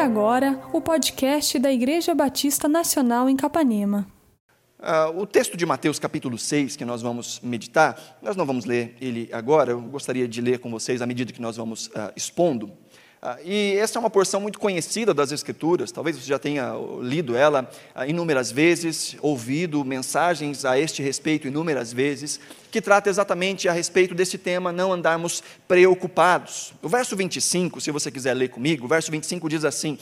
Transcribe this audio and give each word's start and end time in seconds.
agora 0.00 0.58
o 0.72 0.80
podcast 0.80 1.58
da 1.58 1.70
Igreja 1.70 2.14
Batista 2.14 2.66
Nacional 2.66 3.28
em 3.28 3.36
Capanema. 3.36 4.06
Uh, 4.78 5.20
o 5.20 5.26
texto 5.26 5.58
de 5.58 5.66
Mateus 5.66 5.98
capítulo 5.98 6.38
6, 6.38 6.74
que 6.74 6.86
nós 6.86 7.02
vamos 7.02 7.38
meditar, 7.42 8.18
nós 8.22 8.34
não 8.34 8.46
vamos 8.46 8.64
ler 8.64 8.96
ele 8.98 9.28
agora, 9.30 9.72
eu 9.72 9.80
gostaria 9.82 10.26
de 10.26 10.40
ler 10.40 10.58
com 10.58 10.70
vocês 10.70 11.02
à 11.02 11.06
medida 11.06 11.34
que 11.34 11.42
nós 11.42 11.58
vamos 11.58 11.88
uh, 11.88 12.10
expondo. 12.16 12.72
Ah, 13.22 13.36
e 13.44 13.76
essa 13.76 13.98
é 13.98 14.00
uma 14.00 14.08
porção 14.08 14.40
muito 14.40 14.58
conhecida 14.58 15.12
das 15.12 15.30
Escrituras, 15.30 15.92
talvez 15.92 16.16
você 16.16 16.26
já 16.26 16.38
tenha 16.38 16.72
lido 17.02 17.36
ela 17.36 17.70
ah, 17.94 18.06
inúmeras 18.06 18.50
vezes, 18.50 19.14
ouvido 19.20 19.84
mensagens 19.84 20.64
a 20.64 20.78
este 20.78 21.02
respeito 21.02 21.46
inúmeras 21.46 21.92
vezes, 21.92 22.40
que 22.70 22.80
trata 22.80 23.10
exatamente 23.10 23.68
a 23.68 23.72
respeito 23.72 24.14
desse 24.14 24.38
tema, 24.38 24.72
não 24.72 24.90
andarmos 24.90 25.42
preocupados. 25.68 26.72
O 26.82 26.88
verso 26.88 27.14
25, 27.14 27.78
se 27.78 27.90
você 27.90 28.10
quiser 28.10 28.32
ler 28.32 28.48
comigo, 28.48 28.86
o 28.86 28.88
verso 28.88 29.10
25 29.10 29.50
diz 29.50 29.66
assim: 29.66 29.98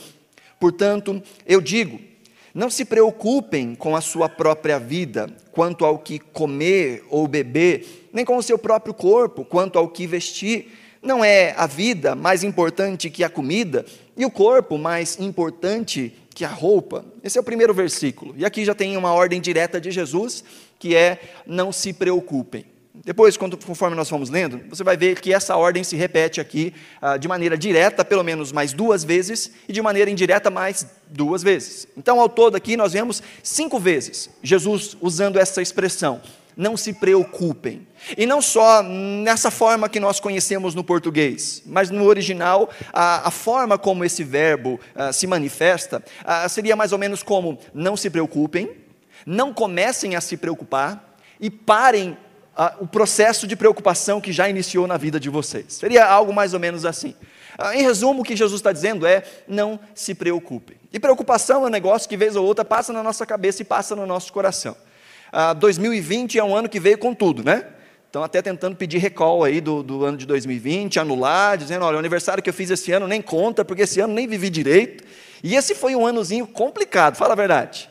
Portanto, 0.57 1.21
eu 1.45 1.59
digo, 1.59 1.99
não 2.53 2.69
se 2.69 2.85
preocupem 2.85 3.75
com 3.75 3.97
a 3.97 4.01
sua 4.01 4.29
própria 4.29 4.79
vida, 4.79 5.29
quanto 5.51 5.83
ao 5.83 5.99
que 5.99 6.19
comer 6.19 7.03
ou 7.09 7.27
beber, 7.27 8.09
nem 8.13 8.23
com 8.23 8.37
o 8.37 8.43
seu 8.43 8.57
próprio 8.57 8.93
corpo, 8.93 9.43
quanto 9.43 9.77
ao 9.77 9.89
que 9.89 10.07
vestir. 10.07 10.71
Não 11.01 11.23
é 11.23 11.53
a 11.57 11.65
vida 11.65 12.13
mais 12.13 12.43
importante 12.43 13.09
que 13.09 13.23
a 13.23 13.29
comida 13.29 13.85
e 14.17 14.25
o 14.25 14.31
corpo 14.31 14.77
mais 14.77 15.17
importante 15.19 16.13
que 16.35 16.43
a 16.43 16.49
roupa? 16.49 17.05
Esse 17.23 17.37
é 17.37 17.41
o 17.41 17.43
primeiro 17.43 17.73
versículo. 17.73 18.33
E 18.37 18.45
aqui 18.45 18.65
já 18.65 18.75
tem 18.75 18.97
uma 18.97 19.13
ordem 19.13 19.39
direta 19.39 19.79
de 19.79 19.91
Jesus, 19.91 20.43
que 20.77 20.95
é: 20.95 21.19
não 21.45 21.71
se 21.71 21.93
preocupem. 21.93 22.65
Depois, 23.05 23.37
conforme 23.37 23.95
nós 23.95 24.09
vamos 24.09 24.29
lendo, 24.29 24.59
você 24.69 24.83
vai 24.83 24.97
ver 24.97 25.21
que 25.21 25.33
essa 25.33 25.55
ordem 25.55 25.83
se 25.85 25.95
repete 25.95 26.41
aqui 26.41 26.73
ah, 27.01 27.15
de 27.15 27.29
maneira 27.29 27.57
direta, 27.57 28.03
pelo 28.03 28.23
menos 28.23 28.51
mais 28.51 28.73
duas 28.73 29.03
vezes, 29.05 29.51
e 29.69 29.73
de 29.73 29.81
maneira 29.81 30.11
indireta, 30.11 30.49
mais 30.49 30.85
duas 31.07 31.41
vezes. 31.41 31.87
Então, 31.95 32.19
ao 32.19 32.27
todo, 32.27 32.55
aqui 32.55 32.75
nós 32.75 32.91
vemos 32.91 33.23
cinco 33.41 33.79
vezes 33.79 34.29
Jesus 34.43 34.97
usando 34.99 35.39
essa 35.39 35.61
expressão: 35.61 36.21
não 36.59 36.75
se 36.75 36.91
preocupem. 36.91 37.87
E 38.17 38.25
não 38.25 38.41
só 38.41 38.83
nessa 38.83 39.49
forma 39.49 39.87
que 39.87 39.99
nós 39.99 40.19
conhecemos 40.19 40.75
no 40.75 40.83
português, 40.83 41.63
mas 41.65 41.89
no 41.89 42.03
original, 42.03 42.69
a, 42.91 43.29
a 43.29 43.31
forma 43.31 43.77
como 43.77 44.03
esse 44.03 44.25
verbo 44.25 44.77
uh, 44.93 45.13
se 45.13 45.25
manifesta 45.25 46.03
uh, 46.21 46.49
seria 46.49 46.75
mais 46.75 46.91
ou 46.91 46.97
menos 46.97 47.23
como: 47.23 47.57
não 47.73 47.95
se 47.95 48.09
preocupem, 48.09 48.75
não 49.25 49.53
comecem 49.53 50.17
a 50.17 50.21
se 50.21 50.35
preocupar 50.35 51.17
e 51.39 51.49
parem 51.49 52.11
uh, 52.57 52.83
o 52.83 52.87
processo 52.87 53.47
de 53.47 53.55
preocupação 53.55 54.19
que 54.19 54.33
já 54.33 54.49
iniciou 54.49 54.85
na 54.85 54.97
vida 54.97 55.17
de 55.17 55.29
vocês. 55.29 55.75
Seria 55.75 56.05
algo 56.05 56.33
mais 56.33 56.53
ou 56.53 56.59
menos 56.59 56.85
assim. 56.85 57.15
Em 57.73 57.83
resumo, 57.83 58.21
o 58.21 58.25
que 58.25 58.35
Jesus 58.35 58.59
está 58.59 58.73
dizendo 58.73 59.07
é: 59.07 59.23
não 59.47 59.79
se 59.95 60.13
preocupem. 60.13 60.75
E 60.91 60.99
preocupação 60.99 61.63
é 61.63 61.67
um 61.67 61.71
negócio 61.71 62.09
que, 62.09 62.17
vez 62.17 62.35
ou 62.35 62.45
outra, 62.45 62.65
passa 62.65 62.91
na 62.91 63.01
nossa 63.01 63.25
cabeça 63.25 63.61
e 63.61 63.65
passa 63.65 63.95
no 63.95 64.05
nosso 64.05 64.33
coração 64.33 64.75
ah, 65.31 65.53
2020 65.53 66.37
é 66.39 66.43
um 66.43 66.55
ano 66.55 66.69
que 66.69 66.79
veio 66.79 66.97
com 66.97 67.13
tudo, 67.13 67.43
né? 67.43 67.65
Estão 68.05 68.23
até 68.23 68.41
tentando 68.41 68.75
pedir 68.75 68.97
recall 68.97 69.43
aí 69.43 69.61
do, 69.61 69.83
do 69.83 70.03
ano 70.03 70.17
de 70.17 70.25
2020, 70.25 70.99
anular, 70.99 71.55
dizendo, 71.57 71.85
olha, 71.85 71.95
o 71.95 71.99
aniversário 71.99 72.41
que 72.41 72.49
eu 72.49 72.53
fiz 72.53 72.71
esse 72.71 72.91
ano 72.91 73.07
nem 73.07 73.21
conta, 73.21 73.63
porque 73.63 73.83
esse 73.83 73.99
ano 73.99 74.13
nem 74.13 74.27
vivi 74.27 74.49
direito. 74.49 75.03
E 75.43 75.55
esse 75.55 75.75
foi 75.75 75.95
um 75.95 76.07
anozinho 76.07 76.47
complicado, 76.47 77.15
fala 77.15 77.33
a 77.33 77.35
verdade. 77.35 77.87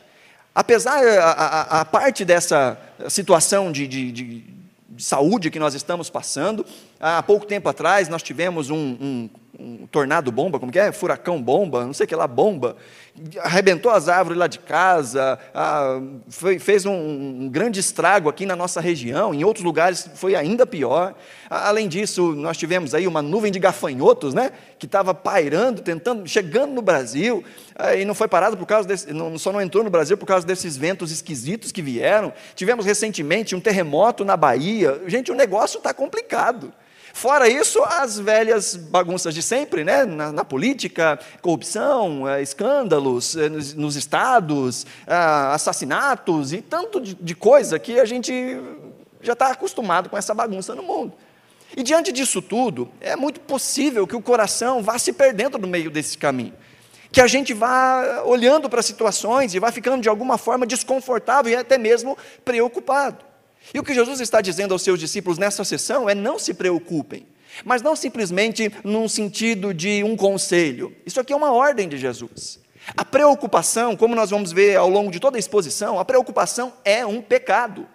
Apesar, 0.53 1.01
a, 1.01 1.31
a, 1.31 1.81
a 1.81 1.85
parte 1.85 2.25
dessa 2.25 2.77
situação 3.07 3.71
de, 3.71 3.87
de, 3.87 4.11
de, 4.11 4.43
de, 4.89 5.03
saúde 5.03 5.49
que 5.49 5.57
nós 5.57 5.73
estamos 5.73 6.09
passando, 6.09 6.65
há 6.99 7.23
pouco 7.23 7.45
tempo 7.45 7.69
atrás 7.69 8.09
nós 8.09 8.21
tivemos 8.21 8.69
um, 8.69 8.75
um, 8.75 9.29
um 9.59 9.85
tornado 9.87 10.31
bomba, 10.31 10.59
como 10.59 10.71
que 10.71 10.79
é? 10.79 10.91
Furacão 10.91 11.41
bomba, 11.41 11.85
não 11.85 11.93
sei 11.93 12.05
o 12.05 12.07
que 12.07 12.15
lá, 12.15 12.25
bomba, 12.25 12.77
arrebentou 13.39 13.91
as 13.91 14.07
árvores 14.07 14.37
lá 14.39 14.47
de 14.47 14.59
casa, 14.59 15.37
foi, 16.29 16.57
fez 16.57 16.85
um, 16.85 16.93
um, 16.93 17.49
grande 17.49 17.79
estrago 17.79 18.29
aqui 18.29 18.45
na 18.45 18.55
nossa 18.55 18.79
região, 18.79 19.33
em 19.33 19.43
outros 19.43 19.65
lugares 19.65 20.09
foi 20.15 20.35
ainda 20.35 20.65
pior. 20.65 21.13
Além 21.49 21.87
disso, 21.87 22.33
nós 22.35 22.57
tivemos 22.57 22.93
aí 22.93 23.05
uma 23.05 23.21
nuvem 23.21 23.51
de 23.51 23.59
gafanhotos, 23.59 24.33
né, 24.33 24.51
que 24.77 24.85
estava 24.85 25.13
pairando, 25.13 25.81
tentando, 25.81 26.27
chegando 26.27 26.73
no 26.73 26.81
Brasil, 26.81 27.43
ah, 27.75 27.95
e 27.95 28.05
não 28.05 28.15
foi 28.15 28.27
parado 28.27 28.55
por 28.55 28.65
causa 28.65 28.87
desse, 28.87 29.11
não, 29.11 29.37
só 29.37 29.51
não 29.51 29.61
entrou 29.61 29.83
no 29.83 29.89
Brasil 29.89 30.17
por 30.17 30.25
causa 30.25 30.45
desses 30.45 30.77
ventos 30.77 31.11
esquisitos 31.11 31.71
que 31.71 31.81
vieram. 31.81 32.31
Tivemos 32.55 32.85
recentemente 32.85 33.55
um 33.55 33.59
terremoto 33.59 34.23
na 34.23 34.37
Bahia. 34.37 35.01
Gente, 35.07 35.31
o 35.31 35.35
negócio 35.35 35.77
está 35.77 35.93
complicado. 35.93 36.73
Fora 37.19 37.49
isso, 37.49 37.83
as 37.83 38.17
velhas 38.17 38.77
bagunças 38.77 39.33
de 39.33 39.43
sempre, 39.43 39.83
né? 39.83 40.05
na, 40.05 40.31
na 40.31 40.45
política, 40.45 41.19
corrupção, 41.41 42.25
eh, 42.25 42.41
escândalos 42.41 43.35
eh, 43.35 43.49
nos, 43.49 43.73
nos, 43.73 43.97
estados, 43.97 44.87
ah, 45.05 45.53
assassinatos 45.53 46.53
e 46.53 46.61
tanto 46.61 47.01
de, 47.01 47.13
de 47.15 47.35
coisa 47.35 47.77
que 47.77 47.99
a 47.99 48.05
gente 48.05 48.33
já 49.21 49.33
está 49.33 49.51
acostumado 49.51 50.09
com 50.09 50.17
essa 50.17 50.33
bagunça 50.33 50.73
no 50.73 50.81
mundo. 50.81 51.11
E 51.75 51.83
diante 51.83 52.13
disso 52.13 52.41
tudo, 52.41 52.89
é 53.01 53.17
muito 53.17 53.41
possível 53.41 54.07
que 54.07 54.15
o 54.15 54.21
coração 54.21 54.81
vá 54.81 54.97
se 54.97 55.11
perdendo 55.11 55.57
no 55.57 55.67
meio 55.67 55.91
desse 55.91 56.17
caminho. 56.17 56.53
Que 57.11 57.19
a 57.19 57.27
gente 57.27 57.53
vá 57.53 58.23
olhando 58.23 58.69
para 58.69 58.81
situações 58.81 59.53
e 59.53 59.59
vá 59.59 59.73
ficando 59.73 60.01
de 60.01 60.07
alguma 60.07 60.37
forma 60.37 60.65
desconfortável 60.65 61.51
e 61.51 61.55
até 61.57 61.77
mesmo 61.77 62.17
preocupado. 62.45 63.28
E 63.73 63.79
o 63.79 63.83
que 63.83 63.93
Jesus 63.93 64.19
está 64.19 64.41
dizendo 64.41 64.73
aos 64.73 64.81
seus 64.81 64.99
discípulos 64.99 65.37
nessa 65.37 65.63
sessão 65.63 66.09
é: 66.09 66.15
não 66.15 66.39
se 66.39 66.53
preocupem, 66.53 67.25
mas 67.63 67.81
não 67.81 67.95
simplesmente 67.95 68.71
num 68.83 69.07
sentido 69.07 69.73
de 69.73 70.03
um 70.03 70.15
conselho. 70.15 70.95
Isso 71.05 71.19
aqui 71.19 71.33
é 71.33 71.35
uma 71.35 71.51
ordem 71.51 71.87
de 71.87 71.97
Jesus. 71.97 72.59
A 72.97 73.05
preocupação, 73.05 73.95
como 73.95 74.15
nós 74.15 74.29
vamos 74.31 74.51
ver 74.51 74.75
ao 74.77 74.89
longo 74.89 75.11
de 75.11 75.19
toda 75.19 75.37
a 75.37 75.39
exposição, 75.39 75.99
a 75.99 76.05
preocupação 76.05 76.73
é 76.83 77.05
um 77.05 77.21
pecado. 77.21 77.87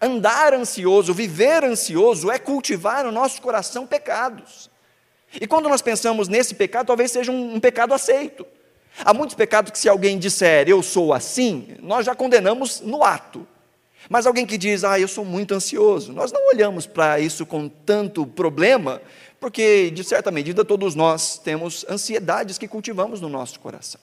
Andar 0.00 0.52
ansioso, 0.52 1.14
viver 1.14 1.64
ansioso, 1.64 2.30
é 2.30 2.38
cultivar 2.38 3.04
no 3.04 3.12
nosso 3.12 3.40
coração 3.40 3.86
pecados. 3.86 4.68
E 5.40 5.46
quando 5.46 5.68
nós 5.68 5.82
pensamos 5.82 6.28
nesse 6.28 6.54
pecado, 6.54 6.86
talvez 6.86 7.10
seja 7.12 7.30
um, 7.30 7.54
um 7.54 7.60
pecado 7.60 7.94
aceito. 7.94 8.46
Há 9.04 9.12
muitos 9.12 9.36
pecados 9.36 9.70
que, 9.70 9.78
se 9.78 9.88
alguém 9.88 10.18
disser 10.18 10.68
eu 10.68 10.82
sou 10.82 11.12
assim, 11.12 11.76
nós 11.80 12.06
já 12.06 12.14
condenamos 12.14 12.80
no 12.80 13.04
ato. 13.04 13.46
Mas 14.08 14.26
alguém 14.26 14.46
que 14.46 14.56
diz, 14.56 14.84
ah, 14.84 14.98
eu 14.98 15.08
sou 15.08 15.24
muito 15.24 15.54
ansioso, 15.54 16.12
nós 16.12 16.30
não 16.30 16.48
olhamos 16.48 16.86
para 16.86 17.18
isso 17.18 17.44
com 17.44 17.68
tanto 17.68 18.26
problema, 18.26 19.00
porque, 19.40 19.90
de 19.90 20.04
certa 20.04 20.30
medida, 20.30 20.64
todos 20.64 20.94
nós 20.94 21.38
temos 21.38 21.84
ansiedades 21.88 22.58
que 22.58 22.68
cultivamos 22.68 23.20
no 23.20 23.28
nosso 23.28 23.58
coração. 23.60 24.00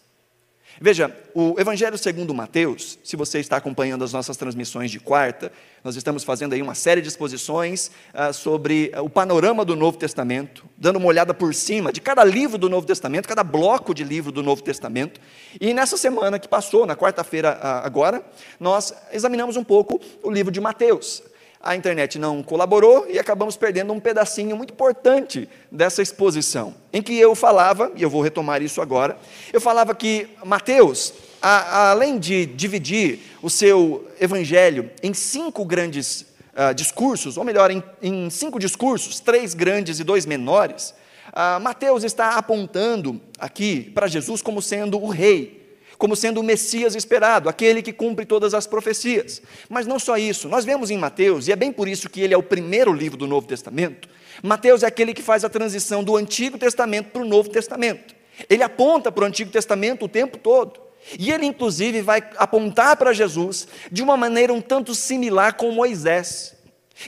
Veja, 0.85 1.15
o 1.33 1.55
Evangelho 1.57 1.97
segundo 1.97 2.33
Mateus, 2.33 2.99
se 3.05 3.15
você 3.15 3.39
está 3.39 3.55
acompanhando 3.55 4.03
as 4.03 4.11
nossas 4.11 4.35
transmissões 4.35 4.91
de 4.91 4.99
quarta, 4.99 5.49
nós 5.81 5.95
estamos 5.95 6.25
fazendo 6.25 6.51
aí 6.51 6.61
uma 6.61 6.75
série 6.75 7.01
de 7.01 7.07
exposições 7.07 7.89
ah, 8.13 8.33
sobre 8.33 8.91
ah, 8.93 9.01
o 9.01 9.09
panorama 9.09 9.63
do 9.63 9.77
Novo 9.77 9.97
Testamento, 9.97 10.65
dando 10.77 10.97
uma 10.97 11.07
olhada 11.07 11.33
por 11.33 11.55
cima 11.55 11.89
de 11.93 12.01
cada 12.01 12.21
livro 12.25 12.57
do 12.57 12.67
Novo 12.67 12.85
Testamento, 12.85 13.29
cada 13.29 13.45
bloco 13.45 13.93
de 13.93 14.03
livro 14.03 14.29
do 14.29 14.43
Novo 14.43 14.61
Testamento. 14.61 15.21
E 15.57 15.73
nessa 15.73 15.95
semana 15.95 16.37
que 16.37 16.49
passou, 16.49 16.85
na 16.85 16.97
quarta-feira 16.97 17.57
ah, 17.61 17.87
agora, 17.87 18.21
nós 18.59 18.93
examinamos 19.13 19.55
um 19.55 19.63
pouco 19.63 20.01
o 20.21 20.29
livro 20.29 20.51
de 20.51 20.59
Mateus 20.59 21.23
a 21.63 21.77
internet 21.77 22.19
não 22.19 22.43
colaborou 22.43 23.07
e 23.09 23.17
acabamos 23.17 23.55
perdendo 23.55 23.93
um 23.93 23.99
pedacinho 23.99 24.57
muito 24.57 24.73
importante 24.73 25.47
dessa 25.71 26.01
exposição, 26.01 26.75
em 26.91 27.01
que 27.01 27.17
eu 27.17 27.33
falava, 27.33 27.89
e 27.95 28.03
eu 28.03 28.09
vou 28.09 28.21
retomar 28.21 28.61
isso 28.61 28.81
agora, 28.81 29.17
eu 29.53 29.61
falava 29.61 29.95
que 29.95 30.27
Mateus, 30.43 31.13
a, 31.41 31.49
a, 31.49 31.91
além 31.91 32.19
de 32.19 32.45
dividir 32.45 33.19
o 33.41 33.49
seu 33.49 34.05
evangelho 34.19 34.91
em 35.01 35.13
cinco 35.13 35.63
grandes 35.63 36.25
uh, 36.53 36.73
discursos, 36.75 37.37
ou 37.37 37.45
melhor, 37.45 37.71
em, 37.71 37.81
em, 38.01 38.29
cinco 38.29 38.59
discursos, 38.59 39.21
três 39.21 39.53
grandes 39.53 40.01
e 40.01 40.03
dois 40.03 40.25
menores, 40.25 40.93
uh, 41.29 41.61
Mateus 41.61 42.03
está 42.03 42.31
apontando 42.31 43.21
aqui 43.39 43.89
para 43.95 44.07
Jesus 44.07 44.41
como 44.41 44.61
sendo 44.61 45.01
o 45.01 45.07
rei, 45.07 45.62
como 45.97 46.15
sendo 46.15 46.39
o 46.39 46.43
Messias 46.43 46.95
esperado, 46.95 47.49
aquele 47.49 47.81
que 47.81 47.93
cumpre 47.93 48.25
todas 48.25 48.53
as 48.53 48.67
profecias. 48.67 49.41
Mas 49.69 49.87
não 49.87 49.99
só 49.99 50.17
isso, 50.17 50.49
nós 50.49 50.65
vemos 50.65 50.89
em 50.89 50.97
Mateus, 50.97 51.47
e 51.47 51.51
é 51.51 51.55
bem 51.55 51.71
por 51.71 51.87
isso 51.87 52.09
que 52.09 52.21
ele 52.21 52.33
é 52.33 52.37
o 52.37 52.43
primeiro 52.43 52.93
livro 52.93 53.17
do 53.17 53.27
Novo 53.27 53.47
Testamento. 53.47 54.07
Mateus 54.41 54.83
é 54.83 54.87
aquele 54.87 55.13
que 55.13 55.21
faz 55.21 55.43
a 55.43 55.49
transição 55.49 56.03
do 56.03 56.15
Antigo 56.15 56.57
Testamento 56.57 57.11
para 57.11 57.21
o 57.21 57.25
Novo 57.25 57.49
Testamento. 57.49 58.15
Ele 58.49 58.63
aponta 58.63 59.11
para 59.11 59.23
o 59.23 59.27
Antigo 59.27 59.51
Testamento 59.51 60.05
o 60.05 60.09
tempo 60.09 60.37
todo. 60.37 60.81
E 61.19 61.31
ele, 61.31 61.45
inclusive, 61.45 62.01
vai 62.01 62.23
apontar 62.37 62.95
para 62.95 63.13
Jesus 63.13 63.67
de 63.91 64.01
uma 64.01 64.15
maneira 64.15 64.53
um 64.53 64.61
tanto 64.61 64.95
similar 64.95 65.53
com 65.53 65.71
Moisés. 65.71 66.55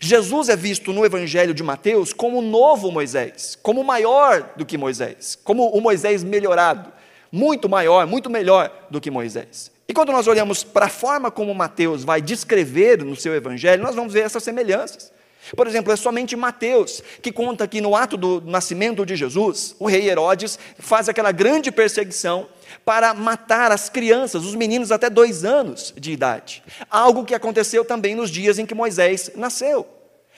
Jesus 0.02 0.50
é 0.50 0.56
visto 0.56 0.92
no 0.92 1.06
Evangelho 1.06 1.54
de 1.54 1.64
Mateus 1.64 2.12
como 2.12 2.40
o 2.40 2.42
novo 2.42 2.92
Moisés, 2.92 3.58
como 3.62 3.84
maior 3.84 4.54
do 4.58 4.66
que 4.66 4.78
Moisés, 4.78 5.38
como 5.44 5.70
o 5.70 5.80
Moisés 5.80 6.24
melhorado 6.24 6.92
muito 7.36 7.68
maior, 7.68 8.08
muito 8.08 8.30
melhor 8.30 8.72
do 8.90 9.02
que 9.02 9.12
Moisés. 9.12 9.70
E 9.90 9.94
quando 9.94 10.14
nós 10.14 10.26
olhamos 10.26 10.64
para 10.64 10.86
a 10.86 10.90
forma 10.90 11.30
como 11.30 11.54
Mateus 11.54 12.04
vai 12.04 12.22
descrever 12.22 13.04
no 13.04 13.16
seu 13.16 13.36
evangelho, 13.36 13.84
nós 13.84 13.94
vamos 13.94 14.14
ver 14.14 14.22
essas 14.22 14.42
semelhanças. 14.42 15.12
Por 15.56 15.68
exemplo, 15.68 15.92
é 15.92 15.96
somente 15.98 16.36
Mateus 16.36 17.04
que 17.22 17.34
conta 17.34 17.68
que 17.68 17.82
no 17.82 17.94
ato 17.94 18.16
do 18.16 18.42
nascimento 18.42 19.06
de 19.06 19.18
Jesus, 19.18 19.76
o 19.78 19.86
rei 19.86 20.10
Herodes 20.10 20.58
faz 20.80 21.10
aquela 21.10 21.32
grande 21.32 21.72
perseguição 21.72 22.48
para 22.86 23.14
matar 23.14 23.70
as 23.70 23.90
crianças, 23.90 24.46
os 24.46 24.56
meninos 24.56 24.92
até 24.92 25.10
dois 25.10 25.44
anos 25.44 25.94
de 25.96 26.14
idade. 26.14 26.64
Algo 26.90 27.26
que 27.26 27.36
aconteceu 27.36 27.84
também 27.84 28.16
nos 28.16 28.32
dias 28.32 28.58
em 28.58 28.66
que 28.66 28.74
Moisés 28.74 29.30
nasceu. 29.36 29.86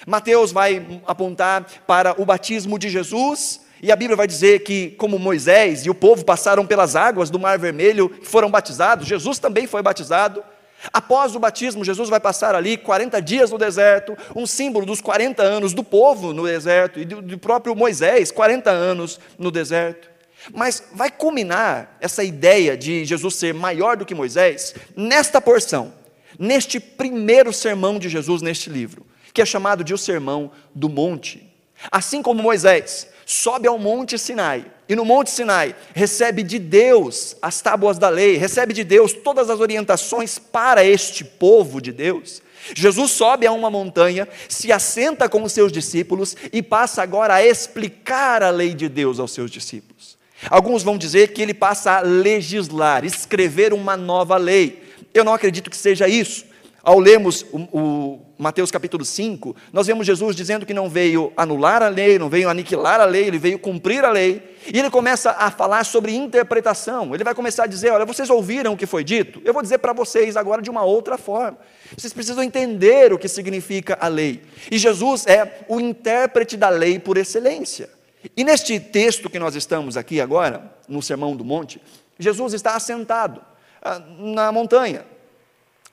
Mateus 0.05 0.51
vai 0.51 1.01
apontar 1.05 1.65
para 1.85 2.19
o 2.19 2.25
batismo 2.25 2.77
de 2.77 2.89
Jesus, 2.89 3.61
e 3.81 3.91
a 3.91 3.95
Bíblia 3.95 4.15
vai 4.15 4.27
dizer 4.27 4.63
que, 4.63 4.91
como 4.91 5.19
Moisés 5.19 5.85
e 5.85 5.89
o 5.89 5.95
povo 5.95 6.25
passaram 6.25 6.65
pelas 6.65 6.95
águas 6.95 7.29
do 7.29 7.39
Mar 7.39 7.59
Vermelho, 7.59 8.11
foram 8.23 8.49
batizados, 8.49 9.07
Jesus 9.07 9.37
também 9.37 9.67
foi 9.67 9.83
batizado. 9.83 10.43
Após 10.91 11.35
o 11.35 11.39
batismo, 11.39 11.83
Jesus 11.83 12.09
vai 12.09 12.19
passar 12.19 12.55
ali 12.55 12.77
40 12.77 13.21
dias 13.21 13.51
no 13.51 13.57
deserto, 13.57 14.17
um 14.35 14.45
símbolo 14.45 14.85
dos 14.85 15.01
40 15.01 15.43
anos 15.43 15.73
do 15.73 15.83
povo 15.83 16.33
no 16.33 16.45
deserto 16.45 16.99
e 16.99 17.05
do, 17.05 17.37
próprio 17.37 17.75
Moisés, 17.75 18.31
40 18.31 18.69
anos 18.69 19.19
no 19.37 19.51
deserto. 19.51 20.09
Mas 20.53 20.83
vai 20.93 21.11
culminar 21.11 21.97
essa 21.99 22.23
ideia 22.23 22.77
de 22.77 23.05
Jesus 23.05 23.35
ser 23.35 23.53
maior 23.53 23.97
do 23.97 24.05
que 24.05 24.15
Moisés 24.15 24.75
nesta 24.95 25.41
porção, 25.41 25.93
neste 26.39 26.79
primeiro 26.79 27.51
sermão 27.51 27.99
de 27.99 28.07
Jesus 28.07 28.41
neste 28.41 28.69
livro, 28.69 29.05
que 29.33 29.41
é 29.41 29.45
chamado 29.45 29.83
de 29.83 29.93
o 29.93 29.97
Sermão 29.97 30.51
do 30.73 30.87
Monte. 30.87 31.51
Assim 31.91 32.21
como 32.21 32.41
Moisés 32.41 33.07
sobe 33.27 33.67
ao 33.67 33.77
Monte 33.77 34.17
Sinai, 34.17 34.65
e 34.87 34.95
no 34.95 35.03
Monte 35.03 35.29
Sinai 35.29 35.75
recebe 35.93 36.43
de 36.43 36.57
Deus 36.57 37.35
as 37.41 37.59
tábuas 37.59 37.97
da 37.99 38.07
lei, 38.07 38.37
recebe 38.37 38.73
de 38.73 38.85
Deus 38.85 39.11
todas 39.11 39.49
as 39.49 39.59
orientações 39.59 40.39
para 40.39 40.81
este 40.85 41.25
povo 41.25 41.81
de 41.81 41.91
Deus. 41.91 42.41
Jesus 42.73 43.11
sobe 43.11 43.45
a 43.45 43.51
uma 43.51 43.69
montanha, 43.69 44.29
se 44.47 44.71
assenta 44.71 45.27
com 45.27 45.43
os 45.43 45.51
seus 45.51 45.73
discípulos 45.73 46.37
e 46.53 46.63
passa 46.63 47.03
agora 47.03 47.33
a 47.35 47.45
explicar 47.45 48.41
a 48.41 48.49
lei 48.49 48.73
de 48.73 48.87
Deus 48.87 49.19
aos 49.19 49.33
seus 49.33 49.51
discípulos. 49.51 50.17
Alguns 50.49 50.81
vão 50.81 50.97
dizer 50.97 51.33
que 51.33 51.41
ele 51.41 51.53
passa 51.53 51.97
a 51.97 51.99
legislar, 51.99 53.03
escrever 53.03 53.73
uma 53.73 53.97
nova 53.97 54.37
lei. 54.37 54.83
Eu 55.13 55.25
não 55.25 55.33
acredito 55.33 55.69
que 55.69 55.75
seja 55.75 56.07
isso. 56.07 56.45
Ao 56.87 56.99
lermos 56.99 57.45
o, 57.51 57.57
o, 57.77 58.25
Mateus 58.37 58.71
capítulo 58.71 59.03
5, 59.03 59.53
nós 59.73 59.87
vemos 59.87 60.07
Jesus 60.07 60.33
dizendo 60.33 60.65
que 60.65 60.73
não 60.73 60.89
veio 60.89 61.33
anular 61.35 61.83
a 61.83 61.89
lei, 61.89 62.17
não 62.17 62.29
veio 62.29 62.47
aniquilar 62.47 63.01
a 63.01 63.03
lei, 63.03 63.25
ele 63.25 63.37
veio 63.37 63.59
cumprir 63.59 64.05
a 64.05 64.09
lei. 64.09 64.55
E 64.73 64.79
ele 64.79 64.89
começa 64.89 65.31
a 65.31 65.51
falar 65.51 65.83
sobre 65.83 66.15
interpretação. 66.15 67.13
Ele 67.13 67.25
vai 67.25 67.35
começar 67.35 67.65
a 67.65 67.67
dizer: 67.67 67.91
Olha, 67.91 68.05
vocês 68.05 68.29
ouviram 68.29 68.71
o 68.71 68.77
que 68.77 68.85
foi 68.85 69.03
dito? 69.03 69.41
Eu 69.43 69.53
vou 69.53 69.61
dizer 69.61 69.79
para 69.79 69.91
vocês 69.91 70.37
agora 70.37 70.61
de 70.61 70.69
uma 70.69 70.81
outra 70.85 71.17
forma. 71.17 71.57
Vocês 71.93 72.13
precisam 72.13 72.41
entender 72.41 73.11
o 73.11 73.19
que 73.19 73.27
significa 73.27 73.97
a 73.99 74.07
lei. 74.07 74.41
E 74.71 74.77
Jesus 74.77 75.27
é 75.27 75.65
o 75.67 75.81
intérprete 75.81 76.55
da 76.55 76.69
lei 76.69 76.99
por 76.99 77.17
excelência. 77.17 77.89
E 78.33 78.45
neste 78.45 78.79
texto 78.79 79.29
que 79.29 79.39
nós 79.39 79.57
estamos 79.57 79.97
aqui 79.97 80.21
agora, 80.21 80.71
no 80.87 81.01
Sermão 81.01 81.35
do 81.35 81.43
Monte, 81.43 81.81
Jesus 82.17 82.53
está 82.53 82.77
assentado 82.77 83.41
ah, 83.81 84.01
na 84.17 84.53
montanha 84.53 85.16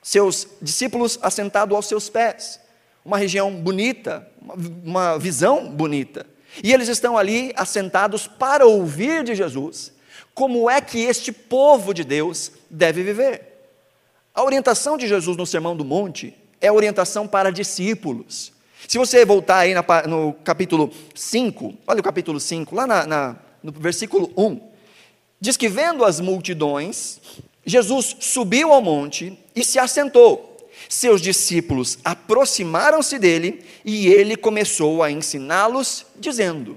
seus 0.05 0.47
discípulos 0.61 1.19
assentados 1.23 1.75
aos 1.75 1.87
seus 1.87 2.11
pés. 2.11 2.61
Uma 3.03 3.17
região 3.17 3.51
bonita, 3.51 4.29
uma 4.85 5.19
visão 5.19 5.71
bonita. 5.71 6.27
E 6.63 6.73
eles 6.75 6.89
estão 6.89 7.17
ali 7.17 7.55
assentados 7.57 8.27
para 8.27 8.67
ouvir 8.67 9.25
de 9.25 9.35
Jesus 9.35 9.95
como 10.35 10.69
é 10.69 10.81
que 10.81 10.99
este 10.99 11.33
povo 11.33 11.95
de 11.95 12.05
Deus 12.05 12.53
deve 12.69 13.03
viver. 13.03 13.55
A 14.35 14.43
orientação 14.43 14.99
de 14.99 15.09
Jesus 15.09 15.39
no 15.39 15.47
Sermão 15.47 15.75
do 15.75 15.85
Monte 15.85 16.35
é 16.61 16.71
orientação 16.71 17.27
para 17.27 17.51
discípulos. 17.51 18.53
Se 18.87 18.99
você 18.99 19.25
voltar 19.25 19.61
aí 19.61 19.75
no 20.07 20.35
capítulo 20.45 20.93
5, 21.15 21.75
olha 21.87 22.01
o 22.01 22.05
capítulo 22.05 22.39
5, 22.39 22.75
lá 22.75 22.87
na, 22.87 23.07
na, 23.07 23.37
no 23.63 23.73
versículo 23.73 24.31
1, 24.37 24.61
diz 25.41 25.57
que 25.57 25.69
vendo 25.69 26.05
as 26.05 26.21
multidões, 26.21 27.21
Jesus 27.65 28.17
subiu 28.21 28.73
ao 28.73 28.83
monte 28.83 29.39
e 29.55 29.65
se 29.65 29.79
assentou. 29.79 30.69
Seus 30.89 31.21
discípulos 31.21 31.99
aproximaram-se 32.05 33.19
dele 33.19 33.65
e 33.85 34.07
ele 34.09 34.37
começou 34.37 35.03
a 35.03 35.11
ensiná-los, 35.11 36.05
dizendo: 36.17 36.77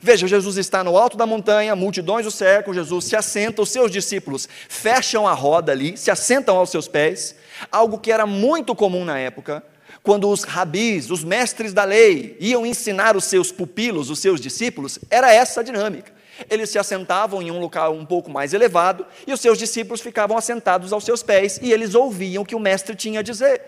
Veja, 0.00 0.26
Jesus 0.26 0.56
está 0.56 0.82
no 0.82 0.96
alto 0.96 1.16
da 1.16 1.26
montanha, 1.26 1.76
multidões 1.76 2.26
o 2.26 2.30
cercam, 2.30 2.72
Jesus 2.72 3.04
se 3.04 3.16
assenta, 3.16 3.62
os 3.62 3.70
seus 3.70 3.90
discípulos 3.90 4.48
fecham 4.68 5.26
a 5.26 5.34
roda 5.34 5.72
ali, 5.72 5.96
se 5.96 6.10
assentam 6.10 6.56
aos 6.56 6.70
seus 6.70 6.88
pés, 6.88 7.34
algo 7.70 7.98
que 7.98 8.10
era 8.10 8.26
muito 8.26 8.74
comum 8.74 9.04
na 9.04 9.18
época, 9.18 9.62
quando 10.02 10.28
os 10.28 10.44
rabis, 10.44 11.10
os 11.10 11.22
mestres 11.22 11.72
da 11.72 11.84
lei, 11.84 12.36
iam 12.40 12.66
ensinar 12.66 13.16
os 13.16 13.24
seus 13.24 13.52
pupilos, 13.52 14.10
os 14.10 14.18
seus 14.18 14.40
discípulos, 14.40 14.98
era 15.10 15.32
essa 15.32 15.60
a 15.60 15.64
dinâmica. 15.64 16.12
Eles 16.50 16.70
se 16.70 16.78
assentavam 16.78 17.42
em 17.42 17.50
um 17.50 17.58
local 17.58 17.94
um 17.94 18.04
pouco 18.04 18.30
mais 18.30 18.52
elevado 18.52 19.06
e 19.26 19.32
os 19.32 19.40
seus 19.40 19.58
discípulos 19.58 20.00
ficavam 20.00 20.36
assentados 20.36 20.92
aos 20.92 21.04
seus 21.04 21.22
pés 21.22 21.58
e 21.62 21.72
eles 21.72 21.94
ouviam 21.94 22.42
o 22.42 22.46
que 22.46 22.54
o 22.54 22.60
mestre 22.60 22.94
tinha 22.94 23.20
a 23.20 23.22
dizer. 23.22 23.60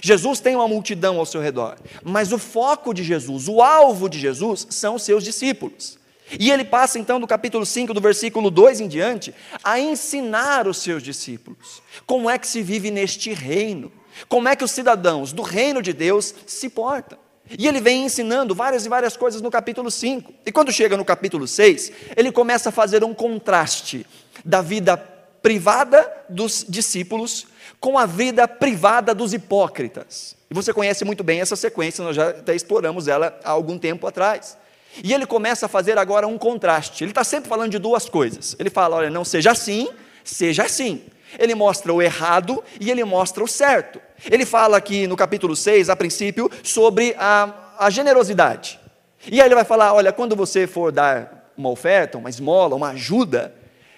Jesus 0.00 0.40
tem 0.40 0.56
uma 0.56 0.66
multidão 0.66 1.18
ao 1.18 1.26
seu 1.26 1.40
redor, 1.40 1.76
mas 2.02 2.32
o 2.32 2.38
foco 2.38 2.92
de 2.92 3.04
Jesus, 3.04 3.48
o 3.48 3.62
alvo 3.62 4.08
de 4.08 4.18
Jesus, 4.18 4.66
são 4.70 4.96
os 4.96 5.02
seus 5.02 5.22
discípulos. 5.22 5.98
E 6.38 6.50
ele 6.50 6.64
passa 6.64 6.98
então 6.98 7.20
do 7.20 7.26
capítulo 7.26 7.66
5, 7.66 7.92
do 7.92 8.00
versículo 8.00 8.50
2 8.50 8.80
em 8.80 8.88
diante, 8.88 9.34
a 9.62 9.78
ensinar 9.78 10.66
os 10.66 10.78
seus 10.78 11.02
discípulos 11.02 11.82
como 12.06 12.28
é 12.30 12.38
que 12.38 12.46
se 12.46 12.62
vive 12.62 12.90
neste 12.90 13.32
reino, 13.32 13.92
como 14.28 14.48
é 14.48 14.56
que 14.56 14.64
os 14.64 14.70
cidadãos 14.70 15.32
do 15.32 15.42
reino 15.42 15.82
de 15.82 15.92
Deus 15.92 16.34
se 16.46 16.68
portam. 16.68 17.18
E 17.58 17.68
ele 17.68 17.80
vem 17.80 18.04
ensinando 18.04 18.54
várias 18.54 18.86
e 18.86 18.88
várias 18.88 19.16
coisas 19.16 19.40
no 19.40 19.50
capítulo 19.50 19.90
5. 19.90 20.32
E 20.46 20.52
quando 20.52 20.72
chega 20.72 20.96
no 20.96 21.04
capítulo 21.04 21.46
6, 21.46 21.92
ele 22.16 22.32
começa 22.32 22.70
a 22.70 22.72
fazer 22.72 23.04
um 23.04 23.12
contraste 23.12 24.06
da 24.44 24.62
vida 24.62 24.96
privada 24.96 26.10
dos 26.28 26.64
discípulos 26.66 27.46
com 27.78 27.98
a 27.98 28.06
vida 28.06 28.48
privada 28.48 29.14
dos 29.14 29.34
hipócritas. 29.34 30.34
E 30.50 30.54
você 30.54 30.72
conhece 30.72 31.04
muito 31.04 31.22
bem 31.22 31.40
essa 31.40 31.54
sequência, 31.54 32.02
nós 32.02 32.16
já 32.16 32.30
até 32.30 32.54
exploramos 32.54 33.08
ela 33.08 33.38
há 33.44 33.50
algum 33.50 33.78
tempo 33.78 34.06
atrás. 34.06 34.56
E 35.02 35.12
ele 35.12 35.26
começa 35.26 35.66
a 35.66 35.68
fazer 35.68 35.98
agora 35.98 36.26
um 36.26 36.38
contraste. 36.38 37.04
Ele 37.04 37.10
está 37.10 37.24
sempre 37.24 37.48
falando 37.48 37.70
de 37.70 37.78
duas 37.78 38.08
coisas. 38.08 38.56
Ele 38.58 38.70
fala: 38.70 38.96
olha, 38.96 39.10
não 39.10 39.24
seja 39.24 39.50
assim, 39.50 39.88
seja 40.22 40.62
assim. 40.62 41.02
Ele 41.38 41.54
mostra 41.54 41.92
o 41.92 42.02
errado 42.02 42.62
e 42.80 42.90
ele 42.90 43.04
mostra 43.04 43.42
o 43.42 43.48
certo. 43.48 44.00
Ele 44.30 44.44
fala 44.44 44.76
aqui 44.76 45.06
no 45.06 45.16
capítulo 45.16 45.54
6, 45.54 45.90
a 45.90 45.96
princípio, 45.96 46.50
sobre 46.62 47.14
a, 47.18 47.52
a 47.78 47.90
generosidade. 47.90 48.80
E 49.26 49.40
aí 49.40 49.46
ele 49.46 49.54
vai 49.54 49.64
falar: 49.64 49.92
olha, 49.94 50.12
quando 50.12 50.36
você 50.36 50.66
for 50.66 50.92
dar 50.92 51.52
uma 51.56 51.70
oferta, 51.70 52.18
uma 52.18 52.28
esmola, 52.28 52.74
uma 52.74 52.90
ajuda, 52.90 53.54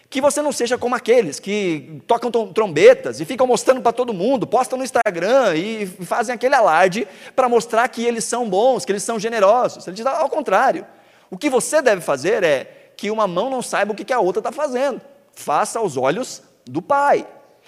que 0.08 0.20
você 0.20 0.40
não 0.40 0.52
seja 0.52 0.78
como 0.78 0.94
aqueles 0.94 1.40
que 1.40 2.00
tocam 2.06 2.30
trombetas 2.30 3.20
e 3.20 3.24
ficam 3.24 3.46
mostrando 3.46 3.80
para 3.80 3.92
todo 3.92 4.14
mundo, 4.14 4.46
postam 4.46 4.78
no 4.78 4.84
Instagram 4.84 5.54
e 5.56 5.86
fazem 5.86 6.34
aquele 6.34 6.54
alarde 6.54 7.08
para 7.34 7.48
mostrar 7.48 7.88
que 7.88 8.04
eles 8.04 8.24
são 8.24 8.48
bons, 8.48 8.84
que 8.84 8.92
eles 8.92 9.02
são 9.02 9.18
generosos. 9.18 9.86
Ele 9.86 9.96
diz 9.96 10.06
ao 10.06 10.28
contrário. 10.28 10.86
O 11.28 11.36
que 11.36 11.50
você 11.50 11.82
deve 11.82 12.00
fazer 12.00 12.44
é 12.44 12.90
que 12.96 13.10
uma 13.10 13.26
mão 13.26 13.50
não 13.50 13.60
saiba 13.60 13.92
o 13.92 13.96
que 13.96 14.12
a 14.12 14.20
outra 14.20 14.40
está 14.40 14.52
fazendo. 14.52 15.00
Faça 15.34 15.80
aos 15.80 15.96
olhos 15.96 16.42
do 16.66 16.82
Pai. 16.82 17.26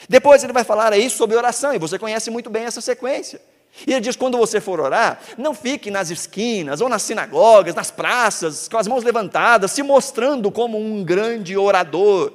Depois 0.09 0.45
ele 0.45 0.53
vai 0.53 0.65
falar 0.65 0.93
aí 0.93 1.09
sobre 1.09 1.37
oração, 1.37 1.75
e 1.75 1.79
você 1.79 1.99
conhece 1.99 2.31
muito 2.31 2.51
bem 2.51 2.65
essa 2.65 2.81
sequência. 2.81 3.41
E 3.87 3.93
ele 3.93 4.01
diz: 4.01 4.17
quando 4.17 4.39
você 4.39 4.61
for 4.61 4.81
orar, 4.81 5.21
não 5.37 5.55
fique 5.55 5.91
nas 5.91 6.11
esquinas, 6.11 6.81
ou 6.81 6.89
nas 6.89 7.03
sinagogas, 7.03 7.75
nas 7.75 7.91
praças, 7.91 8.69
com 8.69 8.77
as 8.77 8.87
mãos 8.87 9.05
levantadas, 9.05 9.73
se 9.73 9.83
mostrando 9.83 10.51
como 10.51 10.79
um 10.79 11.05
grande 11.05 11.57
orador. 11.57 12.33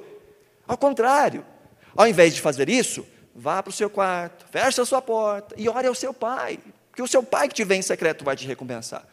Ao 0.67 0.77
contrário, 0.77 1.45
ao 1.95 2.07
invés 2.07 2.33
de 2.33 2.41
fazer 2.41 2.69
isso, 2.69 3.05
vá 3.35 3.61
para 3.61 3.69
o 3.69 3.73
seu 3.73 3.89
quarto, 3.89 4.45
feche 4.49 4.79
a 4.79 4.85
sua 4.85 5.01
porta 5.01 5.55
e 5.57 5.67
ore 5.67 5.87
ao 5.87 5.95
seu 5.95 6.13
pai, 6.13 6.59
porque 6.89 7.01
o 7.01 7.07
seu 7.07 7.23
pai 7.23 7.47
que 7.47 7.55
te 7.55 7.63
vem 7.63 7.79
em 7.79 7.83
secreto 7.83 8.23
vai 8.23 8.35
te 8.35 8.47
recompensar. 8.47 9.03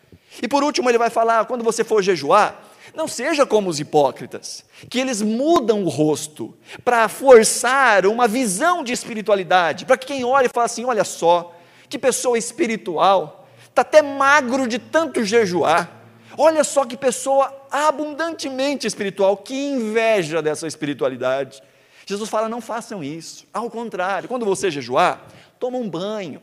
E 0.42 0.46
por 0.46 0.62
último, 0.62 0.88
ele 0.88 0.98
vai 0.98 1.10
falar: 1.10 1.44
quando 1.46 1.64
você 1.64 1.82
for 1.82 2.02
jejuar, 2.02 2.62
não 3.00 3.08
seja 3.08 3.46
como 3.46 3.70
os 3.70 3.80
hipócritas, 3.80 4.62
que 4.90 5.00
eles 5.00 5.22
mudam 5.22 5.82
o 5.82 5.88
rosto 5.88 6.54
para 6.84 7.08
forçar 7.08 8.04
uma 8.04 8.28
visão 8.28 8.84
de 8.84 8.92
espiritualidade, 8.92 9.86
para 9.86 9.96
que 9.96 10.06
quem 10.06 10.22
olhe 10.22 10.48
e 10.48 10.50
fale 10.50 10.66
assim: 10.66 10.84
olha 10.84 11.02
só, 11.02 11.56
que 11.88 11.98
pessoa 11.98 12.36
espiritual, 12.36 13.48
está 13.66 13.80
até 13.80 14.02
magro 14.02 14.68
de 14.68 14.78
tanto 14.78 15.24
jejuar. 15.24 15.90
Olha 16.36 16.62
só 16.62 16.84
que 16.84 16.94
pessoa 16.94 17.66
abundantemente 17.70 18.86
espiritual, 18.86 19.34
que 19.38 19.54
inveja 19.54 20.42
dessa 20.42 20.66
espiritualidade. 20.66 21.62
Jesus 22.04 22.28
fala: 22.28 22.50
não 22.50 22.60
façam 22.60 23.02
isso. 23.02 23.46
Ao 23.50 23.70
contrário, 23.70 24.28
quando 24.28 24.44
você 24.44 24.70
jejuar, 24.70 25.26
toma 25.58 25.78
um 25.78 25.88
banho, 25.88 26.42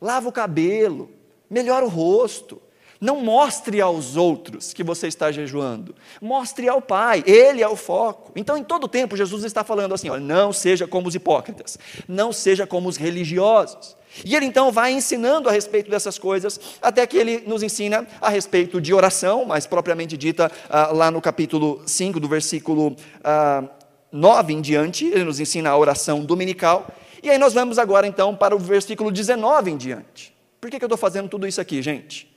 lava 0.00 0.28
o 0.28 0.32
cabelo, 0.32 1.10
melhora 1.50 1.84
o 1.84 1.88
rosto, 1.88 2.62
Não 3.00 3.20
mostre 3.20 3.80
aos 3.80 4.16
outros 4.16 4.72
que 4.72 4.82
você 4.82 5.06
está 5.06 5.30
jejuando. 5.30 5.94
Mostre 6.20 6.68
ao 6.68 6.82
Pai, 6.82 7.22
Ele 7.26 7.62
é 7.62 7.68
o 7.68 7.76
foco. 7.76 8.32
Então, 8.34 8.56
em 8.56 8.64
todo 8.64 8.88
tempo, 8.88 9.16
Jesus 9.16 9.44
está 9.44 9.62
falando 9.62 9.94
assim: 9.94 10.08
olha, 10.08 10.20
não 10.20 10.52
seja 10.52 10.86
como 10.86 11.08
os 11.08 11.14
hipócritas, 11.14 11.78
não 12.08 12.32
seja 12.32 12.66
como 12.66 12.88
os 12.88 12.96
religiosos. 12.96 13.96
E 14.24 14.34
ele 14.34 14.46
então 14.46 14.72
vai 14.72 14.92
ensinando 14.92 15.48
a 15.48 15.52
respeito 15.52 15.90
dessas 15.90 16.18
coisas, 16.18 16.58
até 16.82 17.06
que 17.06 17.16
ele 17.16 17.44
nos 17.46 17.62
ensina 17.62 18.06
a 18.20 18.28
respeito 18.28 18.80
de 18.80 18.92
oração, 18.92 19.44
mais 19.44 19.66
propriamente 19.66 20.16
dita 20.16 20.50
ah, 20.68 20.88
lá 20.92 21.10
no 21.10 21.20
capítulo 21.20 21.82
5, 21.86 22.18
do 22.18 22.26
versículo 22.26 22.96
ah, 23.22 23.64
9 24.10 24.54
em 24.54 24.60
diante, 24.60 25.06
ele 25.06 25.24
nos 25.24 25.38
ensina 25.38 25.70
a 25.70 25.76
oração 25.76 26.24
dominical. 26.24 26.88
E 27.22 27.30
aí 27.30 27.38
nós 27.38 27.52
vamos 27.52 27.78
agora 27.78 28.06
então 28.06 28.34
para 28.34 28.56
o 28.56 28.58
versículo 28.58 29.12
19 29.12 29.70
em 29.70 29.76
diante. 29.76 30.34
Por 30.60 30.70
que, 30.70 30.78
que 30.78 30.84
eu 30.84 30.88
estou 30.88 30.98
fazendo 30.98 31.28
tudo 31.28 31.46
isso 31.46 31.60
aqui, 31.60 31.80
gente? 31.82 32.28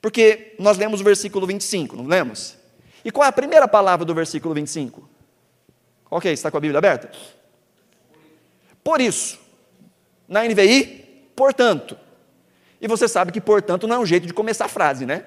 Porque 0.00 0.54
nós 0.58 0.76
lemos 0.76 1.00
o 1.00 1.04
versículo 1.04 1.46
25, 1.46 1.96
não 1.96 2.06
lemos? 2.06 2.56
E 3.04 3.10
qual 3.10 3.24
é 3.24 3.28
a 3.28 3.32
primeira 3.32 3.66
palavra 3.68 4.04
do 4.04 4.14
versículo 4.14 4.54
25? 4.54 5.08
Qual 6.04 6.20
que 6.20 6.28
é? 6.28 6.32
Está 6.32 6.50
com 6.50 6.56
a 6.56 6.60
Bíblia 6.60 6.78
aberta? 6.78 7.10
Por 8.82 9.00
isso, 9.00 9.38
na 10.28 10.44
NVI, 10.44 11.30
portanto. 11.34 11.98
E 12.80 12.86
você 12.86 13.08
sabe 13.08 13.32
que 13.32 13.40
portanto 13.40 13.86
não 13.86 13.96
é 13.96 13.98
um 13.98 14.06
jeito 14.06 14.26
de 14.26 14.32
começar 14.32 14.66
a 14.66 14.68
frase, 14.68 15.06
né? 15.06 15.24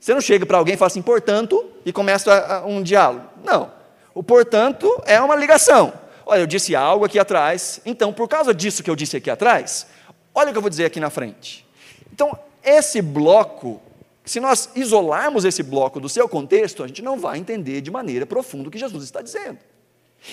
Você 0.00 0.14
não 0.14 0.20
chega 0.20 0.46
para 0.46 0.56
alguém 0.56 0.74
e 0.74 0.76
fala 0.76 0.86
assim, 0.86 1.02
portanto, 1.02 1.70
e 1.84 1.92
começa 1.92 2.64
um 2.66 2.82
diálogo. 2.82 3.28
Não. 3.44 3.70
O 4.14 4.22
portanto 4.22 5.00
é 5.04 5.20
uma 5.20 5.36
ligação. 5.36 5.92
Olha, 6.24 6.40
eu 6.40 6.46
disse 6.46 6.74
algo 6.74 7.04
aqui 7.04 7.18
atrás, 7.18 7.80
então 7.84 8.12
por 8.12 8.28
causa 8.28 8.54
disso 8.54 8.82
que 8.82 8.90
eu 8.90 8.96
disse 8.96 9.16
aqui 9.16 9.30
atrás, 9.30 9.86
olha 10.34 10.48
o 10.48 10.52
que 10.52 10.58
eu 10.58 10.62
vou 10.62 10.70
dizer 10.70 10.86
aqui 10.86 10.98
na 10.98 11.10
frente. 11.10 11.66
Então, 12.12 12.36
esse 12.62 13.02
bloco 13.02 13.80
se 14.30 14.38
nós 14.38 14.70
isolarmos 14.76 15.44
esse 15.44 15.60
bloco 15.60 15.98
do 15.98 16.08
seu 16.08 16.28
contexto, 16.28 16.84
a 16.84 16.86
gente 16.86 17.02
não 17.02 17.18
vai 17.18 17.36
entender 17.36 17.80
de 17.80 17.90
maneira 17.90 18.24
profunda 18.24 18.68
o 18.68 18.70
que 18.70 18.78
Jesus 18.78 19.02
está 19.02 19.20
dizendo. 19.20 19.58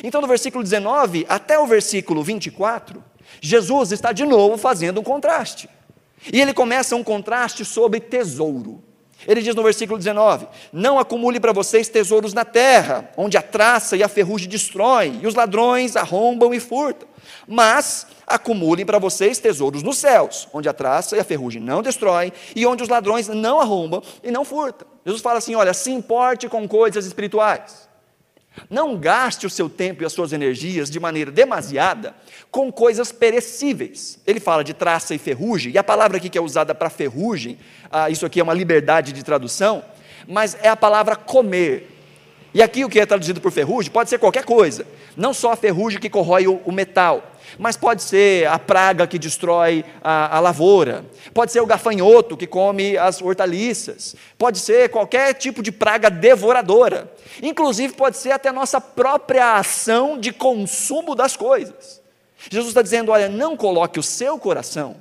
Então, 0.03 0.21
do 0.21 0.27
versículo 0.27 0.63
19 0.63 1.25
até 1.27 1.57
o 1.57 1.65
versículo 1.65 2.21
24, 2.23 3.03
Jesus 3.41 3.91
está 3.91 4.11
de 4.11 4.23
novo 4.23 4.55
fazendo 4.55 5.01
um 5.01 5.03
contraste. 5.03 5.67
E 6.31 6.39
ele 6.39 6.53
começa 6.53 6.95
um 6.95 7.03
contraste 7.03 7.65
sobre 7.65 7.99
tesouro. 7.99 8.83
Ele 9.27 9.41
diz 9.41 9.55
no 9.55 9.63
versículo 9.63 9.97
19: 9.97 10.47
Não 10.71 10.99
acumule 10.99 11.39
para 11.39 11.51
vocês 11.51 11.89
tesouros 11.89 12.35
na 12.35 12.45
terra, 12.45 13.09
onde 13.17 13.35
a 13.35 13.41
traça 13.41 13.97
e 13.97 14.03
a 14.03 14.07
ferrugem 14.07 14.47
destroem, 14.47 15.21
e 15.23 15.25
os 15.25 15.33
ladrões 15.33 15.95
arrombam 15.95 16.53
e 16.53 16.59
furtam. 16.59 17.07
Mas 17.47 18.07
acumulem 18.25 18.85
para 18.85 18.99
vocês 18.99 19.39
tesouros 19.39 19.83
nos 19.83 19.97
céus, 19.97 20.47
onde 20.53 20.67
a 20.67 20.73
traça 20.73 21.15
e 21.15 21.19
a 21.19 21.23
ferrugem 21.23 21.61
não 21.61 21.81
destroem, 21.81 22.31
e 22.55 22.65
onde 22.65 22.83
os 22.83 22.89
ladrões 22.89 23.27
não 23.27 23.59
arrombam 23.59 24.01
e 24.23 24.31
não 24.31 24.43
furtam. 24.43 24.87
Jesus 25.05 25.21
fala 25.21 25.37
assim: 25.37 25.55
olha, 25.55 25.73
se 25.73 25.91
importe 25.91 26.49
com 26.49 26.67
coisas 26.67 27.05
espirituais. 27.05 27.87
Não 28.69 28.97
gaste 28.97 29.45
o 29.45 29.49
seu 29.49 29.69
tempo 29.69 30.01
e 30.01 30.05
as 30.05 30.13
suas 30.13 30.33
energias 30.33 30.89
de 30.89 30.99
maneira 30.99 31.31
demasiada 31.31 32.15
com 32.49 32.71
coisas 32.71 33.11
perecíveis. 33.11 34.19
Ele 34.25 34.39
fala 34.39 34.63
de 34.63 34.73
traça 34.73 35.13
e 35.13 35.17
ferrugem, 35.17 35.73
e 35.73 35.77
a 35.77 35.83
palavra 35.83 36.17
aqui 36.17 36.29
que 36.29 36.37
é 36.37 36.41
usada 36.41 36.73
para 36.73 36.89
ferrugem, 36.89 37.59
ah, 37.91 38.09
isso 38.09 38.25
aqui 38.25 38.39
é 38.39 38.43
uma 38.43 38.53
liberdade 38.53 39.13
de 39.13 39.23
tradução, 39.23 39.83
mas 40.27 40.57
é 40.61 40.69
a 40.69 40.75
palavra 40.75 41.15
comer. 41.15 41.96
E 42.57 42.61
aqui 42.63 42.83
o 42.83 42.89
que 42.89 42.99
é 42.99 43.05
traduzido 43.05 43.39
por 43.39 43.51
ferrugem 43.51 43.91
pode 43.91 44.09
ser 44.09 44.17
qualquer 44.17 44.43
coisa, 44.43 44.83
não 45.15 45.31
só 45.31 45.51
a 45.51 45.55
ferrugem 45.55 45.99
que 45.99 46.09
corrói 46.09 46.47
o, 46.47 46.59
o 46.65 46.71
metal, 46.71 47.33
mas 47.59 47.77
pode 47.77 48.01
ser 48.01 48.47
a 48.47 48.57
praga 48.57 49.05
que 49.05 49.19
destrói 49.19 49.85
a, 50.03 50.37
a, 50.37 50.39
lavoura, 50.39 51.05
pode 51.35 51.51
ser 51.51 51.61
o 51.61 51.67
gafanhoto 51.67 52.35
que 52.35 52.47
come 52.47 52.97
as 52.97 53.21
hortaliças, 53.21 54.15
pode 54.39 54.57
ser 54.57 54.89
qualquer 54.89 55.35
tipo 55.35 55.61
de 55.61 55.71
praga 55.71 56.09
devoradora, 56.09 57.13
inclusive 57.43 57.93
pode 57.93 58.17
ser 58.17 58.31
até 58.31 58.49
a 58.49 58.53
nossa 58.53 58.81
própria 58.81 59.57
ação 59.57 60.19
de 60.19 60.31
consumo 60.31 61.13
das 61.13 61.37
coisas. 61.37 62.01
Jesus 62.49 62.69
está 62.69 62.81
dizendo: 62.81 63.11
olha, 63.11 63.29
não 63.29 63.55
coloque 63.55 63.99
o 63.99 64.03
seu 64.03 64.39
coração, 64.39 64.95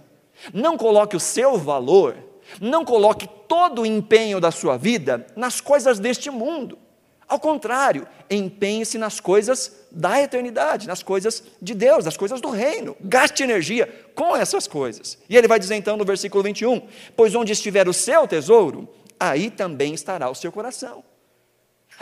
não 0.52 0.76
coloque 0.76 1.16
o 1.16 1.20
seu 1.20 1.56
valor, 1.56 2.16
não 2.60 2.84
coloque 2.84 3.26
todo 3.48 3.80
o 3.80 3.86
empenho 3.86 4.40
da 4.40 4.50
sua 4.50 4.76
vida 4.76 5.26
nas 5.34 5.58
coisas 5.58 5.98
deste 5.98 6.30
mundo. 6.30 6.84
Ao 7.28 7.40
contrário, 7.40 8.06
empenhe-se 8.30 8.98
nas 8.98 9.18
coisas 9.18 9.72
da 9.90 10.22
eternidade, 10.22 10.86
nas 10.86 11.02
coisas 11.02 11.42
de 11.60 11.74
Deus, 11.74 12.04
nas 12.04 12.16
coisas 12.16 12.40
do 12.40 12.50
reino. 12.50 12.96
Gaste 13.00 13.42
energia 13.42 13.88
com 14.14 14.36
essas 14.36 14.68
coisas. 14.68 15.18
E 15.28 15.36
ele 15.36 15.48
vai 15.48 15.58
dizer 15.58 15.74
então 15.74 15.96
no 15.96 16.04
versículo 16.04 16.44
21: 16.44 16.86
Pois 17.16 17.34
onde 17.34 17.52
estiver 17.52 17.88
o 17.88 17.92
seu 17.92 18.28
tesouro, 18.28 18.88
aí 19.18 19.50
também 19.50 19.92
estará 19.92 20.30
o 20.30 20.34
seu 20.34 20.52
coração. 20.52 21.02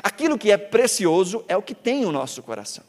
Aquilo 0.03 0.37
que 0.37 0.51
é 0.51 0.57
precioso 0.57 1.45
é 1.49 1.57
o 1.57 1.63
que 1.63 1.75
tem 1.75 2.05
o 2.05 2.13
nosso 2.13 2.43
coração. 2.43 2.85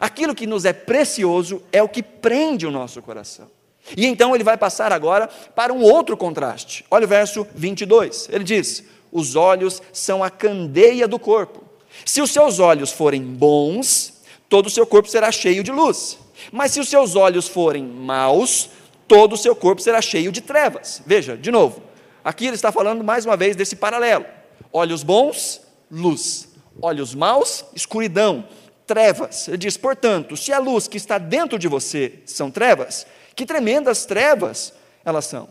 Aquilo 0.00 0.34
que 0.34 0.46
nos 0.46 0.64
é 0.64 0.72
precioso 0.72 1.62
é 1.70 1.82
o 1.82 1.88
que 1.88 2.02
prende 2.02 2.66
o 2.66 2.70
nosso 2.70 3.02
coração. 3.02 3.50
E 3.96 4.06
então 4.06 4.34
ele 4.34 4.44
vai 4.44 4.56
passar 4.56 4.92
agora 4.92 5.26
para 5.26 5.72
um 5.72 5.82
outro 5.82 6.16
contraste. 6.16 6.84
Olha 6.90 7.04
o 7.04 7.08
verso 7.08 7.46
22. 7.54 8.28
Ele 8.30 8.44
diz: 8.44 8.84
os 9.12 9.36
olhos 9.36 9.82
são 9.92 10.24
a 10.24 10.30
candeia 10.30 11.06
do 11.06 11.18
corpo. 11.18 11.62
Se 12.04 12.22
os 12.22 12.30
seus 12.30 12.58
olhos 12.58 12.90
forem 12.90 13.22
bons, 13.22 14.22
todo 14.48 14.66
o 14.66 14.70
seu 14.70 14.86
corpo 14.86 15.08
será 15.08 15.30
cheio 15.30 15.62
de 15.62 15.70
luz. 15.70 16.18
Mas 16.50 16.72
se 16.72 16.80
os 16.80 16.88
seus 16.88 17.14
olhos 17.14 17.46
forem 17.46 17.84
maus, 17.84 18.70
todo 19.06 19.34
o 19.34 19.36
seu 19.36 19.54
corpo 19.54 19.82
será 19.82 20.00
cheio 20.00 20.32
de 20.32 20.40
trevas. 20.40 21.02
Veja, 21.04 21.36
de 21.36 21.50
novo, 21.50 21.82
aqui 22.24 22.46
ele 22.46 22.56
está 22.56 22.72
falando 22.72 23.04
mais 23.04 23.26
uma 23.26 23.36
vez 23.36 23.54
desse 23.54 23.76
paralelo: 23.76 24.24
olhos 24.72 25.02
bons, 25.02 25.60
luz, 25.90 26.48
olhos 26.80 27.14
maus, 27.14 27.64
escuridão, 27.74 28.48
trevas. 28.86 29.48
Ele 29.48 29.58
diz, 29.58 29.76
portanto, 29.76 30.36
se 30.36 30.52
a 30.52 30.58
luz 30.58 30.88
que 30.88 30.96
está 30.96 31.18
dentro 31.18 31.58
de 31.58 31.68
você 31.68 32.20
são 32.24 32.50
trevas, 32.50 33.06
que 33.36 33.46
tremendas 33.46 34.06
trevas 34.06 34.72
elas 35.04 35.26
são. 35.26 35.48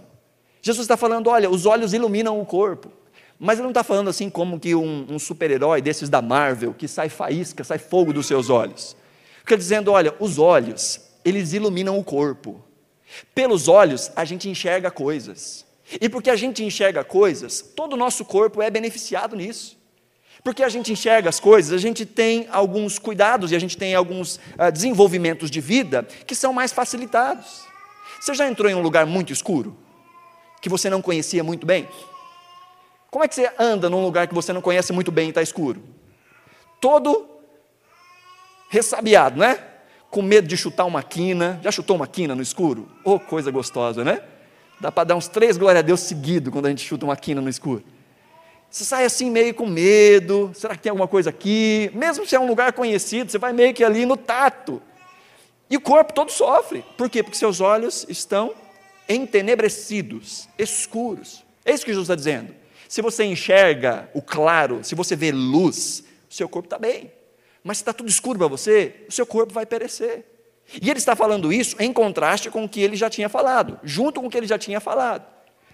Jesus 0.62 0.86
está 0.86 0.98
falando: 0.98 1.27
olha, 1.27 1.50
os 1.50 1.65
olhos 1.65 1.94
iluminam 1.94 2.39
o 2.39 2.46
corpo. 2.46 2.91
Mas 3.43 3.57
ele 3.57 3.63
não 3.63 3.71
está 3.71 3.83
falando 3.83 4.07
assim 4.07 4.29
como 4.29 4.60
que 4.60 4.75
um, 4.75 5.07
um 5.10 5.17
super-herói 5.17 5.81
desses 5.81 6.10
da 6.10 6.21
Marvel, 6.21 6.75
que 6.75 6.88
sai 6.88 7.10
faísca, 7.10 7.63
sai 7.63 7.79
fogo 7.79 8.13
dos 8.13 8.27
seus 8.27 8.51
olhos. 8.51 8.95
Fica 9.39 9.57
dizendo, 9.57 9.91
olha, 9.91 10.13
os 10.19 10.38
olhos, 10.38 11.01
eles 11.25 11.51
iluminam 11.51 11.98
o 11.98 12.03
corpo. 12.03 12.63
Pelos 13.33 13.67
olhos, 13.67 14.12
a 14.15 14.24
gente 14.25 14.48
enxerga 14.48 14.91
coisas. 14.91 15.65
E 16.00 16.07
porque 16.07 16.29
a 16.29 16.36
gente 16.36 16.63
enxerga 16.63 17.03
coisas, 17.03 17.63
todo 17.75 17.93
o 17.93 17.98
nosso 17.98 18.24
corpo 18.24 18.62
é 18.62 18.69
beneficiado 18.69 19.36
nisso. 19.36 19.75
Porque 20.43 20.62
a 20.62 20.69
gente 20.69 20.91
enxerga 20.91 21.27
as 21.27 21.39
coisas, 21.39 21.74
a 21.74 21.81
gente 21.81 22.05
tem 22.05 22.48
alguns 22.51 23.00
cuidados 23.00 23.51
e 23.51 23.55
a 23.55 23.60
gente 23.60 23.75
tem 23.75 23.95
alguns 23.95 24.36
uh, 24.36 24.71
desenvolvimentos 24.71 25.50
de 25.50 25.60
vida 25.60 26.03
que 26.27 26.36
são 26.36 26.53
mais 26.53 26.71
facilitados. 26.71 27.63
Você 28.19 28.36
já 28.36 28.48
entrou 28.48 28.69
em 28.69 28.75
um 28.75 28.83
lugar 28.83 29.07
muito 29.07 29.33
escuro? 29.33 29.75
Que 30.62 30.69
você 30.69 30.91
não 30.91 31.01
conhecia 31.01 31.43
muito 31.43 31.65
bem? 31.65 31.88
Como 33.12 33.25
é 33.25 33.27
que 33.27 33.36
você 33.36 33.51
anda 33.60 33.89
num 33.89 34.01
lugar 34.01 34.25
que 34.25 34.34
você 34.34 34.53
não 34.53 34.62
conhece 34.62 34.94
muito 34.94 35.12
bem 35.12 35.25
e 35.25 35.30
está 35.30 35.41
escuro? 35.41 35.84
Todo 36.80 37.30
ressabiado, 38.70 39.38
né? 39.38 39.62
Com 40.10 40.22
medo 40.22 40.48
de 40.48 40.56
chutar 40.56 40.86
uma 40.86 41.03
quina. 41.03 41.60
Já 41.62 41.72
chutou 41.72 41.98
uma 41.98 42.08
quina 42.08 42.34
no 42.34 42.41
escuro? 42.41 42.88
Oh, 43.03 43.20
coisa 43.20 43.51
gostosa, 43.51 44.06
né? 44.06 44.22
Dá 44.80 44.94
para 44.94 45.03
dar 45.03 45.15
uns 45.18 45.27
três 45.27 45.58
glória 45.58 45.80
a 45.80 45.82
Deus 45.82 46.00
seguido 46.00 46.51
quando 46.51 46.68
a 46.68 46.70
gente 46.70 46.88
chuta 46.88 47.03
uma 47.03 47.18
quina 47.18 47.41
no 47.41 47.50
escuro. 47.50 47.84
Você 48.70 48.86
sai 48.86 49.03
assim 49.03 49.30
meio 49.30 49.53
com 49.53 49.68
medo, 49.68 50.50
será 50.56 50.74
que 50.74 50.82
tem 50.82 50.89
alguma 50.89 51.08
coisa 51.08 51.30
aqui? 51.30 51.91
Mesmo 51.94 52.25
se 52.25 52.34
é 52.34 52.39
um 52.39 52.48
lugar 52.48 52.72
conhecido, 52.72 53.30
você 53.30 53.38
vai 53.38 53.51
meio 53.51 53.74
que 53.74 53.84
ali 53.84 54.06
no 54.06 54.15
tato. 54.15 54.82
E 55.70 55.75
o 55.75 55.82
corpo 55.82 56.13
todo 56.13 56.32
sofre. 56.32 56.86
Por 56.98 57.10
quê? 57.10 57.22
Porque 57.22 57.38
seus 57.38 57.60
olhos 57.60 58.06
estão 58.08 58.53
entenebrecidos, 59.10 60.48
escuros. 60.58 61.44
É 61.65 61.74
isso 61.74 61.84
que 61.84 61.91
Jesus 61.91 62.06
está 62.06 62.15
dizendo. 62.15 62.61
Se 62.91 63.01
você 63.01 63.24
enxerga 63.24 64.10
o 64.13 64.21
claro, 64.21 64.83
se 64.83 64.95
você 64.95 65.15
vê 65.15 65.31
luz, 65.31 66.03
o 66.29 66.33
seu 66.33 66.50
corpo 66.50 66.65
está 66.65 66.77
bem. 66.77 67.10
Mas 67.63 67.77
se 67.77 67.83
está 67.83 67.93
tudo 67.93 68.10
escuro 68.10 68.38
para 68.38 68.50
você, 68.50 69.05
o 69.07 69.12
seu 69.13 69.25
corpo 69.25 69.53
vai 69.53 69.65
perecer. 69.65 70.25
E 70.81 70.89
ele 70.89 71.00
está 71.00 71.15
falando 71.15 71.53
isso 71.53 71.77
em 71.79 71.93
contraste 71.93 72.50
com 72.50 72.65
o 72.65 72.67
que 72.67 72.81
ele 72.81 72.98
já 72.98 73.10
tinha 73.10 73.29
falado, 73.29 73.79
junto 73.81 74.19
com 74.19 74.27
o 74.27 74.29
que 74.29 74.36
ele 74.36 74.45
já 74.45 74.57
tinha 74.57 74.81
falado, 74.81 75.25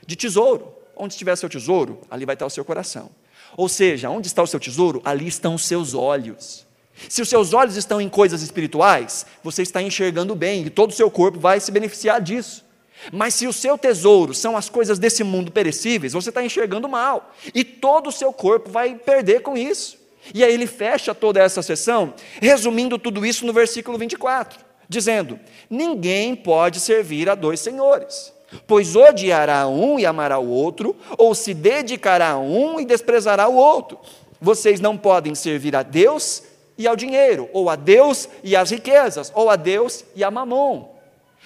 de 0.06 0.16
tesouro. 0.16 0.72
Onde 0.96 1.16
estiver 1.16 1.36
seu 1.36 1.50
tesouro, 1.50 2.02
ali 2.08 2.24
vai 2.24 2.36
estar 2.36 2.46
o 2.46 2.52
seu 2.52 2.64
coração. 2.64 3.10
Ou 3.58 3.68
seja, 3.68 4.12
onde 4.12 4.28
está 4.28 4.44
o 4.44 4.48
seu 4.48 4.60
tesouro, 4.60 5.02
ali 5.04 5.26
estão 5.28 5.56
os 5.56 5.66
seus 5.66 5.96
olhos. 5.96 6.68
Se 7.10 7.24
os 7.24 7.30
seus 7.30 7.52
olhos 7.52 7.78
estão 7.78 8.00
em 8.00 8.10
coisas 8.10 8.44
espirituais, 8.44 9.26
você 9.44 9.64
está 9.64 9.82
enxergando 9.82 10.36
bem 10.36 10.68
e 10.68 10.70
todo 10.70 10.92
o 10.92 10.94
seu 10.94 11.10
corpo 11.10 11.40
vai 11.40 11.60
se 11.60 11.72
beneficiar 11.72 12.22
disso. 12.22 12.64
Mas 13.12 13.34
se 13.34 13.48
o 13.48 13.54
seu 13.54 13.78
tesouro 13.78 14.34
são 14.34 14.58
as 14.58 14.70
coisas 14.70 15.00
desse 15.00 15.24
mundo 15.24 15.52
perecíveis, 15.52 16.14
você 16.14 16.30
está 16.30 16.44
enxergando 16.44 16.90
mal. 16.90 17.34
E 17.54 17.64
todo 17.64 18.08
o 18.08 18.12
seu 18.12 18.34
corpo 18.34 18.70
vai 18.70 18.96
perder 18.96 19.42
com 19.42 19.58
isso. 19.58 19.98
E 20.34 20.44
aí 20.44 20.54
ele 20.54 20.68
fecha 20.68 21.16
toda 21.16 21.42
essa 21.42 21.62
sessão, 21.62 22.14
resumindo 22.42 22.98
tudo 23.00 23.26
isso 23.26 23.46
no 23.46 23.54
versículo 23.54 23.98
24, 23.98 24.60
dizendo: 24.90 25.40
Ninguém 25.70 26.36
pode 26.36 26.80
servir 26.80 27.30
a 27.30 27.36
dois 27.36 27.62
senhores, 27.62 28.34
Pois 28.66 28.96
odiará 28.96 29.68
um 29.68 30.00
e 30.00 30.06
amará 30.06 30.40
o 30.40 30.50
outro, 30.50 30.96
ou 31.18 31.36
se 31.36 31.54
dedicará 31.54 32.32
a 32.32 32.40
um 32.40 32.80
e 32.80 32.86
desprezará 32.86 33.48
o 33.48 33.56
outro. 33.56 34.00
Vocês 34.40 34.80
não 34.80 34.98
podem 34.98 35.36
servir 35.36 35.76
a 35.76 35.84
Deus 35.84 36.44
e 36.78 36.88
ao 36.88 36.96
dinheiro, 36.96 37.50
ou 37.52 37.70
a 37.70 37.76
Deus 37.76 38.30
e 38.44 38.56
às 38.56 38.70
riquezas, 38.70 39.32
ou 39.36 39.50
a 39.50 39.56
Deus 39.56 40.06
e 40.16 40.24
a 40.24 40.32
mamon. 40.32 40.97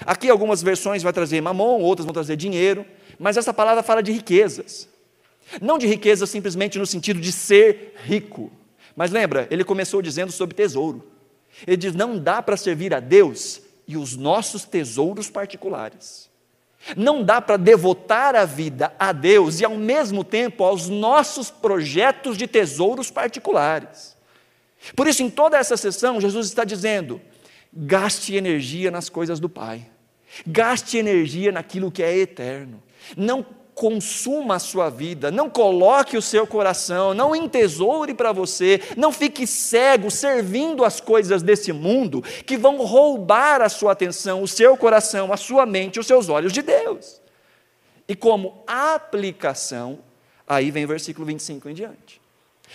Aqui 0.05 0.29
algumas 0.29 0.61
versões 0.63 1.03
vai 1.03 1.13
trazer 1.13 1.41
mamon, 1.41 1.81
outras 1.81 2.05
vão 2.05 2.13
trazer 2.13 2.35
dinheiro, 2.35 2.85
mas 3.19 3.37
essa 3.37 3.53
palavra 3.53 3.83
fala 3.83 4.01
de 4.01 4.11
riquezas. 4.11 4.89
Não 5.61 5.77
de 5.77 5.87
riqueza 5.87 6.25
simplesmente 6.25 6.79
no 6.79 6.85
sentido 6.85 7.19
de 7.19 7.31
ser 7.31 7.95
rico. 8.03 8.51
Mas 8.95 9.11
lembra, 9.11 9.47
ele 9.51 9.63
começou 9.63 10.01
dizendo 10.01 10.31
sobre 10.31 10.55
tesouro. 10.55 11.07
Ele 11.65 11.77
diz: 11.77 11.93
não 11.93 12.17
dá 12.17 12.41
para 12.41 12.57
servir 12.57 12.93
a 12.93 12.99
Deus 12.99 13.61
e 13.87 13.97
os 13.97 14.15
nossos 14.15 14.63
tesouros 14.63 15.29
particulares. 15.29 16.29
Não 16.95 17.23
dá 17.23 17.39
para 17.39 17.57
devotar 17.57 18.35
a 18.35 18.43
vida 18.43 18.93
a 18.97 19.11
Deus 19.11 19.59
e 19.59 19.65
ao 19.65 19.75
mesmo 19.75 20.23
tempo 20.23 20.63
aos 20.63 20.89
nossos 20.89 21.51
projetos 21.51 22.37
de 22.37 22.47
tesouros 22.47 23.11
particulares. 23.11 24.17
Por 24.95 25.07
isso, 25.07 25.21
em 25.21 25.29
toda 25.29 25.57
essa 25.57 25.77
sessão, 25.77 26.19
Jesus 26.19 26.47
está 26.47 26.63
dizendo: 26.63 27.21
gaste 27.73 28.35
energia 28.35 28.91
nas 28.91 29.09
coisas 29.09 29.39
do 29.39 29.49
Pai, 29.49 29.87
gaste 30.45 30.97
energia 30.97 31.51
naquilo 31.51 31.91
que 31.91 32.03
é 32.03 32.17
eterno. 32.17 32.81
Não 33.15 33.45
consuma 33.73 34.55
a 34.55 34.59
sua 34.59 34.89
vida, 34.89 35.31
não 35.31 35.49
coloque 35.49 36.17
o 36.17 36.21
seu 36.21 36.45
coração, 36.45 37.13
não 37.13 37.35
entesoure 37.35 38.13
para 38.13 38.31
você, 38.31 38.81
não 38.95 39.11
fique 39.11 39.47
cego 39.47 40.11
servindo 40.11 40.83
as 40.85 40.99
coisas 40.99 41.41
desse 41.41 41.71
mundo 41.73 42.21
que 42.45 42.57
vão 42.57 42.77
roubar 42.85 43.61
a 43.61 43.69
sua 43.69 43.93
atenção, 43.93 44.43
o 44.43 44.47
seu 44.47 44.77
coração, 44.77 45.33
a 45.33 45.37
sua 45.37 45.65
mente, 45.65 45.99
os 45.99 46.05
seus 46.05 46.29
olhos 46.29 46.53
de 46.53 46.61
Deus. 46.61 47.21
E 48.07 48.15
como 48.15 48.63
aplicação, 48.67 49.99
aí 50.45 50.69
vem 50.69 50.85
o 50.85 50.87
versículo 50.87 51.25
25 51.25 51.69
em 51.69 51.73
diante. 51.73 52.21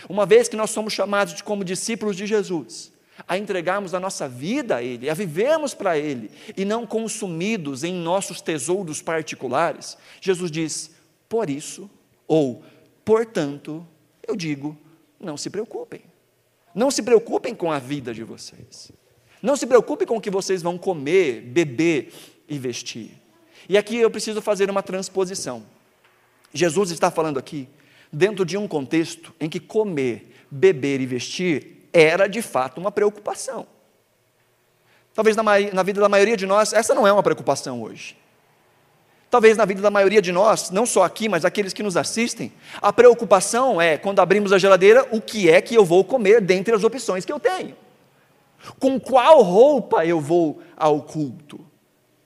Uma 0.09 0.27
vez 0.27 0.49
que 0.49 0.57
nós 0.57 0.71
somos 0.71 0.93
chamados 0.93 1.35
de 1.35 1.45
como 1.45 1.63
discípulos 1.63 2.17
de 2.17 2.27
Jesus, 2.27 2.93
a 3.27 3.39
entregarmos 3.39 3.95
a 3.95 4.01
nossa 4.01 4.29
vida 4.29 4.77
a 4.77 4.83
Ele, 4.83 5.09
a 5.09 5.15
vivermos 5.15 5.75
para 5.75 5.99
Ele, 5.99 6.31
e 6.57 6.65
não 6.65 6.87
consumidos 6.87 7.85
em 7.85 7.95
nossos 7.95 8.41
tesouros 8.41 9.01
particulares, 9.01 9.97
Jesus 10.21 10.51
diz: 10.51 10.91
por 11.29 11.49
isso, 11.49 11.91
ou 12.27 12.63
portanto, 13.05 13.87
eu 14.27 14.37
digo, 14.37 14.77
não 15.21 15.37
se 15.37 15.51
preocupem. 15.51 16.03
Não 16.75 16.91
se 16.91 17.03
preocupem 17.03 17.55
com 17.55 17.73
a 17.73 17.79
vida 17.79 18.13
de 18.13 18.23
vocês. 18.23 18.93
Não 19.43 19.57
se 19.57 19.67
preocupem 19.67 20.07
com 20.07 20.17
o 20.17 20.21
que 20.21 20.31
vocês 20.31 20.63
vão 20.63 20.77
comer, 20.77 21.41
beber 21.41 22.13
e 22.49 22.59
vestir. 22.59 23.13
E 23.69 23.79
aqui 23.79 23.97
eu 23.97 24.11
preciso 24.11 24.43
fazer 24.43 24.69
uma 24.69 24.83
transposição. 24.83 25.65
Jesus 26.53 26.91
está 26.91 27.11
falando 27.11 27.39
aqui 27.39 27.69
dentro 28.13 28.45
de 28.45 28.57
um 28.57 28.69
contexto 28.69 29.35
em 29.41 29.49
que 29.49 29.59
comer, 29.59 30.33
beber 30.51 31.01
e 31.01 31.07
vestir 31.07 31.76
era 31.97 32.29
de 32.29 32.43
fato 32.43 32.79
uma 32.79 32.91
preocupação. 32.91 33.67
Talvez 35.15 35.35
na, 35.35 35.43
na, 35.43 35.83
vida 35.83 36.01
da 36.01 36.09
maioria 36.09 36.37
de 36.37 36.45
nós, 36.45 36.73
essa 36.73 36.95
não 36.95 37.07
é 37.07 37.13
uma 37.13 37.23
preocupação 37.23 37.83
hoje. 37.83 38.17
Talvez 39.31 39.57
na 39.57 39.65
vida 39.65 39.81
da 39.81 39.91
maioria 39.91 40.21
de 40.21 40.31
nós, 40.31 40.71
não 40.71 40.85
só 40.85 41.03
aqui, 41.03 41.29
mas 41.29 41.45
aqueles 41.45 41.73
que 41.73 41.83
nos 41.83 41.97
assistem, 41.97 42.53
a 42.81 42.93
preocupação 42.93 43.81
é, 43.81 43.97
quando 43.97 44.21
abrimos 44.21 44.53
a 44.53 44.59
geladeira, 44.59 45.09
o 45.11 45.21
que 45.21 45.49
é 45.49 45.61
que 45.61 45.75
eu 45.75 45.85
vou 45.85 46.05
comer 46.05 46.41
dentre 46.41 46.75
as 46.75 46.85
opções 46.85 47.25
que 47.25 47.33
eu 47.33 47.41
tenho. 47.41 47.75
Com 48.79 49.01
qual 49.01 49.43
roupa 49.43 50.05
eu 50.05 50.21
vou 50.21 50.61
ao 50.77 51.03
culto? 51.03 51.61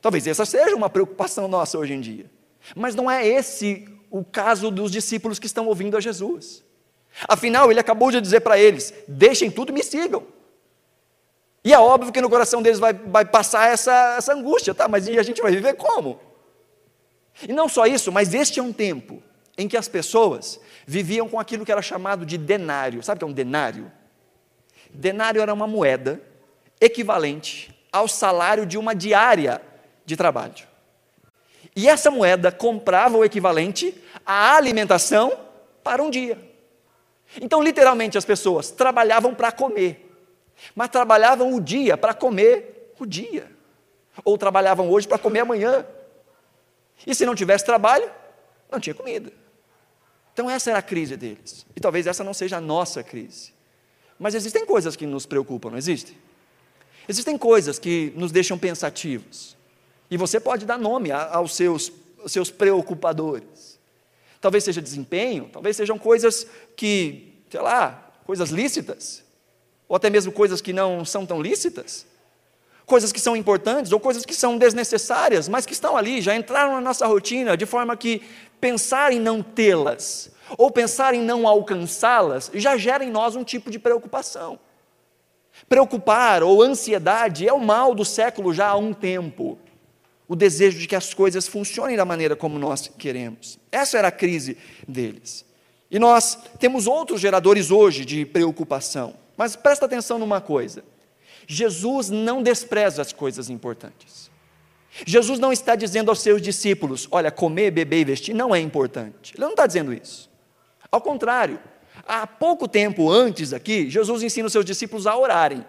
Talvez 0.00 0.26
essa 0.26 0.44
seja 0.44 0.74
uma 0.74 0.90
preocupação 0.90 1.46
nossa 1.46 1.78
hoje 1.78 1.94
em 1.94 2.00
dia. 2.00 2.26
Mas 2.74 2.94
não 2.94 3.10
é 3.10 3.26
esse 3.26 3.86
o 4.10 4.24
caso 4.24 4.70
dos 4.70 4.90
discípulos 4.90 5.38
que 5.38 5.46
estão 5.46 5.66
ouvindo 5.66 5.96
a 5.96 6.00
Jesus. 6.00 6.64
Afinal, 7.28 7.70
ele 7.70 7.80
acabou 7.80 8.10
de 8.10 8.20
dizer 8.20 8.40
para 8.40 8.58
eles: 8.58 8.92
deixem 9.06 9.50
tudo 9.50 9.70
e 9.70 9.74
me 9.74 9.82
sigam. 9.82 10.26
E 11.62 11.72
é 11.72 11.78
óbvio 11.78 12.12
que 12.12 12.20
no 12.20 12.30
coração 12.30 12.62
deles 12.62 12.78
vai, 12.78 12.92
vai 12.92 13.24
passar 13.24 13.70
essa, 13.70 14.16
essa 14.16 14.32
angústia, 14.32 14.74
tá? 14.74 14.88
Mas 14.88 15.06
e 15.06 15.18
a 15.18 15.22
gente 15.22 15.42
vai 15.42 15.52
viver 15.52 15.74
como? 15.74 16.18
E 17.46 17.52
não 17.52 17.68
só 17.68 17.86
isso, 17.86 18.10
mas 18.10 18.32
este 18.32 18.60
é 18.60 18.62
um 18.62 18.72
tempo 18.72 19.22
em 19.58 19.68
que 19.68 19.76
as 19.76 19.88
pessoas 19.88 20.58
viviam 20.86 21.28
com 21.28 21.38
aquilo 21.38 21.64
que 21.64 21.72
era 21.72 21.82
chamado 21.82 22.24
de 22.24 22.38
denário. 22.38 23.02
Sabe 23.02 23.18
o 23.18 23.20
que 23.20 23.24
é 23.24 23.28
um 23.28 23.32
denário? 23.32 23.92
Denário 24.92 25.40
era 25.40 25.52
uma 25.52 25.66
moeda 25.66 26.20
equivalente 26.80 27.74
ao 27.92 28.08
salário 28.08 28.64
de 28.64 28.78
uma 28.78 28.94
diária 28.94 29.60
de 30.06 30.16
trabalho. 30.16 30.66
E 31.76 31.88
essa 31.88 32.10
moeda 32.10 32.50
comprava 32.50 33.16
o 33.16 33.24
equivalente 33.24 33.94
à 34.24 34.56
alimentação 34.56 35.32
para 35.84 36.02
um 36.02 36.10
dia. 36.10 36.49
Então, 37.40 37.62
literalmente, 37.62 38.16
as 38.16 38.24
pessoas 38.24 38.70
trabalhavam 38.70 39.34
para 39.34 39.52
comer, 39.52 40.10
mas 40.74 40.88
trabalhavam 40.88 41.54
o 41.54 41.60
dia 41.60 41.96
para 41.96 42.14
comer 42.14 42.94
o 42.98 43.06
dia, 43.06 43.50
ou 44.24 44.36
trabalhavam 44.36 44.90
hoje 44.90 45.06
para 45.06 45.18
comer 45.18 45.40
amanhã. 45.40 45.86
E 47.06 47.14
se 47.14 47.24
não 47.24 47.34
tivesse 47.34 47.64
trabalho, 47.64 48.10
não 48.70 48.80
tinha 48.80 48.94
comida. 48.94 49.32
Então, 50.32 50.50
essa 50.50 50.70
era 50.70 50.78
a 50.78 50.82
crise 50.82 51.16
deles. 51.16 51.66
E 51.74 51.80
talvez 51.80 52.06
essa 52.06 52.22
não 52.22 52.34
seja 52.34 52.58
a 52.58 52.60
nossa 52.60 53.02
crise. 53.02 53.52
Mas 54.18 54.34
existem 54.34 54.66
coisas 54.66 54.96
que 54.96 55.06
nos 55.06 55.24
preocupam, 55.24 55.70
não 55.70 55.78
existe? 55.78 56.16
Existem 57.08 57.38
coisas 57.38 57.78
que 57.78 58.12
nos 58.14 58.30
deixam 58.30 58.58
pensativos. 58.58 59.56
E 60.10 60.16
você 60.16 60.38
pode 60.38 60.66
dar 60.66 60.78
nome 60.78 61.10
aos 61.10 61.56
seus, 61.56 61.90
aos 62.20 62.32
seus 62.32 62.50
preocupadores. 62.50 63.79
Talvez 64.40 64.64
seja 64.64 64.80
desempenho, 64.80 65.50
talvez 65.52 65.76
sejam 65.76 65.98
coisas 65.98 66.46
que, 66.74 67.42
sei 67.50 67.60
lá, 67.60 68.10
coisas 68.24 68.50
lícitas, 68.50 69.22
ou 69.88 69.96
até 69.96 70.08
mesmo 70.08 70.32
coisas 70.32 70.60
que 70.60 70.72
não 70.72 71.04
são 71.04 71.26
tão 71.26 71.42
lícitas, 71.42 72.06
coisas 72.86 73.12
que 73.12 73.20
são 73.20 73.36
importantes 73.36 73.92
ou 73.92 74.00
coisas 74.00 74.24
que 74.24 74.34
são 74.34 74.56
desnecessárias, 74.56 75.48
mas 75.48 75.66
que 75.66 75.72
estão 75.72 75.96
ali, 75.96 76.20
já 76.22 76.34
entraram 76.34 76.72
na 76.72 76.80
nossa 76.80 77.06
rotina, 77.06 77.56
de 77.56 77.66
forma 77.66 77.96
que 77.96 78.22
pensar 78.60 79.12
em 79.12 79.20
não 79.20 79.42
tê-las, 79.42 80.30
ou 80.56 80.70
pensar 80.70 81.14
em 81.14 81.22
não 81.22 81.46
alcançá-las, 81.46 82.50
já 82.54 82.76
gera 82.76 83.04
em 83.04 83.10
nós 83.10 83.36
um 83.36 83.44
tipo 83.44 83.70
de 83.70 83.78
preocupação. 83.78 84.58
Preocupar 85.68 86.42
ou 86.42 86.62
ansiedade 86.62 87.46
é 87.46 87.52
o 87.52 87.60
mal 87.60 87.94
do 87.94 88.04
século 88.04 88.52
já 88.54 88.68
há 88.68 88.76
um 88.76 88.92
tempo 88.92 89.58
o 90.30 90.36
desejo 90.36 90.78
de 90.78 90.86
que 90.86 90.94
as 90.94 91.12
coisas 91.12 91.48
funcionem 91.48 91.96
da 91.96 92.04
maneira 92.04 92.36
como 92.36 92.56
nós 92.56 92.88
queremos. 92.96 93.58
Essa 93.72 93.98
era 93.98 94.06
a 94.06 94.12
crise 94.12 94.56
deles. 94.86 95.44
E 95.90 95.98
nós 95.98 96.38
temos 96.56 96.86
outros 96.86 97.20
geradores 97.20 97.72
hoje 97.72 98.04
de 98.04 98.24
preocupação. 98.24 99.16
Mas 99.36 99.56
presta 99.56 99.86
atenção 99.86 100.20
numa 100.20 100.40
coisa: 100.40 100.84
Jesus 101.48 102.10
não 102.10 102.44
despreza 102.44 103.02
as 103.02 103.12
coisas 103.12 103.50
importantes. 103.50 104.30
Jesus 105.04 105.40
não 105.40 105.52
está 105.52 105.74
dizendo 105.74 106.10
aos 106.10 106.20
seus 106.20 106.40
discípulos: 106.40 107.08
olha, 107.10 107.32
comer, 107.32 107.72
beber 107.72 108.02
e 108.02 108.04
vestir 108.04 108.32
não 108.32 108.54
é 108.54 108.60
importante. 108.60 109.34
Ele 109.34 109.42
não 109.42 109.50
está 109.50 109.66
dizendo 109.66 109.92
isso. 109.92 110.30
Ao 110.92 111.00
contrário, 111.00 111.58
há 112.06 112.24
pouco 112.24 112.68
tempo 112.68 113.10
antes 113.10 113.52
aqui, 113.52 113.90
Jesus 113.90 114.22
ensina 114.22 114.46
os 114.46 114.52
seus 114.52 114.64
discípulos 114.64 115.08
a 115.08 115.16
orarem. 115.16 115.66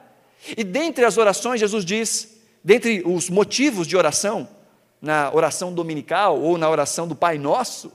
E 0.55 0.63
dentre 0.63 1.03
as 1.03 1.17
orações, 1.17 1.59
Jesus 1.59 1.83
diz 1.83 2.40
dentre 2.63 3.03
os 3.05 3.29
motivos 3.29 3.87
de 3.87 3.97
oração, 3.97 4.47
na 5.01 5.33
oração 5.33 5.73
dominical 5.73 6.39
ou 6.39 6.57
na 6.57 6.69
oração 6.69 7.07
do 7.07 7.15
Pai 7.15 7.37
Nosso, 7.37 7.91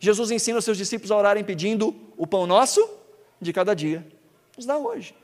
Jesus 0.00 0.32
ensina 0.32 0.58
os 0.58 0.64
seus 0.64 0.76
discípulos 0.76 1.12
a 1.12 1.16
orarem 1.16 1.44
pedindo 1.44 1.94
o 2.16 2.26
pão 2.26 2.46
nosso 2.46 2.88
de 3.40 3.52
cada 3.52 3.74
dia. 3.74 4.04
Nos 4.56 4.66
dá 4.66 4.76
hoje. 4.76 5.14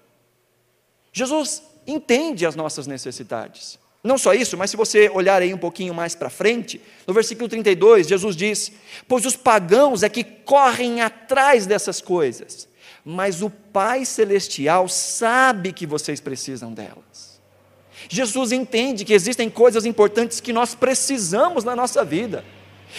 Jesus 1.12 1.62
entende 1.84 2.46
as 2.46 2.54
nossas 2.54 2.86
necessidades. 2.86 3.78
Não 4.04 4.16
só 4.16 4.32
isso, 4.32 4.56
mas 4.56 4.70
se 4.70 4.76
você 4.76 5.08
olhar 5.10 5.42
aí 5.42 5.52
um 5.52 5.58
pouquinho 5.58 5.92
mais 5.92 6.14
para 6.14 6.30
frente, 6.30 6.80
no 7.06 7.12
versículo 7.12 7.48
32, 7.48 8.06
Jesus 8.06 8.36
diz: 8.36 8.72
Pois 9.08 9.26
os 9.26 9.34
pagãos 9.34 10.04
é 10.04 10.08
que 10.08 10.22
correm 10.22 11.00
atrás 11.00 11.66
dessas 11.66 12.00
coisas, 12.00 12.68
mas 13.04 13.42
o 13.42 13.50
Pai 13.50 14.04
Celestial 14.04 14.88
sabe 14.88 15.72
que 15.72 15.86
vocês 15.86 16.20
precisam 16.20 16.72
delas. 16.72 17.27
Jesus 18.08 18.52
entende 18.52 19.04
que 19.04 19.12
existem 19.12 19.48
coisas 19.50 19.84
importantes 19.84 20.40
que 20.40 20.52
nós 20.52 20.74
precisamos 20.74 21.64
na 21.64 21.74
nossa 21.74 22.04
vida. 22.04 22.44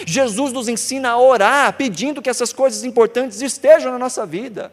Jesus 0.06 0.52
nos 0.52 0.68
ensina 0.68 1.10
a 1.10 1.20
orar, 1.20 1.72
pedindo 1.74 2.20
que 2.20 2.30
essas 2.30 2.52
coisas 2.52 2.84
importantes 2.84 3.40
estejam 3.40 3.90
na 3.92 3.98
nossa 3.98 4.26
vida. 4.26 4.72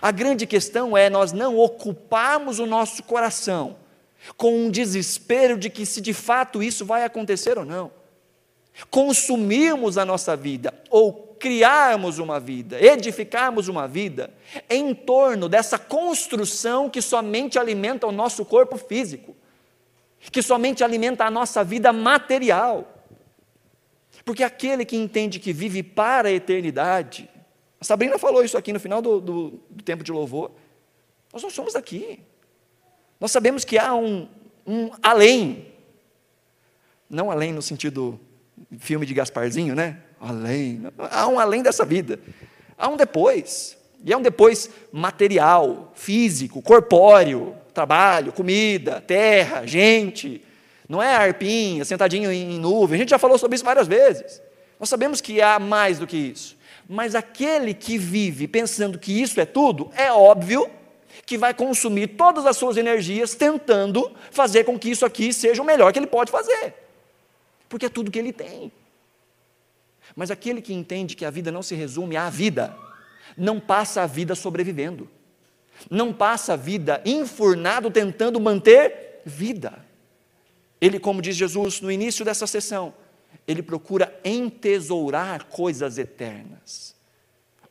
A 0.00 0.10
grande 0.10 0.46
questão 0.46 0.96
é 0.96 1.08
nós 1.08 1.32
não 1.32 1.58
ocuparmos 1.58 2.58
o 2.58 2.66
nosso 2.66 3.02
coração 3.02 3.76
com 4.36 4.66
um 4.66 4.70
desespero 4.70 5.58
de 5.58 5.68
que 5.68 5.84
se 5.84 6.00
de 6.00 6.14
fato 6.14 6.62
isso 6.62 6.84
vai 6.84 7.04
acontecer 7.04 7.58
ou 7.58 7.64
não. 7.64 7.90
Consumirmos 8.90 9.98
a 9.98 10.04
nossa 10.04 10.34
vida 10.34 10.72
ou 10.90 11.12
criarmos 11.38 12.18
uma 12.18 12.40
vida, 12.40 12.80
edificarmos 12.80 13.68
uma 13.68 13.86
vida 13.86 14.30
em 14.70 14.94
torno 14.94 15.48
dessa 15.48 15.78
construção 15.78 16.88
que 16.88 17.02
somente 17.02 17.58
alimenta 17.58 18.06
o 18.06 18.12
nosso 18.12 18.44
corpo 18.44 18.78
físico 18.78 19.36
que 20.30 20.42
somente 20.42 20.82
alimenta 20.82 21.24
a 21.24 21.30
nossa 21.30 21.62
vida 21.62 21.92
material. 21.92 23.04
Porque 24.24 24.42
aquele 24.42 24.84
que 24.84 24.96
entende 24.96 25.38
que 25.38 25.52
vive 25.52 25.82
para 25.82 26.28
a 26.28 26.32
eternidade, 26.32 27.28
a 27.80 27.84
Sabrina 27.84 28.18
falou 28.18 28.44
isso 28.44 28.56
aqui 28.56 28.72
no 28.72 28.80
final 28.80 29.02
do, 29.02 29.20
do, 29.20 29.60
do 29.68 29.84
tempo 29.84 30.02
de 30.02 30.10
louvor, 30.10 30.52
nós 31.32 31.42
não 31.42 31.50
somos 31.50 31.74
daqui. 31.74 32.20
Nós 33.20 33.30
sabemos 33.30 33.64
que 33.64 33.78
há 33.78 33.94
um, 33.94 34.28
um 34.66 34.90
além, 35.02 35.66
não 37.08 37.30
além 37.30 37.52
no 37.52 37.60
sentido 37.60 38.18
filme 38.78 39.04
de 39.04 39.14
Gasparzinho, 39.14 39.74
né? 39.74 39.98
Além, 40.20 40.82
há 41.10 41.28
um 41.28 41.38
além 41.38 41.62
dessa 41.62 41.84
vida, 41.84 42.18
há 42.78 42.88
um 42.88 42.96
depois, 42.96 43.76
e 44.02 44.12
é 44.12 44.16
um 44.16 44.22
depois 44.22 44.70
material, 44.90 45.92
físico, 45.94 46.62
corpóreo, 46.62 47.54
trabalho, 47.74 48.32
comida, 48.32 49.00
terra, 49.00 49.66
gente, 49.66 50.42
não 50.88 51.02
é 51.02 51.14
arpinha, 51.14 51.84
sentadinho 51.84 52.30
em 52.30 52.58
nuvem, 52.58 52.96
a 52.96 52.98
gente 52.98 53.10
já 53.10 53.18
falou 53.18 53.36
sobre 53.36 53.56
isso 53.56 53.64
várias 53.64 53.88
vezes. 53.88 54.40
Nós 54.78 54.88
sabemos 54.88 55.20
que 55.20 55.40
há 55.42 55.58
mais 55.58 55.98
do 55.98 56.06
que 56.06 56.16
isso. 56.16 56.56
Mas 56.88 57.14
aquele 57.14 57.72
que 57.72 57.96
vive 57.96 58.46
pensando 58.46 58.98
que 58.98 59.20
isso 59.20 59.40
é 59.40 59.46
tudo, 59.46 59.90
é 59.96 60.12
óbvio 60.12 60.70
que 61.24 61.38
vai 61.38 61.54
consumir 61.54 62.08
todas 62.08 62.44
as 62.44 62.56
suas 62.56 62.76
energias 62.76 63.34
tentando 63.34 64.14
fazer 64.30 64.64
com 64.64 64.78
que 64.78 64.90
isso 64.90 65.06
aqui 65.06 65.32
seja 65.32 65.62
o 65.62 65.64
melhor 65.64 65.92
que 65.92 65.98
ele 65.98 66.06
pode 66.06 66.30
fazer. 66.30 66.74
Porque 67.68 67.86
é 67.86 67.88
tudo 67.88 68.10
que 68.10 68.18
ele 68.18 68.32
tem. 68.32 68.70
Mas 70.14 70.30
aquele 70.30 70.60
que 70.60 70.74
entende 70.74 71.16
que 71.16 71.24
a 71.24 71.30
vida 71.30 71.50
não 71.50 71.62
se 71.62 71.74
resume 71.74 72.16
à 72.16 72.28
vida, 72.28 72.76
não 73.36 73.58
passa 73.58 74.02
a 74.02 74.06
vida 74.06 74.34
sobrevivendo. 74.34 75.08
Não 75.90 76.12
passa 76.12 76.54
a 76.54 76.56
vida 76.56 77.02
enfurnado 77.04 77.90
tentando 77.90 78.40
manter 78.40 79.20
vida. 79.24 79.84
Ele, 80.80 80.98
como 80.98 81.22
diz 81.22 81.36
Jesus 81.36 81.80
no 81.80 81.90
início 81.90 82.24
dessa 82.24 82.46
sessão, 82.46 82.92
ele 83.46 83.62
procura 83.62 84.18
entesourar 84.24 85.44
coisas 85.46 85.98
eternas. 85.98 86.94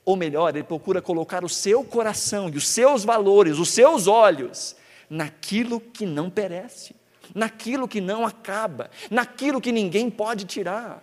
Ou 0.05 0.15
melhor, 0.15 0.55
ele 0.55 0.63
procura 0.63 1.01
colocar 1.01 1.43
o 1.43 1.49
seu 1.49 1.83
coração 1.83 2.49
e 2.49 2.57
os 2.57 2.67
seus 2.67 3.03
valores, 3.03 3.57
os 3.57 3.69
seus 3.69 4.07
olhos, 4.07 4.75
naquilo 5.09 5.79
que 5.79 6.05
não 6.05 6.29
perece, 6.29 6.95
naquilo 7.33 7.87
que 7.87 8.01
não 8.01 8.25
acaba, 8.25 8.89
naquilo 9.09 9.61
que 9.61 9.71
ninguém 9.71 10.09
pode 10.09 10.45
tirar. 10.45 11.01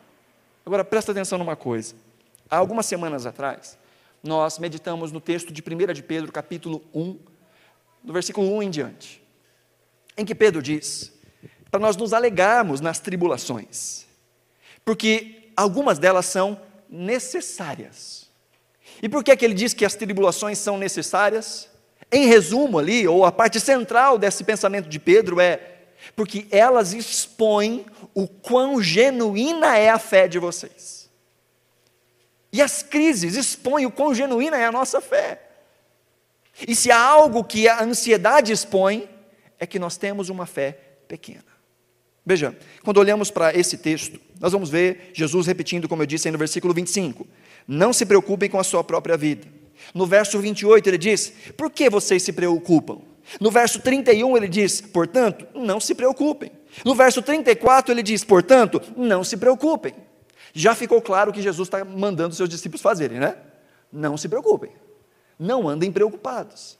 Agora 0.66 0.84
presta 0.84 1.12
atenção 1.12 1.38
numa 1.38 1.56
coisa. 1.56 1.94
Há 2.50 2.58
algumas 2.58 2.86
semanas 2.86 3.24
atrás, 3.24 3.78
nós 4.22 4.58
meditamos 4.58 5.12
no 5.12 5.20
texto 5.20 5.52
de 5.52 5.62
1 5.62 5.92
de 5.92 6.02
Pedro, 6.02 6.30
capítulo 6.30 6.82
1, 6.94 7.18
do 8.02 8.12
versículo 8.12 8.54
1 8.56 8.62
em 8.62 8.70
diante, 8.70 9.22
em 10.16 10.24
que 10.24 10.34
Pedro 10.34 10.62
diz: 10.62 11.12
para 11.70 11.80
nós 11.80 11.96
nos 11.96 12.12
alegarmos 12.12 12.80
nas 12.80 12.98
tribulações, 12.98 14.06
porque 14.84 15.50
algumas 15.56 15.98
delas 15.98 16.26
são 16.26 16.60
necessárias. 16.88 18.28
E 19.02 19.08
por 19.08 19.24
que, 19.24 19.30
é 19.30 19.36
que 19.36 19.44
ele 19.44 19.54
diz 19.54 19.72
que 19.72 19.84
as 19.84 19.94
tribulações 19.94 20.58
são 20.58 20.76
necessárias? 20.76 21.70
Em 22.12 22.26
resumo, 22.26 22.78
ali, 22.78 23.06
ou 23.06 23.24
a 23.24 23.30
parte 23.30 23.60
central 23.60 24.18
desse 24.18 24.42
pensamento 24.42 24.88
de 24.88 24.98
Pedro 24.98 25.40
é 25.40 25.76
porque 26.16 26.46
elas 26.50 26.92
expõem 26.92 27.86
o 28.14 28.26
quão 28.26 28.82
genuína 28.82 29.76
é 29.76 29.90
a 29.90 29.98
fé 29.98 30.26
de 30.26 30.38
vocês. 30.38 30.99
E 32.52 32.60
as 32.60 32.82
crises 32.82 33.36
expõem 33.36 33.86
o 33.86 33.90
quão 33.90 34.14
genuína 34.14 34.56
é 34.56 34.66
a 34.66 34.72
nossa 34.72 35.00
fé. 35.00 35.40
E 36.66 36.74
se 36.74 36.90
há 36.90 37.00
algo 37.00 37.44
que 37.44 37.68
a 37.68 37.82
ansiedade 37.82 38.52
expõe, 38.52 39.08
é 39.58 39.66
que 39.66 39.78
nós 39.78 39.96
temos 39.96 40.28
uma 40.28 40.46
fé 40.46 40.78
pequena. 41.06 41.44
Veja, 42.24 42.56
quando 42.84 42.98
olhamos 42.98 43.30
para 43.30 43.54
esse 43.54 43.78
texto, 43.78 44.20
nós 44.38 44.52
vamos 44.52 44.68
ver 44.68 45.10
Jesus 45.12 45.46
repetindo, 45.46 45.88
como 45.88 46.02
eu 46.02 46.06
disse 46.06 46.28
aí 46.28 46.32
no 46.32 46.38
versículo 46.38 46.74
25: 46.74 47.26
Não 47.66 47.92
se 47.92 48.04
preocupem 48.04 48.48
com 48.48 48.58
a 48.58 48.64
sua 48.64 48.84
própria 48.84 49.16
vida. 49.16 49.46
No 49.94 50.06
verso 50.06 50.38
28 50.38 50.88
ele 50.88 50.98
diz: 50.98 51.32
Por 51.56 51.70
que 51.70 51.88
vocês 51.88 52.22
se 52.22 52.32
preocupam? 52.32 53.00
No 53.40 53.50
verso 53.50 53.80
31 53.80 54.36
ele 54.36 54.48
diz: 54.48 54.80
Portanto, 54.80 55.46
não 55.54 55.80
se 55.80 55.94
preocupem. 55.94 56.50
No 56.84 56.94
verso 56.94 57.22
34 57.22 57.92
ele 57.92 58.02
diz: 58.02 58.24
Portanto, 58.24 58.82
não 58.96 59.24
se 59.24 59.36
preocupem. 59.36 59.94
Já 60.52 60.74
ficou 60.74 61.00
claro 61.00 61.30
o 61.30 61.34
que 61.34 61.42
Jesus 61.42 61.66
está 61.68 61.84
mandando 61.84 62.34
seus 62.34 62.48
discípulos 62.48 62.82
fazerem, 62.82 63.18
né? 63.18 63.36
Não 63.92 64.16
se 64.16 64.28
preocupem. 64.28 64.72
Não 65.38 65.68
andem 65.68 65.90
preocupados. 65.90 66.78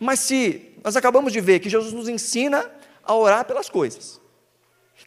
Mas 0.00 0.20
se 0.20 0.72
nós 0.84 0.96
acabamos 0.96 1.32
de 1.32 1.40
ver 1.40 1.60
que 1.60 1.70
Jesus 1.70 1.92
nos 1.92 2.08
ensina 2.08 2.70
a 3.02 3.14
orar 3.14 3.44
pelas 3.44 3.68
coisas, 3.68 4.20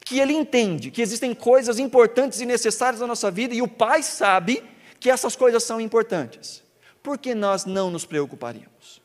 que 0.06 0.20
ele 0.20 0.34
entende 0.34 0.90
que 0.90 1.02
existem 1.02 1.34
coisas 1.34 1.80
importantes 1.80 2.42
e 2.42 2.46
necessárias 2.46 3.02
na 3.02 3.08
nossa 3.08 3.30
vida 3.30 3.54
e 3.54 3.62
o 3.62 3.68
Pai 3.68 4.02
sabe 4.02 4.64
que 5.00 5.10
essas 5.10 5.36
coisas 5.36 5.64
são 5.64 5.80
importantes. 5.80 6.64
Por 7.02 7.18
que 7.18 7.34
nós 7.34 7.66
não 7.66 7.90
nos 7.90 8.06
preocuparíamos? 8.06 9.02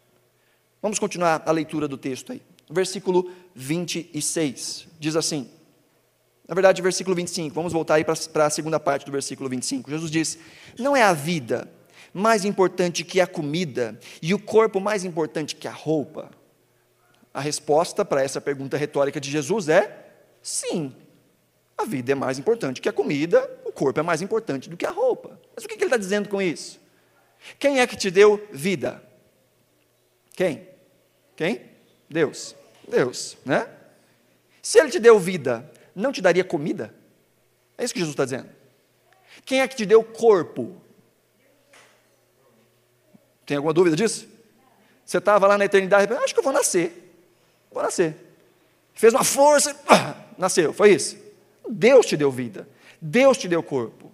Vamos 0.81 0.99
continuar 0.99 1.43
a 1.45 1.53
leitura 1.53 1.89
do 1.89 1.97
texto 1.97 2.33
aí. 2.33 2.43
Versículo 2.69 3.31
26 3.55 4.89
diz 4.99 5.17
assim: 5.17 5.51
na 6.49 6.55
verdade, 6.55 6.81
versículo 6.81 7.17
25, 7.17 7.55
vamos 7.55 7.73
voltar 7.73 7.97
aí 7.97 8.05
para 8.05 8.47
a 8.47 8.51
segunda 8.51 8.79
parte 8.79 9.05
do 9.05 9.13
versículo 9.13 9.49
25. 9.49 9.91
Jesus 9.91 10.11
diz: 10.11 10.39
Não 10.79 10.97
é 10.97 11.03
a 11.03 11.13
vida 11.13 11.69
mais 12.15 12.45
importante 12.45 13.05
que 13.05 13.21
a 13.21 13.27
comida 13.27 13.99
e 14.23 14.33
o 14.33 14.39
corpo 14.39 14.81
mais 14.81 15.05
importante 15.05 15.57
que 15.57 15.67
a 15.67 15.73
roupa? 15.73 16.31
A 17.35 17.41
resposta 17.41 18.05
para 18.05 18.23
essa 18.23 18.41
pergunta 18.41 18.77
retórica 18.77 19.21
de 19.21 19.31
Jesus 19.31 19.69
é 19.69 20.05
Sim, 20.41 20.95
a 21.77 21.85
vida 21.85 22.13
é 22.13 22.15
mais 22.15 22.39
importante 22.39 22.81
que 22.81 22.89
a 22.89 22.93
comida, 22.93 23.51
o 23.65 23.73
corpo 23.73 23.99
é 23.99 24.03
mais 24.03 24.23
importante 24.23 24.71
do 24.71 24.77
que 24.77 24.87
a 24.87 24.91
roupa. 24.91 25.39
Mas 25.55 25.65
o 25.65 25.69
que 25.69 25.75
ele 25.75 25.85
está 25.85 25.97
dizendo 25.97 26.29
com 26.29 26.41
isso? 26.41 26.81
Quem 27.59 27.81
é 27.81 27.87
que 27.87 27.97
te 27.97 28.11
deu 28.11 28.47
vida? 28.53 29.03
Quem? 30.35 30.69
Quem? 31.35 31.63
Deus. 32.09 32.55
Deus, 32.89 33.37
né? 33.45 33.69
Se 34.63 34.79
ele 34.79 34.91
te 34.91 35.01
deu 35.01 35.19
vida, 35.19 35.69
não 35.97 36.13
te 36.13 36.21
daria 36.21 36.45
comida? 36.45 36.95
É 37.79 37.85
isso 37.85 37.95
que 37.95 38.01
Jesus 38.01 38.13
está 38.13 38.25
dizendo. 38.25 38.49
Quem 39.45 39.61
é 39.61 39.69
que 39.69 39.75
te 39.75 39.87
deu 39.87 40.05
corpo? 40.05 40.77
Tem 43.47 43.57
alguma 43.57 43.73
dúvida 43.73 43.97
disso? 43.97 44.29
Você 45.05 45.19
estava 45.19 45.47
lá 45.47 45.57
na 45.57 45.65
eternidade, 45.65 46.13
acho 46.13 46.35
que 46.35 46.41
eu 46.41 46.45
vou 46.45 46.53
nascer. 46.53 47.15
Vou 47.71 47.83
nascer. 47.83 48.17
Fez 48.93 49.13
uma 49.13 49.25
força, 49.25 49.75
nasceu, 50.37 50.73
foi 50.73 50.93
isso. 50.93 51.17
Deus 51.69 52.07
te 52.07 52.17
deu 52.17 52.31
vida, 52.31 52.69
Deus 53.01 53.37
te 53.39 53.49
deu 53.49 53.63
corpo. 53.63 54.13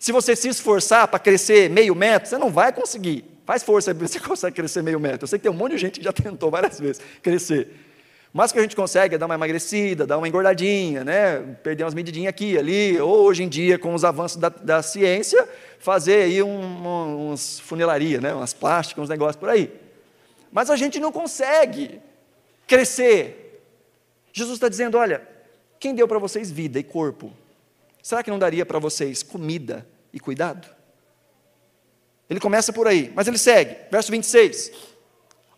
Se 0.00 0.12
você 0.12 0.34
se 0.34 0.48
esforçar 0.48 1.06
para 1.08 1.18
crescer 1.18 1.70
meio 1.70 1.94
metro, 1.94 2.28
você 2.28 2.38
não 2.38 2.50
vai 2.50 2.72
conseguir. 2.72 3.24
Faz 3.44 3.62
força 3.62 3.92
você 3.92 4.18
consegue 4.20 4.56
crescer 4.56 4.82
meio 4.82 4.98
metro. 4.98 5.24
Eu 5.24 5.28
sei 5.28 5.38
que 5.38 5.44
tem 5.44 5.52
um 5.52 5.54
monte 5.54 5.72
de 5.72 5.78
gente 5.78 6.00
que 6.00 6.04
já 6.04 6.12
tentou 6.12 6.50
várias 6.50 6.80
vezes 6.80 7.00
crescer. 7.22 7.70
Mas 8.36 8.50
que 8.50 8.58
a 8.58 8.62
gente 8.62 8.74
consegue 8.74 9.14
é 9.14 9.18
dar 9.18 9.26
uma 9.26 9.36
emagrecida, 9.36 10.04
dar 10.04 10.18
uma 10.18 10.26
engordadinha, 10.26 11.04
né? 11.04 11.38
perder 11.62 11.84
umas 11.84 11.94
medidinhas 11.94 12.30
aqui 12.30 12.58
ali, 12.58 13.00
ou 13.00 13.22
hoje 13.22 13.44
em 13.44 13.48
dia, 13.48 13.78
com 13.78 13.94
os 13.94 14.04
avanços 14.04 14.38
da, 14.38 14.48
da 14.48 14.82
ciência, 14.82 15.48
fazer 15.78 16.24
aí 16.24 16.42
um, 16.42 17.30
uns 17.30 17.60
funelaria, 17.60 18.20
né? 18.20 18.34
umas 18.34 18.52
plásticas, 18.52 19.04
uns 19.04 19.08
negócios 19.08 19.36
por 19.36 19.48
aí. 19.48 19.72
Mas 20.50 20.68
a 20.68 20.74
gente 20.74 20.98
não 20.98 21.12
consegue 21.12 22.00
crescer. 22.66 23.62
Jesus 24.32 24.56
está 24.56 24.68
dizendo: 24.68 24.98
olha, 24.98 25.22
quem 25.78 25.94
deu 25.94 26.08
para 26.08 26.18
vocês 26.18 26.50
vida 26.50 26.76
e 26.76 26.82
corpo? 26.82 27.32
Será 28.02 28.20
que 28.20 28.32
não 28.32 28.38
daria 28.38 28.66
para 28.66 28.80
vocês 28.80 29.22
comida 29.22 29.86
e 30.12 30.18
cuidado? 30.18 30.68
Ele 32.28 32.40
começa 32.40 32.72
por 32.72 32.88
aí, 32.88 33.12
mas 33.14 33.28
ele 33.28 33.38
segue, 33.38 33.76
verso 33.92 34.10
26. 34.10 34.72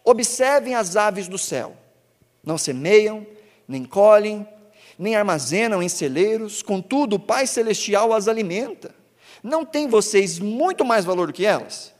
Observem 0.04 0.74
as 0.74 0.94
aves 0.94 1.26
do 1.26 1.38
céu, 1.38 1.74
não 2.46 2.56
semeiam, 2.56 3.26
nem 3.66 3.84
colhem, 3.84 4.46
nem 4.96 5.16
armazenam 5.16 5.82
em 5.82 5.88
celeiros, 5.88 6.62
contudo 6.62 7.16
o 7.16 7.18
Pai 7.18 7.46
Celestial 7.46 8.12
as 8.12 8.28
alimenta. 8.28 8.94
Não 9.42 9.64
tem 9.64 9.88
vocês 9.88 10.38
muito 10.38 10.84
mais 10.84 11.04
valor 11.04 11.26
do 11.26 11.32
que 11.32 11.44
elas? 11.44 11.92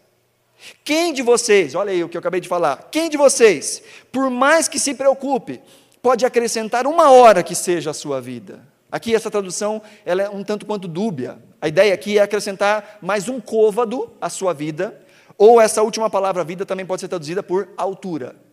Quem 0.85 1.12
de 1.12 1.20
vocês, 1.20 1.74
olha 1.74 1.90
aí 1.90 2.02
o 2.02 2.09
que 2.09 2.16
eu 2.16 2.20
acabei 2.20 2.40
de 2.40 2.48
falar, 2.48 2.88
quem 2.90 3.11
de 3.11 3.16
vocês, 3.16 3.82
por 4.11 4.30
mais 4.30 4.68
que 4.68 4.78
se 4.78 4.94
preocupe, 4.94 5.61
pode 6.00 6.24
acrescentar 6.24 6.87
uma 6.87 7.11
hora 7.11 7.42
que 7.42 7.54
seja 7.54 7.90
a 7.90 7.94
sua 7.94 8.20
vida. 8.20 8.61
Aqui 8.90 9.14
essa 9.14 9.30
tradução 9.30 9.82
ela 10.04 10.22
é 10.22 10.30
um 10.30 10.44
tanto 10.44 10.64
quanto 10.64 10.88
dúbia. 10.88 11.38
A 11.61 11.68
ideia 11.68 11.92
aqui 11.92 12.18
é 12.18 12.22
acrescentar 12.22 12.98
mais 13.02 13.28
um 13.28 13.40
côvado 13.40 14.11
à 14.20 14.30
sua 14.30 14.54
vida, 14.54 14.98
ou 15.37 15.61
essa 15.61 15.82
última 15.82 16.09
palavra 16.09 16.44
vida 16.44 16.64
também 16.64 16.87
pode 16.87 17.00
ser 17.00 17.09
traduzida 17.09 17.42
por 17.42 17.68
altura. 17.76 18.45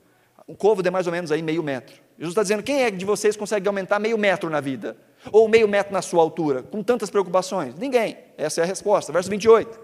Um 0.48 0.54
côvado 0.54 0.88
é 0.88 0.92
mais 0.92 1.08
ou 1.08 1.12
menos 1.12 1.32
aí 1.32 1.42
meio 1.42 1.64
metro. 1.64 1.96
Jesus 2.18 2.32
está 2.32 2.44
dizendo, 2.44 2.64
quem 2.64 2.84
é 2.84 2.92
de 2.92 3.06
vocês 3.06 3.36
consegue 3.36 3.68
aumentar 3.68 4.00
meio 4.00 4.18
metro 4.18 4.50
na 4.50 4.62
vida? 4.62 4.96
Ou 5.32 5.48
meio 5.48 5.68
metro 5.68 5.94
na 5.94 6.02
sua 6.02 6.22
altura, 6.22 6.64
com 6.64 6.84
tantas 6.84 7.10
preocupações? 7.10 7.76
Ninguém. 7.76 8.18
Essa 8.38 8.62
é 8.62 8.64
a 8.64 8.68
resposta. 8.68 9.12
Verso 9.12 9.30
28. 9.30 9.80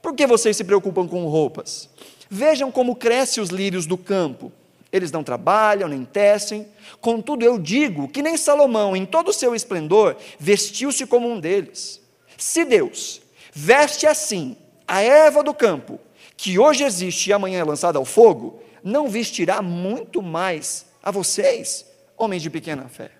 Por 0.00 0.14
que 0.14 0.26
vocês 0.26 0.56
se 0.56 0.64
preocupam 0.64 1.06
com 1.06 1.24
roupas? 1.26 1.88
Vejam 2.28 2.70
como 2.70 2.96
crescem 2.96 3.42
os 3.42 3.50
lírios 3.50 3.86
do 3.86 3.96
campo 3.96 4.52
eles 4.92 5.10
não 5.10 5.24
trabalham, 5.24 5.88
nem 5.88 6.04
tecem. 6.04 6.68
Contudo, 7.00 7.42
eu 7.42 7.58
digo 7.58 8.06
que 8.06 8.20
nem 8.20 8.36
Salomão, 8.36 8.94
em 8.94 9.06
todo 9.06 9.28
o 9.28 9.32
seu 9.32 9.54
esplendor, 9.54 10.16
vestiu-se 10.38 11.06
como 11.06 11.26
um 11.26 11.40
deles. 11.40 12.00
Se 12.36 12.64
Deus 12.64 13.22
veste 13.54 14.06
assim 14.06 14.56
a 14.86 15.00
erva 15.00 15.42
do 15.42 15.54
campo, 15.54 15.98
que 16.36 16.58
hoje 16.58 16.84
existe 16.84 17.30
e 17.30 17.32
amanhã 17.32 17.60
é 17.60 17.64
lançada 17.64 17.98
ao 17.98 18.04
fogo, 18.04 18.60
não 18.82 19.08
vestirá 19.08 19.62
muito 19.62 20.22
mais 20.22 20.86
a 21.02 21.10
vocês, 21.10 21.86
homens 22.16 22.42
de 22.42 22.50
pequena 22.50 22.88
fé. 22.88 23.10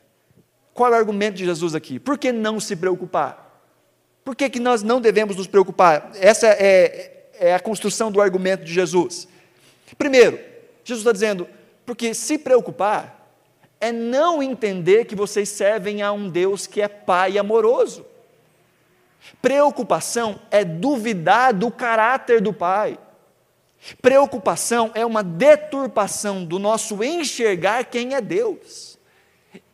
Qual 0.74 0.92
é 0.92 0.96
o 0.96 0.98
argumento 0.98 1.36
de 1.36 1.44
Jesus 1.44 1.74
aqui? 1.74 1.98
Por 1.98 2.16
que 2.16 2.32
não 2.32 2.58
se 2.58 2.74
preocupar? 2.76 3.42
Por 4.24 4.36
que, 4.36 4.48
que 4.48 4.60
nós 4.60 4.82
não 4.82 5.00
devemos 5.00 5.36
nos 5.36 5.46
preocupar? 5.46 6.12
Essa 6.14 6.46
é, 6.48 7.26
é 7.34 7.54
a 7.54 7.60
construção 7.60 8.10
do 8.10 8.20
argumento 8.20 8.64
de 8.64 8.72
Jesus. 8.72 9.28
Primeiro, 9.98 10.38
Jesus 10.84 11.00
está 11.00 11.12
dizendo, 11.12 11.48
porque 11.84 12.14
se 12.14 12.38
preocupar 12.38 13.22
é 13.80 13.90
não 13.90 14.42
entender 14.42 15.06
que 15.06 15.16
vocês 15.16 15.48
servem 15.48 16.02
a 16.02 16.12
um 16.12 16.28
Deus 16.28 16.66
que 16.68 16.80
é 16.80 16.86
Pai 16.86 17.36
amoroso. 17.36 18.06
Preocupação 19.40 20.40
é 20.50 20.64
duvidar 20.64 21.52
do 21.52 21.70
caráter 21.70 22.40
do 22.40 22.52
Pai. 22.52 22.98
Preocupação 24.00 24.90
é 24.94 25.04
uma 25.04 25.22
deturpação 25.22 26.44
do 26.44 26.58
nosso 26.58 27.02
enxergar 27.02 27.84
quem 27.84 28.14
é 28.14 28.20
Deus. 28.20 28.98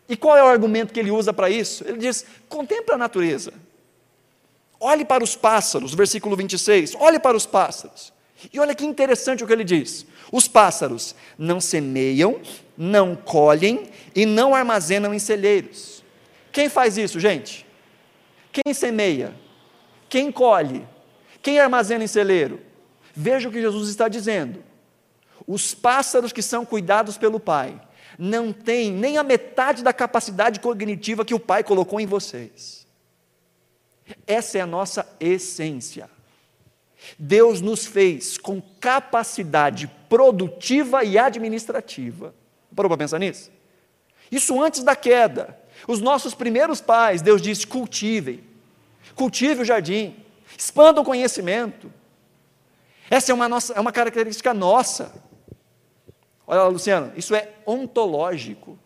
E 0.08 0.16
qual 0.16 0.36
é 0.36 0.42
o 0.42 0.46
argumento 0.46 0.92
que 0.92 1.00
ele 1.00 1.10
usa 1.10 1.32
para 1.32 1.50
isso? 1.50 1.84
Ele 1.86 1.98
diz: 1.98 2.24
contemple 2.48 2.94
a 2.94 2.98
natureza. 2.98 3.52
Olhe 4.80 5.04
para 5.04 5.22
os 5.22 5.36
pássaros, 5.36 5.92
versículo 5.92 6.36
26. 6.36 6.94
Olhe 6.98 7.18
para 7.18 7.36
os 7.36 7.44
pássaros. 7.44 8.12
E 8.52 8.58
olha 8.60 8.74
que 8.74 8.86
interessante 8.86 9.44
o 9.44 9.46
que 9.46 9.52
ele 9.52 9.64
diz: 9.64 10.06
os 10.32 10.48
pássaros 10.48 11.14
não 11.36 11.60
semeiam, 11.60 12.40
não 12.76 13.14
colhem 13.14 13.90
e 14.14 14.24
não 14.24 14.54
armazenam 14.54 15.12
em 15.12 15.18
celeiros. 15.18 16.02
Quem 16.50 16.68
faz 16.68 16.96
isso, 16.96 17.20
gente? 17.20 17.66
Quem 18.50 18.72
semeia? 18.72 19.34
Quem 20.08 20.32
colhe? 20.32 20.86
Quem 21.42 21.60
armazena 21.60 22.04
em 22.04 22.08
celeiro? 22.08 22.67
Veja 23.20 23.48
o 23.48 23.52
que 23.52 23.60
Jesus 23.60 23.88
está 23.88 24.06
dizendo. 24.06 24.62
Os 25.44 25.74
pássaros 25.74 26.32
que 26.32 26.40
são 26.40 26.64
cuidados 26.64 27.18
pelo 27.18 27.40
Pai 27.40 27.80
não 28.16 28.52
têm 28.52 28.92
nem 28.92 29.18
a 29.18 29.24
metade 29.24 29.82
da 29.82 29.92
capacidade 29.92 30.60
cognitiva 30.60 31.24
que 31.24 31.34
o 31.34 31.40
Pai 31.40 31.64
colocou 31.64 31.98
em 31.98 32.06
vocês. 32.06 32.86
Essa 34.24 34.58
é 34.58 34.60
a 34.60 34.66
nossa 34.66 35.04
essência. 35.18 36.08
Deus 37.18 37.60
nos 37.60 37.86
fez 37.86 38.38
com 38.38 38.62
capacidade 38.78 39.90
produtiva 40.08 41.02
e 41.02 41.18
administrativa. 41.18 42.32
Parou 42.72 42.88
para 42.88 42.98
pensar 42.98 43.18
nisso? 43.18 43.50
Isso 44.30 44.62
antes 44.62 44.84
da 44.84 44.94
queda. 44.94 45.58
Os 45.88 46.00
nossos 46.00 46.36
primeiros 46.36 46.80
pais, 46.80 47.20
Deus 47.20 47.42
disse: 47.42 47.66
cultivem, 47.66 48.44
cultive 49.16 49.62
o 49.62 49.64
jardim, 49.64 50.14
expanda 50.56 51.00
o 51.00 51.04
conhecimento, 51.04 51.92
essa 53.10 53.32
é 53.32 53.34
uma, 53.34 53.48
nossa, 53.48 53.72
é 53.72 53.80
uma 53.80 53.92
característica 53.92 54.52
nossa. 54.52 55.12
Olha 56.46 56.62
lá, 56.62 56.68
Luciano, 56.68 57.12
isso 57.16 57.34
é 57.34 57.50
ontológico. 57.66 58.78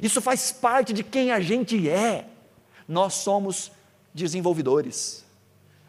Isso 0.00 0.20
faz 0.20 0.52
parte 0.52 0.92
de 0.92 1.02
quem 1.02 1.32
a 1.32 1.40
gente 1.40 1.88
é. 1.88 2.26
Nós 2.86 3.14
somos 3.14 3.72
desenvolvedores. 4.14 5.24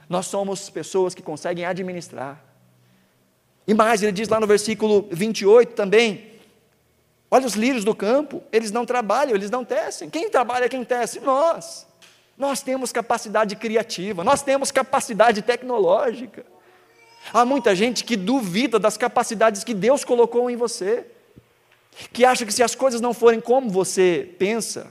Nós 0.08 0.26
somos 0.26 0.70
pessoas 0.70 1.14
que 1.14 1.22
conseguem 1.22 1.66
administrar. 1.66 2.44
E 3.68 3.74
mais, 3.74 4.02
ele 4.02 4.12
diz 4.12 4.28
lá 4.28 4.40
no 4.40 4.48
versículo 4.48 5.08
28 5.12 5.74
também: 5.74 6.30
Olha 7.30 7.46
os 7.46 7.54
lírios 7.54 7.86
do 7.86 7.94
campo, 7.94 8.42
eles 8.52 8.72
não 8.72 8.86
trabalham, 8.86 9.36
eles 9.36 9.52
não 9.52 9.64
tecem. 9.64 10.10
Quem 10.10 10.30
trabalha, 10.30 10.68
quem 10.68 10.84
tece? 10.84 11.20
Nós. 11.20 11.88
Nós 12.38 12.62
temos 12.62 12.92
capacidade 12.92 13.56
criativa, 13.56 14.24
nós 14.24 14.42
temos 14.42 14.72
capacidade 14.72 15.42
tecnológica. 15.42 16.46
Há 17.34 17.46
muita 17.46 17.76
gente 17.76 18.04
que 18.04 18.16
duvida 18.16 18.80
das 18.80 18.98
capacidades 18.98 19.64
que 19.64 19.74
Deus 19.74 20.04
colocou 20.04 20.50
em 20.50 20.56
você, 20.56 21.06
que 22.12 22.26
acha 22.26 22.46
que 22.46 22.54
se 22.54 22.64
as 22.64 22.76
coisas 22.76 23.02
não 23.02 23.14
forem 23.14 23.40
como 23.40 23.70
você 23.70 24.30
pensa, 24.40 24.88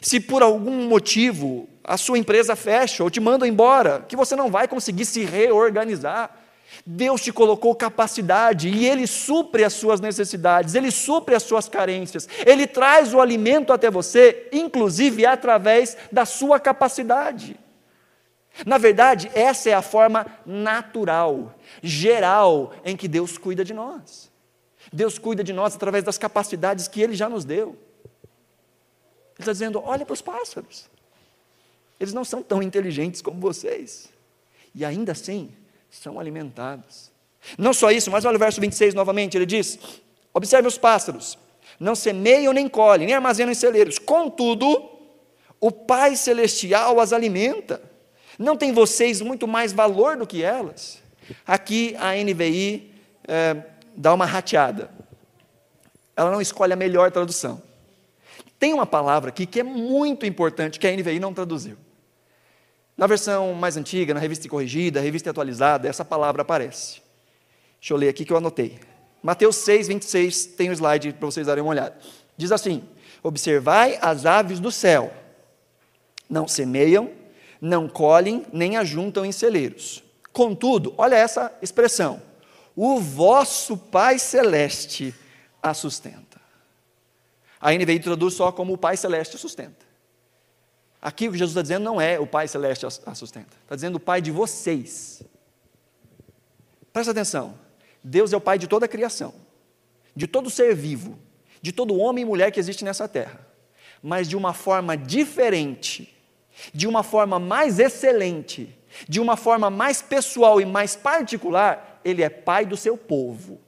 se 0.00 0.20
por 0.20 0.42
algum 0.42 0.88
motivo 0.88 1.68
a 1.84 1.96
sua 1.96 2.18
empresa 2.18 2.54
fecha 2.54 3.02
ou 3.02 3.10
te 3.10 3.20
manda 3.20 3.46
embora, 3.46 4.04
que 4.08 4.16
você 4.16 4.36
não 4.36 4.50
vai 4.50 4.68
conseguir 4.68 5.04
se 5.04 5.24
reorganizar. 5.24 6.36
Deus 6.84 7.22
te 7.22 7.32
colocou 7.32 7.74
capacidade 7.74 8.68
e 8.68 8.86
Ele 8.86 9.06
supre 9.06 9.64
as 9.64 9.72
suas 9.72 10.00
necessidades, 10.00 10.74
Ele 10.74 10.90
supre 10.90 11.34
as 11.34 11.42
suas 11.42 11.68
carências, 11.68 12.28
Ele 12.44 12.66
traz 12.66 13.14
o 13.14 13.20
alimento 13.20 13.72
até 13.72 13.90
você, 13.90 14.48
inclusive 14.52 15.24
através 15.24 15.96
da 16.12 16.26
sua 16.26 16.60
capacidade. 16.60 17.56
Na 18.66 18.78
verdade, 18.78 19.30
essa 19.34 19.70
é 19.70 19.74
a 19.74 19.82
forma 19.82 20.26
natural, 20.44 21.54
geral, 21.82 22.72
em 22.84 22.96
que 22.96 23.06
Deus 23.06 23.38
cuida 23.38 23.64
de 23.64 23.72
nós. 23.72 24.30
Deus 24.92 25.18
cuida 25.18 25.44
de 25.44 25.52
nós 25.52 25.74
através 25.74 26.02
das 26.04 26.18
capacidades 26.18 26.88
que 26.88 27.00
Ele 27.00 27.14
já 27.14 27.28
nos 27.28 27.44
deu. 27.44 27.76
Ele 29.34 29.40
está 29.40 29.52
dizendo: 29.52 29.80
olha 29.84 30.04
para 30.04 30.14
os 30.14 30.22
pássaros. 30.22 30.88
Eles 32.00 32.14
não 32.14 32.24
são 32.24 32.42
tão 32.42 32.62
inteligentes 32.62 33.20
como 33.20 33.40
vocês. 33.40 34.08
E 34.74 34.84
ainda 34.84 35.12
assim, 35.12 35.52
são 35.90 36.18
alimentados. 36.18 37.10
Não 37.56 37.72
só 37.72 37.90
isso, 37.90 38.10
mas 38.10 38.24
olha 38.24 38.36
o 38.36 38.38
verso 38.38 38.60
26 38.60 38.94
novamente: 38.94 39.36
ele 39.36 39.46
diz: 39.46 39.78
observe 40.32 40.68
os 40.68 40.78
pássaros, 40.78 41.38
não 41.78 41.94
semeiam 41.94 42.52
nem 42.52 42.68
colhem, 42.68 43.06
nem 43.06 43.14
armazenam 43.14 43.52
em 43.52 43.54
celeiros, 43.54 43.98
contudo, 43.98 44.90
o 45.60 45.70
Pai 45.70 46.16
Celestial 46.16 47.00
as 47.00 47.12
alimenta. 47.12 47.87
Não 48.38 48.56
tem 48.56 48.72
vocês 48.72 49.20
muito 49.20 49.48
mais 49.48 49.72
valor 49.72 50.16
do 50.16 50.26
que 50.26 50.42
elas? 50.42 51.02
Aqui 51.46 51.96
a 51.98 52.14
NVI 52.14 52.94
é, 53.26 53.56
dá 53.96 54.14
uma 54.14 54.24
rateada. 54.24 54.90
Ela 56.16 56.30
não 56.30 56.40
escolhe 56.40 56.72
a 56.72 56.76
melhor 56.76 57.10
tradução. 57.10 57.60
Tem 58.58 58.72
uma 58.72 58.86
palavra 58.86 59.30
aqui 59.30 59.46
que 59.46 59.60
é 59.60 59.62
muito 59.62 60.24
importante, 60.24 60.78
que 60.78 60.86
a 60.86 60.92
NVI 60.92 61.18
não 61.18 61.34
traduziu. 61.34 61.76
Na 62.96 63.06
versão 63.06 63.54
mais 63.54 63.76
antiga, 63.76 64.14
na 64.14 64.20
revista 64.20 64.48
corrigida, 64.48 65.00
revista 65.00 65.30
atualizada, 65.30 65.88
essa 65.88 66.04
palavra 66.04 66.42
aparece. 66.42 67.00
Deixa 67.80 67.94
eu 67.94 67.96
ler 67.96 68.08
aqui 68.08 68.24
que 68.24 68.32
eu 68.32 68.36
anotei. 68.36 68.80
Mateus 69.22 69.56
6, 69.56 69.88
26, 69.88 70.46
tem 70.46 70.70
um 70.70 70.72
slide 70.72 71.12
para 71.12 71.26
vocês 71.26 71.46
darem 71.46 71.62
uma 71.62 71.70
olhada. 71.70 71.96
Diz 72.36 72.50
assim: 72.50 72.82
Observai 73.22 73.98
as 74.00 74.26
aves 74.26 74.58
do 74.58 74.72
céu, 74.72 75.12
não 76.28 76.48
semeiam, 76.48 77.10
não 77.60 77.88
colhem 77.88 78.46
nem 78.52 78.76
ajuntam 78.76 79.24
em 79.24 79.32
celeiros. 79.32 80.02
Contudo, 80.32 80.94
olha 80.96 81.16
essa 81.16 81.56
expressão: 81.60 82.22
o 82.76 83.00
vosso 83.00 83.76
Pai 83.76 84.18
Celeste 84.18 85.14
a 85.62 85.74
sustenta. 85.74 86.40
A 87.60 87.72
NVI 87.72 87.98
traduz 88.00 88.34
só 88.34 88.52
como 88.52 88.74
o 88.74 88.78
Pai 88.78 88.96
Celeste 88.96 89.36
sustenta. 89.36 89.86
Aqui 91.00 91.28
o 91.28 91.32
que 91.32 91.38
Jesus 91.38 91.52
está 91.52 91.62
dizendo 91.62 91.84
não 91.84 92.00
é 92.00 92.18
o 92.18 92.26
Pai 92.26 92.46
Celeste 92.48 92.86
a 92.86 93.14
sustenta, 93.14 93.56
está 93.62 93.74
dizendo 93.74 93.96
o 93.96 94.00
Pai 94.00 94.20
de 94.20 94.30
vocês. 94.30 95.22
Presta 96.92 97.12
atenção: 97.12 97.58
Deus 98.02 98.32
é 98.32 98.36
o 98.36 98.40
Pai 98.40 98.58
de 98.58 98.66
toda 98.66 98.86
a 98.86 98.88
criação, 98.88 99.34
de 100.14 100.26
todo 100.26 100.50
ser 100.50 100.74
vivo, 100.74 101.18
de 101.60 101.72
todo 101.72 101.96
homem 101.96 102.22
e 102.22 102.24
mulher 102.24 102.50
que 102.50 102.60
existe 102.60 102.84
nessa 102.84 103.08
terra, 103.08 103.40
mas 104.02 104.28
de 104.28 104.36
uma 104.36 104.52
forma 104.52 104.96
diferente 104.96 106.17
de 106.72 106.86
uma 106.86 107.02
forma 107.02 107.38
mais 107.38 107.78
excelente, 107.78 108.76
de 109.08 109.20
uma 109.20 109.36
forma 109.36 109.70
mais 109.70 110.02
pessoal 110.02 110.60
e 110.60 110.64
mais 110.64 110.96
particular, 110.96 112.00
ele 112.04 112.22
é 112.22 112.28
pai 112.28 112.64
do 112.64 112.76
seu 112.76 112.96
povo. 112.96 113.60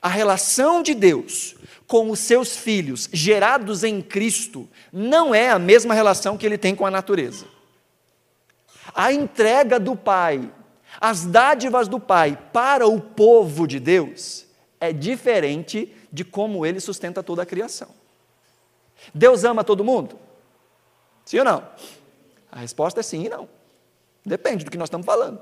A 0.00 0.08
relação 0.08 0.82
de 0.82 0.94
Deus 0.94 1.56
com 1.86 2.10
os 2.10 2.18
seus 2.18 2.56
filhos 2.56 3.08
gerados 3.12 3.84
em 3.84 4.00
Cristo 4.02 4.68
não 4.92 5.34
é 5.34 5.50
a 5.50 5.58
mesma 5.58 5.94
relação 5.94 6.36
que 6.36 6.44
ele 6.44 6.58
tem 6.58 6.74
com 6.74 6.86
a 6.86 6.90
natureza. 6.90 7.46
A 8.94 9.12
entrega 9.12 9.80
do 9.80 9.96
Pai, 9.96 10.50
as 11.00 11.24
dádivas 11.24 11.88
do 11.88 11.98
Pai 11.98 12.38
para 12.52 12.86
o 12.86 13.00
povo 13.00 13.66
de 13.66 13.80
Deus 13.80 14.46
é 14.80 14.92
diferente 14.92 15.94
de 16.12 16.24
como 16.24 16.64
ele 16.64 16.80
sustenta 16.80 17.22
toda 17.22 17.42
a 17.42 17.46
criação. 17.46 17.88
Deus 19.12 19.44
ama 19.44 19.64
todo 19.64 19.84
mundo? 19.84 20.18
Sim 21.24 21.38
ou 21.38 21.44
não? 21.44 21.68
A 22.54 22.60
resposta 22.60 23.00
é 23.00 23.02
sim 23.02 23.24
e 23.24 23.28
não. 23.28 23.48
Depende 24.24 24.64
do 24.64 24.70
que 24.70 24.78
nós 24.78 24.86
estamos 24.86 25.04
falando. 25.04 25.40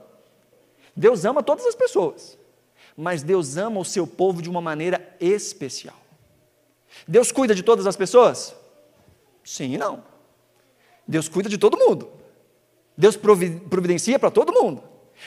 Deus 0.97 1.27
ama 1.27 1.43
todas 1.43 1.67
as 1.67 1.75
pessoas, 1.75 2.39
mas 2.97 3.23
Deus 3.23 3.59
ama 3.59 3.79
o 3.79 3.85
seu 3.85 4.07
povo 4.07 4.41
de 4.41 4.49
uma 4.49 4.63
maneira 4.63 5.15
especial. 5.21 5.97
Deus 7.07 7.31
cuida 7.31 7.55
de 7.55 7.63
todas 7.63 7.87
as 7.87 7.97
pessoas? 7.97 8.55
Sim 9.45 9.75
e 9.75 9.79
não. 9.79 10.03
Deus 11.07 11.29
cuida 11.29 11.51
de 11.51 11.59
todo 11.59 11.77
mundo. 11.77 12.11
Deus 12.97 13.15
providencia 13.15 14.19
para 14.19 14.31
todo 14.31 14.51
mundo. 14.51 14.83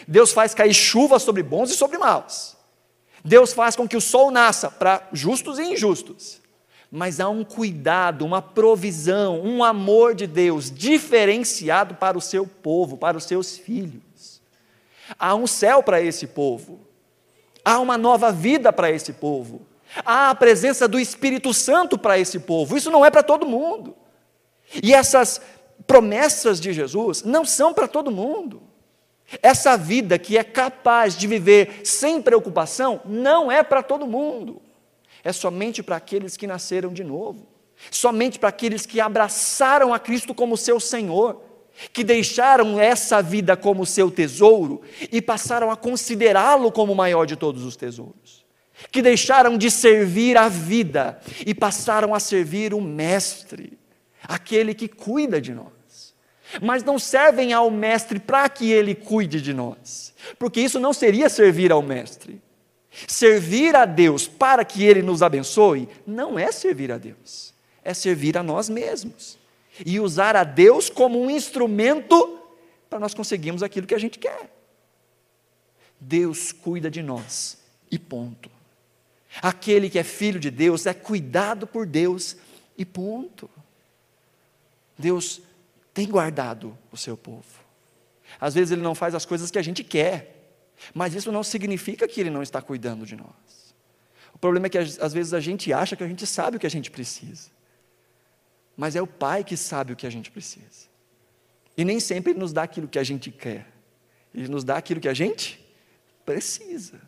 Deus 0.07 0.31
faz 0.31 0.55
cair 0.55 0.73
chuva 0.73 1.19
sobre 1.19 1.43
bons 1.43 1.69
e 1.69 1.75
sobre 1.75 1.99
maus. 1.99 2.57
Deus 3.23 3.53
faz 3.53 3.75
com 3.75 3.87
que 3.87 3.97
o 3.97 4.01
sol 4.01 4.31
nasça 4.31 4.71
para 4.71 5.07
justos 5.13 5.59
e 5.59 5.63
injustos. 5.63 6.41
Mas 6.95 7.19
há 7.19 7.27
um 7.27 7.43
cuidado, 7.43 8.25
uma 8.25 8.41
provisão, 8.41 9.41
um 9.41 9.61
amor 9.61 10.15
de 10.15 10.25
Deus 10.25 10.71
diferenciado 10.71 11.95
para 11.95 12.17
o 12.17 12.21
seu 12.21 12.47
povo, 12.47 12.95
para 12.95 13.17
os 13.17 13.25
seus 13.25 13.57
filhos. 13.57 14.41
Há 15.19 15.35
um 15.35 15.45
céu 15.45 15.83
para 15.83 15.99
esse 16.01 16.25
povo, 16.25 16.79
há 17.65 17.79
uma 17.79 17.97
nova 17.97 18.31
vida 18.31 18.71
para 18.71 18.89
esse 18.89 19.11
povo, 19.11 19.63
há 20.05 20.29
a 20.29 20.35
presença 20.35 20.87
do 20.87 20.97
Espírito 20.97 21.53
Santo 21.53 21.97
para 21.97 22.17
esse 22.17 22.39
povo. 22.39 22.77
Isso 22.77 22.89
não 22.89 23.05
é 23.05 23.11
para 23.11 23.21
todo 23.21 23.45
mundo. 23.45 23.93
E 24.81 24.93
essas 24.93 25.41
promessas 25.85 26.61
de 26.61 26.71
Jesus 26.71 27.23
não 27.23 27.43
são 27.43 27.73
para 27.73 27.89
todo 27.89 28.09
mundo. 28.09 28.63
Essa 29.43 29.75
vida 29.75 30.17
que 30.17 30.37
é 30.37 30.45
capaz 30.45 31.17
de 31.17 31.27
viver 31.27 31.81
sem 31.83 32.21
preocupação 32.21 33.01
não 33.03 33.51
é 33.51 33.63
para 33.63 33.83
todo 33.83 34.07
mundo. 34.07 34.61
É 35.25 35.33
somente 35.33 35.81
para 35.81 35.95
aqueles 35.95 36.37
que 36.37 36.45
nasceram 36.45 36.93
de 36.93 37.03
novo. 37.03 37.47
Somente 37.89 38.37
para 38.37 38.49
aqueles 38.49 38.85
que 38.85 39.01
abraçaram 39.01 39.91
a 39.91 39.97
Cristo 39.97 40.35
como 40.35 40.55
seu 40.55 40.79
Senhor, 40.79 41.41
que 41.91 42.03
deixaram 42.03 42.79
essa 42.79 43.23
vida 43.23 43.57
como 43.57 43.87
seu 43.87 44.11
tesouro 44.11 44.83
e 45.11 45.19
passaram 45.23 45.71
a 45.71 45.75
considerá-lo 45.75 46.71
como 46.71 46.93
o 46.93 46.95
maior 46.95 47.25
de 47.25 47.35
todos 47.35 47.63
os 47.63 47.75
tesouros. 47.75 48.45
Que 48.91 49.01
deixaram 49.01 49.57
de 49.57 49.71
servir 49.71 50.37
a 50.37 50.47
vida 50.47 51.19
e 51.43 51.55
passaram 51.55 52.13
a 52.13 52.19
servir 52.19 52.71
o 52.71 52.79
Mestre, 52.79 53.79
aquele 54.23 54.75
que 54.75 54.87
cuida 54.87 55.41
de 55.41 55.53
nós 55.53 55.73
mas 56.61 56.83
não 56.83 56.97
servem 56.97 57.51
ao 57.51 57.69
Mestre 57.69 58.19
para 58.19 58.47
que 58.47 58.71
ele 58.71 58.95
cuide 58.95 59.41
de 59.41 59.53
nós, 59.53 60.13
porque 60.37 60.61
isso 60.61 60.79
não 60.79 60.93
seria 60.93 61.27
servir 61.27 61.71
ao 61.71 61.81
Mestre. 61.81 62.41
Servir 63.07 63.75
a 63.75 63.85
Deus 63.85 64.27
para 64.27 64.63
que 64.63 64.83
ele 64.83 65.01
nos 65.01 65.21
abençoe 65.21 65.89
não 66.07 66.39
é 66.39 66.51
servir 66.51 66.91
a 66.91 66.97
Deus, 66.97 67.53
é 67.83 67.93
servir 67.93 68.37
a 68.37 68.43
nós 68.43 68.69
mesmos 68.69 69.37
e 69.85 69.99
usar 69.99 70.35
a 70.35 70.43
Deus 70.43 70.89
como 70.89 71.21
um 71.21 71.29
instrumento 71.29 72.39
para 72.89 72.99
nós 72.99 73.13
conseguirmos 73.13 73.61
aquilo 73.61 73.87
que 73.87 73.95
a 73.95 73.99
gente 73.99 74.17
quer. 74.17 74.49
Deus 75.99 76.51
cuida 76.51 76.89
de 76.89 77.01
nós 77.01 77.57
e 77.91 77.99
ponto. 77.99 78.49
Aquele 79.41 79.89
que 79.89 79.99
é 79.99 80.03
filho 80.03 80.39
de 80.39 80.49
Deus 80.49 80.85
é 80.85 80.93
cuidado 80.93 81.67
por 81.67 81.85
Deus 81.85 82.37
e 82.77 82.85
ponto. 82.85 83.49
Deus 84.97 85.41
tem 85.93 86.07
guardado 86.07 86.77
o 86.91 86.97
seu 86.97 87.17
povo. 87.17 87.43
Às 88.39 88.53
vezes 88.53 88.71
ele 88.71 88.81
não 88.81 88.95
faz 88.95 89.13
as 89.13 89.25
coisas 89.25 89.51
que 89.51 89.59
a 89.59 89.61
gente 89.61 89.83
quer, 89.83 90.34
mas 90.93 91.13
isso 91.13 91.31
não 91.31 91.43
significa 91.43 92.07
que 92.07 92.19
ele 92.19 92.29
não 92.29 92.43
está 92.43 92.61
cuidando 92.61 93.05
de 93.05 93.15
nós. 93.15 93.75
O 94.33 94.37
problema 94.37 94.67
é 94.67 94.69
que 94.69 94.77
às 94.77 95.13
vezes 95.13 95.33
a 95.33 95.39
gente 95.39 95.71
acha 95.71 95.95
que 95.95 96.03
a 96.03 96.07
gente 96.07 96.25
sabe 96.27 96.57
o 96.57 96.59
que 96.59 96.67
a 96.67 96.69
gente 96.69 96.91
precisa, 96.91 97.49
mas 98.75 98.95
é 98.95 99.01
o 99.01 99.07
Pai 99.07 99.43
que 99.43 99.55
sabe 99.55 99.93
o 99.93 99.95
que 99.95 100.05
a 100.05 100.09
gente 100.09 100.29
precisa. 100.29 100.89
E 101.77 101.85
nem 101.85 101.99
sempre 101.99 102.31
Ele 102.31 102.39
nos 102.39 102.51
dá 102.51 102.63
aquilo 102.63 102.87
que 102.87 102.99
a 102.99 103.03
gente 103.03 103.31
quer, 103.31 103.65
Ele 104.33 104.47
nos 104.47 104.63
dá 104.63 104.77
aquilo 104.77 104.99
que 104.99 105.07
a 105.07 105.13
gente 105.13 105.63
precisa. 106.25 106.99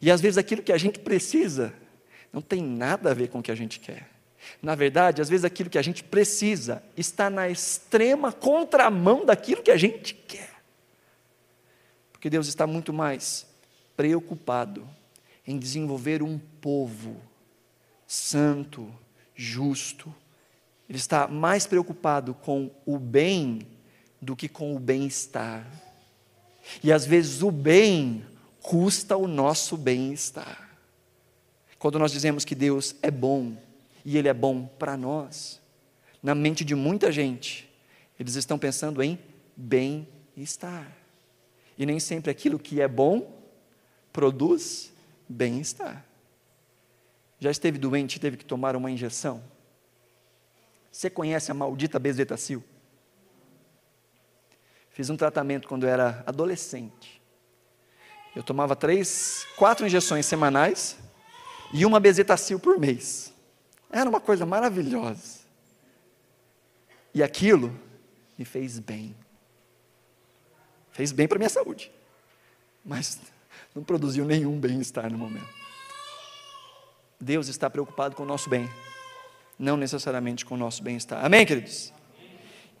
E 0.00 0.10
às 0.10 0.20
vezes 0.20 0.38
aquilo 0.38 0.62
que 0.62 0.72
a 0.72 0.78
gente 0.78 0.98
precisa 0.98 1.72
não 2.32 2.40
tem 2.40 2.62
nada 2.62 3.10
a 3.10 3.14
ver 3.14 3.28
com 3.28 3.38
o 3.38 3.42
que 3.42 3.50
a 3.50 3.54
gente 3.54 3.80
quer. 3.80 4.08
Na 4.62 4.74
verdade, 4.74 5.20
às 5.20 5.28
vezes 5.28 5.44
aquilo 5.44 5.70
que 5.70 5.78
a 5.78 5.82
gente 5.82 6.04
precisa 6.04 6.82
está 6.96 7.28
na 7.28 7.48
extrema 7.48 8.32
contramão 8.32 9.24
daquilo 9.24 9.62
que 9.62 9.70
a 9.70 9.76
gente 9.76 10.14
quer. 10.14 10.55
Porque 12.26 12.30
Deus 12.32 12.48
está 12.48 12.66
muito 12.66 12.92
mais 12.92 13.46
preocupado 13.96 14.84
em 15.46 15.56
desenvolver 15.56 16.24
um 16.24 16.40
povo 16.60 17.22
santo, 18.04 18.92
justo. 19.32 20.12
Ele 20.88 20.98
está 20.98 21.28
mais 21.28 21.68
preocupado 21.68 22.34
com 22.34 22.68
o 22.84 22.98
bem 22.98 23.60
do 24.20 24.34
que 24.34 24.48
com 24.48 24.74
o 24.74 24.80
bem-estar. 24.80 25.64
E 26.82 26.90
às 26.90 27.06
vezes 27.06 27.42
o 27.42 27.52
bem 27.52 28.26
custa 28.60 29.16
o 29.16 29.28
nosso 29.28 29.76
bem-estar. 29.76 30.76
Quando 31.78 31.96
nós 31.96 32.10
dizemos 32.10 32.44
que 32.44 32.56
Deus 32.56 32.96
é 33.02 33.10
bom, 33.12 33.56
e 34.04 34.18
Ele 34.18 34.26
é 34.26 34.34
bom 34.34 34.66
para 34.66 34.96
nós. 34.96 35.60
Na 36.20 36.34
mente 36.34 36.64
de 36.64 36.74
muita 36.74 37.12
gente, 37.12 37.72
eles 38.18 38.34
estão 38.34 38.58
pensando 38.58 39.00
em 39.00 39.16
bem-estar. 39.56 41.05
E 41.76 41.84
nem 41.84 42.00
sempre 42.00 42.30
aquilo 42.30 42.58
que 42.58 42.80
é 42.80 42.88
bom 42.88 43.34
produz 44.12 44.92
bem-estar. 45.28 46.04
Já 47.38 47.50
esteve 47.50 47.78
doente 47.78 48.16
e 48.16 48.20
teve 48.20 48.36
que 48.36 48.44
tomar 48.44 48.74
uma 48.76 48.90
injeção? 48.90 49.42
Você 50.90 51.10
conhece 51.10 51.50
a 51.50 51.54
maldita 51.54 51.98
bezetacil? 51.98 52.64
Fiz 54.90 55.10
um 55.10 55.16
tratamento 55.16 55.68
quando 55.68 55.84
eu 55.84 55.90
era 55.90 56.24
adolescente. 56.26 57.20
Eu 58.34 58.42
tomava 58.42 58.74
três, 58.74 59.46
quatro 59.56 59.86
injeções 59.86 60.24
semanais 60.24 60.96
e 61.72 61.84
uma 61.84 62.00
bezetacil 62.00 62.58
por 62.58 62.78
mês. 62.78 63.32
Era 63.90 64.08
uma 64.08 64.20
coisa 64.20 64.46
maravilhosa. 64.46 65.40
E 67.12 67.22
aquilo 67.22 67.78
me 68.38 68.44
fez 68.44 68.78
bem. 68.78 69.14
Fez 70.96 71.12
bem 71.12 71.28
para 71.28 71.36
minha 71.36 71.50
saúde. 71.50 71.92
Mas 72.82 73.20
não 73.74 73.84
produziu 73.84 74.24
nenhum 74.24 74.58
bem-estar 74.58 75.12
no 75.12 75.18
momento. 75.18 75.46
Deus 77.20 77.48
está 77.48 77.68
preocupado 77.68 78.16
com 78.16 78.22
o 78.22 78.26
nosso 78.26 78.48
bem, 78.48 78.66
não 79.58 79.76
necessariamente 79.76 80.46
com 80.46 80.54
o 80.54 80.56
nosso 80.56 80.82
bem-estar. 80.82 81.22
Amém, 81.22 81.44
queridos? 81.44 81.92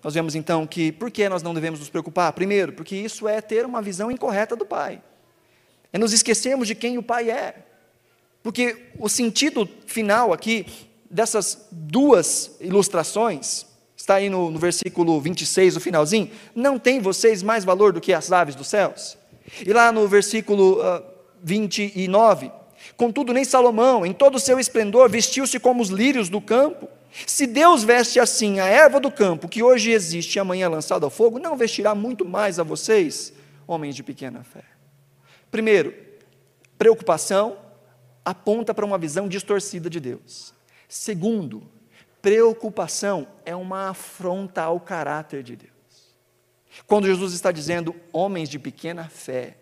Nós 0.02 0.14
vemos 0.14 0.34
então 0.34 0.66
que 0.66 0.90
por 0.92 1.10
que 1.10 1.28
nós 1.28 1.42
não 1.42 1.52
devemos 1.52 1.78
nos 1.78 1.90
preocupar? 1.90 2.32
Primeiro, 2.32 2.72
porque 2.72 2.96
isso 2.96 3.28
é 3.28 3.42
ter 3.42 3.66
uma 3.66 3.82
visão 3.82 4.10
incorreta 4.10 4.56
do 4.56 4.64
Pai. 4.64 5.02
É 5.92 5.98
nos 5.98 6.14
esquecermos 6.14 6.66
de 6.66 6.74
quem 6.74 6.96
o 6.96 7.02
Pai 7.02 7.30
é. 7.30 7.66
Porque 8.42 8.92
o 8.98 9.10
sentido 9.10 9.68
final 9.86 10.32
aqui 10.32 10.64
dessas 11.10 11.68
duas 11.70 12.56
ilustrações, 12.62 13.66
está 14.06 14.14
aí 14.14 14.30
no, 14.30 14.52
no 14.52 14.58
versículo 14.58 15.20
26, 15.20 15.76
o 15.76 15.80
finalzinho, 15.80 16.30
não 16.54 16.78
tem 16.78 17.00
vocês 17.00 17.42
mais 17.42 17.64
valor 17.64 17.92
do 17.92 18.00
que 18.00 18.12
as 18.12 18.30
aves 18.30 18.54
dos 18.54 18.68
céus? 18.68 19.18
E 19.66 19.72
lá 19.72 19.90
no 19.90 20.06
versículo 20.06 20.78
uh, 20.78 20.82
ah, 20.82 21.02
29, 21.42 22.52
contudo, 22.96 23.32
nem 23.32 23.44
Salomão, 23.44 24.06
em 24.06 24.12
todo 24.12 24.36
o 24.36 24.40
seu 24.40 24.60
esplendor, 24.60 25.10
vestiu-se 25.10 25.58
como 25.58 25.82
os 25.82 25.88
lírios 25.88 26.28
do 26.28 26.40
campo. 26.40 26.88
Se 27.26 27.48
Deus 27.48 27.82
veste 27.82 28.20
assim 28.20 28.60
a 28.60 28.66
erva 28.66 29.00
do 29.00 29.10
campo, 29.10 29.48
que 29.48 29.62
hoje 29.62 29.90
existe 29.90 30.36
e 30.36 30.38
amanhã 30.38 30.68
lançada 30.68 31.04
ao 31.04 31.10
fogo, 31.10 31.40
não 31.40 31.56
vestirá 31.56 31.92
muito 31.92 32.24
mais 32.24 32.60
a 32.60 32.62
vocês, 32.62 33.32
homens 33.66 33.96
de 33.96 34.04
pequena 34.04 34.44
fé. 34.44 34.62
Primeiro, 35.50 35.92
preocupação 36.78 37.56
aponta 38.24 38.72
para 38.72 38.84
uma 38.84 38.98
visão 38.98 39.26
distorcida 39.26 39.90
de 39.90 39.98
Deus. 39.98 40.54
Segundo, 40.88 41.68
preocupação 42.26 43.28
é 43.44 43.54
uma 43.54 43.90
afronta 43.90 44.62
ao 44.62 44.80
caráter 44.80 45.44
de 45.44 45.54
Deus. 45.54 45.70
Quando 46.84 47.06
Jesus 47.06 47.32
está 47.32 47.52
dizendo 47.52 47.94
homens 48.12 48.48
de 48.48 48.58
pequena 48.58 49.08
fé, 49.08 49.56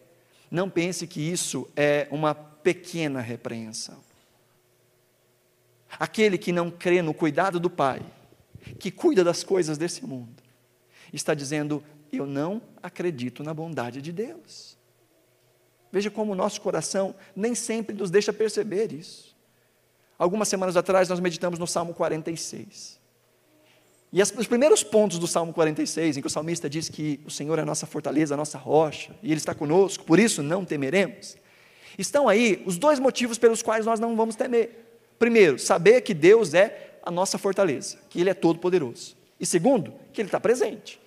não 0.50 0.70
pense 0.70 1.07
que 1.07 1.20
isso 1.20 1.68
é 1.77 2.09
uma 2.11 2.35
pequena 2.35 3.20
repreensão. 3.20 3.98
Aquele 6.00 6.38
que 6.38 6.53
não 6.53 6.70
crê 6.70 7.03
no 7.03 7.12
cuidado 7.12 7.61
do 7.61 7.68
Pai, 7.68 8.00
que 8.79 8.90
cuida 8.90 9.22
das 9.22 9.44
coisas 9.44 9.77
desse 9.77 10.03
mundo, 10.03 10.42
está 11.12 11.35
dizendo: 11.35 11.85
Eu 12.11 12.24
não 12.24 12.62
acredito 12.83 13.42
na 13.42 13.53
bondade 13.53 14.00
de 14.00 14.11
Deus. 14.11 14.79
Veja 15.92 16.11
como 16.11 16.33
o 16.33 16.35
nosso 16.35 16.62
coração 16.62 17.14
nem 17.37 17.55
sempre 17.55 17.94
nos 17.94 18.11
deixa 18.11 18.33
perceber 18.33 18.90
isso. 18.90 19.34
Algumas 20.18 20.48
semanas 20.48 20.77
atrás 20.77 21.09
nós 21.09 21.20
meditamos 21.20 21.59
no 21.59 21.66
Salmo 21.66 21.92
46. 21.94 23.00
E 24.12 24.22
os 24.22 24.46
primeiros 24.46 24.85
pontos 24.85 25.18
do 25.18 25.27
Salmo 25.27 25.53
46, 25.53 26.16
em 26.16 26.20
que 26.20 26.27
o 26.29 26.31
salmista 26.31 26.70
diz 26.70 26.88
que 26.88 27.18
o 27.27 27.31
Senhor 27.31 27.59
é 27.59 27.62
a 27.62 27.64
nossa 27.64 27.85
fortaleza, 27.85 28.35
a 28.35 28.37
nossa 28.37 28.57
rocha, 28.57 29.12
e 29.20 29.27
Ele 29.33 29.38
está 29.38 29.53
conosco, 29.53 30.05
por 30.05 30.20
isso 30.20 30.40
não 30.40 30.64
temeremos, 30.64 31.37
estão 31.98 32.29
aí 32.29 32.62
os 32.64 32.79
dois 32.79 33.00
motivos 33.00 33.38
pelos 33.38 33.61
quais 33.61 33.85
nós 33.85 33.98
não 33.98 34.14
vamos 34.14 34.37
temer. 34.37 34.87
Primeiro, 35.18 35.59
saber 35.59 36.00
que 36.03 36.14
Deus 36.14 36.55
é 36.55 36.98
a 37.03 37.11
nossa 37.11 37.38
fortaleza, 37.38 37.98
que 38.09 38.20
Ele 38.20 38.31
é 38.31 38.35
todo-poderoso. 38.35 39.16
E 39.40 39.45
segundo, 39.45 39.93
que 40.12 40.20
Ele 40.20 40.28
está 40.28 40.38
presente. 40.38 41.01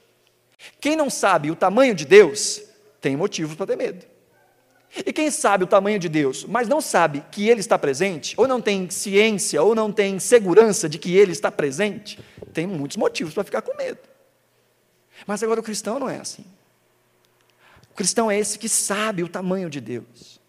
Quem 0.82 0.98
não 0.98 1.10
sabe 1.10 1.50
o 1.50 1.56
tamanho 1.56 1.96
de 1.96 2.06
Deus, 2.06 2.62
tem 3.00 3.16
motivos 3.16 3.56
para 3.56 3.68
ter 3.68 3.78
medo. 3.78 4.06
E 5.06 5.14
quem 5.14 5.30
sabe 5.30 5.64
o 5.64 5.68
tamanho 5.68 6.00
de 6.00 6.10
Deus, 6.10 6.46
mas 6.46 6.68
não 6.68 6.82
sabe 6.82 7.24
que 7.32 7.48
Ele 7.48 7.60
está 7.60 7.78
presente, 7.78 8.34
ou 8.38 8.48
não 8.48 8.62
tem 8.62 8.90
ciência, 8.90 9.62
ou 9.62 9.76
não 9.76 9.92
tem 9.92 10.20
segurança 10.20 10.90
de 10.90 10.98
que 10.98 11.16
Ele 11.16 11.32
está 11.32 11.52
presente, 11.52 12.20
tem 12.54 12.66
muitos 12.66 12.98
motivos 12.98 13.34
para 13.34 13.44
ficar 13.44 13.62
com 13.62 13.76
medo. 13.76 14.00
Mas 15.26 15.44
agora 15.44 15.60
o 15.60 15.64
cristão 15.64 16.00
não 16.00 16.10
é 16.10 16.18
assim. 16.18 16.46
O 17.92 17.96
cristão 17.96 18.30
é 18.30 18.38
esse 18.38 18.60
que 18.60 18.70
sabe 18.70 19.24
o 19.24 19.30
tamanho 19.30 19.70
de 19.70 19.82
Deus 19.82 20.40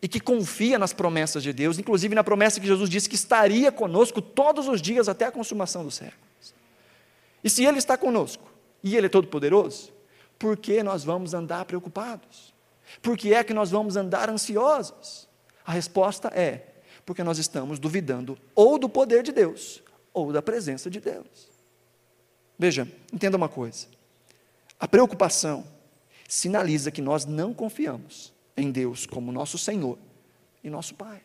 e 0.00 0.08
que 0.08 0.20
confia 0.20 0.78
nas 0.78 0.92
promessas 0.92 1.42
de 1.42 1.52
Deus, 1.52 1.78
inclusive 1.78 2.14
na 2.14 2.24
promessa 2.24 2.60
que 2.60 2.66
Jesus 2.66 2.88
disse 2.88 3.08
que 3.08 3.14
estaria 3.14 3.72
conosco 3.72 4.20
todos 4.20 4.68
os 4.68 4.80
dias 4.80 5.08
até 5.08 5.26
a 5.26 5.32
consumação 5.32 5.84
dos 5.84 5.94
séculos. 5.94 6.54
E 7.42 7.50
se 7.50 7.64
Ele 7.64 7.78
está 7.78 7.96
conosco 7.96 8.50
e 8.82 8.96
Ele 8.96 9.06
é 9.06 9.08
todo-poderoso, 9.08 9.92
por 10.38 10.56
que 10.56 10.82
nós 10.82 11.04
vamos 11.04 11.34
andar 11.34 11.64
preocupados? 11.64 12.55
Por 13.02 13.16
que 13.16 13.32
é 13.32 13.44
que 13.44 13.54
nós 13.54 13.70
vamos 13.70 13.96
andar 13.96 14.28
ansiosos? 14.28 15.28
A 15.64 15.72
resposta 15.72 16.28
é: 16.28 16.74
porque 17.04 17.22
nós 17.22 17.38
estamos 17.38 17.78
duvidando 17.78 18.38
ou 18.54 18.78
do 18.78 18.88
poder 18.88 19.22
de 19.22 19.32
Deus 19.32 19.82
ou 20.12 20.32
da 20.32 20.42
presença 20.42 20.90
de 20.90 21.00
Deus. 21.00 21.48
Veja, 22.58 22.90
entenda 23.12 23.36
uma 23.36 23.48
coisa: 23.48 23.86
a 24.78 24.88
preocupação 24.88 25.64
sinaliza 26.28 26.90
que 26.90 27.02
nós 27.02 27.24
não 27.24 27.54
confiamos 27.54 28.32
em 28.56 28.70
Deus 28.70 29.06
como 29.06 29.30
nosso 29.30 29.58
Senhor 29.58 29.98
e 30.64 30.70
nosso 30.70 30.94
Pai. 30.94 31.22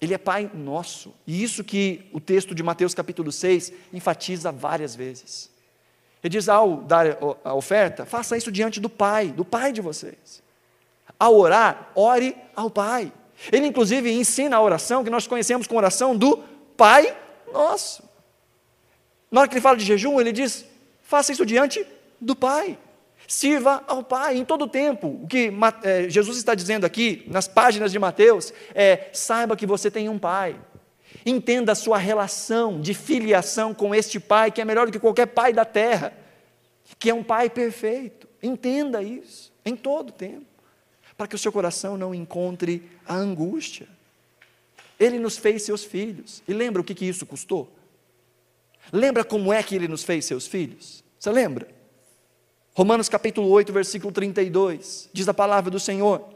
Ele 0.00 0.12
é 0.12 0.18
Pai 0.18 0.50
nosso, 0.52 1.14
e 1.26 1.42
isso 1.42 1.64
que 1.64 2.10
o 2.12 2.20
texto 2.20 2.54
de 2.54 2.62
Mateus 2.62 2.92
capítulo 2.92 3.32
6 3.32 3.72
enfatiza 3.92 4.52
várias 4.52 4.94
vezes. 4.94 5.50
Ele 6.24 6.30
diz 6.30 6.48
ao 6.48 6.78
dar 6.78 7.18
a 7.44 7.52
oferta, 7.52 8.06
faça 8.06 8.34
isso 8.34 8.50
diante 8.50 8.80
do 8.80 8.88
Pai, 8.88 9.28
do 9.28 9.44
Pai 9.44 9.72
de 9.72 9.82
vocês. 9.82 10.42
Ao 11.20 11.36
orar, 11.36 11.90
ore 11.94 12.34
ao 12.56 12.70
Pai. 12.70 13.12
Ele, 13.52 13.66
inclusive, 13.66 14.10
ensina 14.10 14.56
a 14.56 14.62
oração 14.62 15.04
que 15.04 15.10
nós 15.10 15.26
conhecemos 15.26 15.66
como 15.66 15.78
oração 15.78 16.16
do 16.16 16.38
Pai 16.78 17.14
Nosso. 17.52 18.02
Na 19.30 19.42
hora 19.42 19.48
que 19.48 19.54
ele 19.54 19.60
fala 19.60 19.76
de 19.76 19.84
jejum, 19.84 20.18
ele 20.18 20.32
diz: 20.32 20.64
faça 21.02 21.30
isso 21.30 21.44
diante 21.44 21.86
do 22.18 22.34
Pai. 22.34 22.78
Sirva 23.28 23.84
ao 23.86 24.02
Pai 24.02 24.38
em 24.38 24.46
todo 24.46 24.62
o 24.62 24.68
tempo. 24.68 25.20
O 25.22 25.26
que 25.26 25.52
é, 25.82 26.08
Jesus 26.08 26.38
está 26.38 26.54
dizendo 26.54 26.86
aqui, 26.86 27.22
nas 27.26 27.46
páginas 27.46 27.92
de 27.92 27.98
Mateus, 27.98 28.50
é: 28.74 29.10
saiba 29.12 29.56
que 29.56 29.66
você 29.66 29.90
tem 29.90 30.08
um 30.08 30.18
Pai. 30.18 30.56
Entenda 31.24 31.72
a 31.72 31.74
sua 31.74 31.98
relação 31.98 32.80
de 32.80 32.92
filiação 32.92 33.72
com 33.72 33.94
este 33.94 34.20
Pai, 34.20 34.50
que 34.50 34.60
é 34.60 34.64
melhor 34.64 34.86
do 34.86 34.92
que 34.92 34.98
qualquer 34.98 35.26
Pai 35.26 35.52
da 35.52 35.64
terra, 35.64 36.12
que 36.98 37.08
é 37.08 37.14
um 37.14 37.24
Pai 37.24 37.48
perfeito. 37.48 38.28
Entenda 38.42 39.02
isso 39.02 39.52
em 39.64 39.74
todo 39.74 40.10
o 40.10 40.12
tempo 40.12 40.54
para 41.16 41.26
que 41.26 41.34
o 41.34 41.38
seu 41.38 41.52
coração 41.52 41.96
não 41.96 42.14
encontre 42.14 42.82
a 43.06 43.14
angústia. 43.14 43.86
Ele 44.98 45.18
nos 45.18 45.36
fez 45.36 45.62
seus 45.62 45.84
filhos. 45.84 46.42
E 46.46 46.52
lembra 46.52 46.82
o 46.82 46.84
que, 46.84 46.94
que 46.94 47.04
isso 47.04 47.24
custou? 47.24 47.72
Lembra 48.92 49.24
como 49.24 49.52
é 49.52 49.62
que 49.62 49.74
ele 49.74 49.88
nos 49.88 50.04
fez 50.04 50.24
seus 50.24 50.46
filhos? 50.46 51.02
Você 51.18 51.30
lembra? 51.30 51.68
Romanos 52.74 53.08
capítulo 53.08 53.48
8, 53.48 53.72
versículo 53.72 54.12
32, 54.12 55.08
diz 55.12 55.28
a 55.28 55.34
palavra 55.34 55.70
do 55.70 55.78
Senhor: 55.78 56.28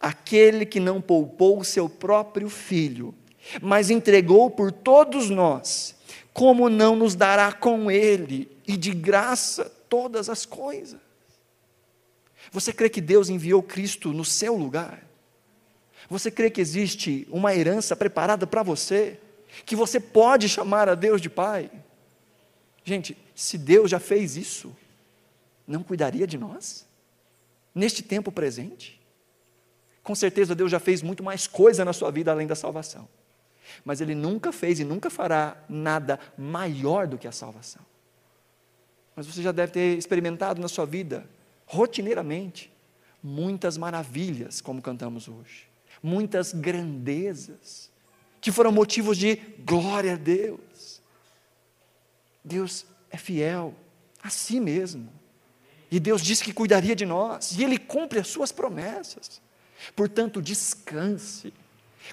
Aquele 0.00 0.64
que 0.64 0.80
não 0.80 1.00
poupou 1.00 1.58
o 1.60 1.64
seu 1.64 1.88
próprio 1.88 2.48
filho, 2.48 3.14
mas 3.60 3.90
entregou 3.90 4.50
por 4.50 4.70
todos 4.70 5.28
nós, 5.30 5.94
como 6.32 6.68
não 6.68 6.96
nos 6.96 7.14
dará 7.14 7.52
com 7.52 7.90
ele 7.90 8.50
e 8.66 8.76
de 8.76 8.92
graça 8.92 9.64
todas 9.88 10.28
as 10.28 10.46
coisas? 10.46 11.00
Você 12.50 12.72
crê 12.72 12.88
que 12.88 13.00
Deus 13.00 13.28
enviou 13.28 13.62
Cristo 13.62 14.12
no 14.12 14.24
seu 14.24 14.56
lugar? 14.56 15.02
Você 16.08 16.30
crê 16.30 16.50
que 16.50 16.60
existe 16.60 17.26
uma 17.30 17.54
herança 17.54 17.96
preparada 17.96 18.46
para 18.46 18.62
você? 18.62 19.18
Que 19.64 19.76
você 19.76 20.00
pode 20.00 20.48
chamar 20.48 20.88
a 20.88 20.94
Deus 20.94 21.20
de 21.20 21.30
Pai? 21.30 21.70
Gente, 22.84 23.16
se 23.34 23.56
Deus 23.56 23.90
já 23.90 23.98
fez 23.98 24.36
isso, 24.36 24.74
não 25.66 25.82
cuidaria 25.82 26.26
de 26.26 26.36
nós? 26.36 26.86
Neste 27.74 28.02
tempo 28.02 28.30
presente? 28.30 29.00
Com 30.02 30.14
certeza 30.14 30.54
Deus 30.54 30.70
já 30.70 30.80
fez 30.80 31.00
muito 31.00 31.22
mais 31.22 31.46
coisa 31.46 31.84
na 31.84 31.92
sua 31.92 32.10
vida 32.10 32.30
além 32.30 32.46
da 32.46 32.54
salvação. 32.54 33.08
Mas 33.84 34.00
Ele 34.00 34.14
nunca 34.14 34.52
fez 34.52 34.80
e 34.80 34.84
nunca 34.84 35.10
fará 35.10 35.56
nada 35.68 36.18
maior 36.36 37.06
do 37.06 37.18
que 37.18 37.28
a 37.28 37.32
salvação. 37.32 37.82
Mas 39.14 39.26
você 39.26 39.42
já 39.42 39.52
deve 39.52 39.72
ter 39.72 39.98
experimentado 39.98 40.60
na 40.60 40.68
sua 40.68 40.86
vida 40.86 41.28
rotineiramente, 41.66 42.72
muitas 43.22 43.76
maravilhas, 43.76 44.60
como 44.60 44.82
cantamos 44.82 45.28
hoje, 45.28 45.68
muitas 46.02 46.52
grandezas, 46.52 47.90
que 48.40 48.50
foram 48.50 48.72
motivos 48.72 49.16
de 49.16 49.36
glória 49.64 50.14
a 50.14 50.16
Deus. 50.16 51.00
Deus 52.44 52.84
é 53.10 53.16
fiel 53.16 53.74
a 54.22 54.28
si 54.28 54.58
mesmo. 54.58 55.08
E 55.90 56.00
Deus 56.00 56.22
disse 56.22 56.42
que 56.42 56.52
cuidaria 56.52 56.96
de 56.96 57.04
nós, 57.04 57.52
e 57.52 57.62
Ele 57.62 57.78
cumpre 57.78 58.18
as 58.18 58.28
suas 58.28 58.50
promessas. 58.50 59.40
Portanto, 59.94 60.40
descanse, 60.40 61.52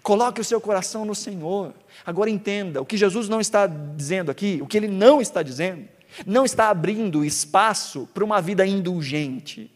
coloque 0.02 0.42
o 0.42 0.44
seu 0.44 0.60
coração 0.62 1.06
no 1.06 1.16
Senhor. 1.16 1.74
Agora 2.06 2.30
entenda: 2.30 2.82
o 2.82 2.86
que 2.86 2.98
Jesus 2.98 3.28
não 3.28 3.42
está 3.42 3.68
dizendo 3.68 4.32
aqui, 4.32 4.60
o 4.62 4.68
que 4.68 4.78
Ele 4.78 4.88
não 4.88 5.22
está 5.22 5.42
dizendo, 5.44 5.88
não 6.26 6.46
está 6.46 6.70
abrindo 6.70 7.24
espaço 7.24 8.08
para 8.14 8.24
uma 8.24 8.42
vida 8.42 8.66
indulgente, 8.66 9.72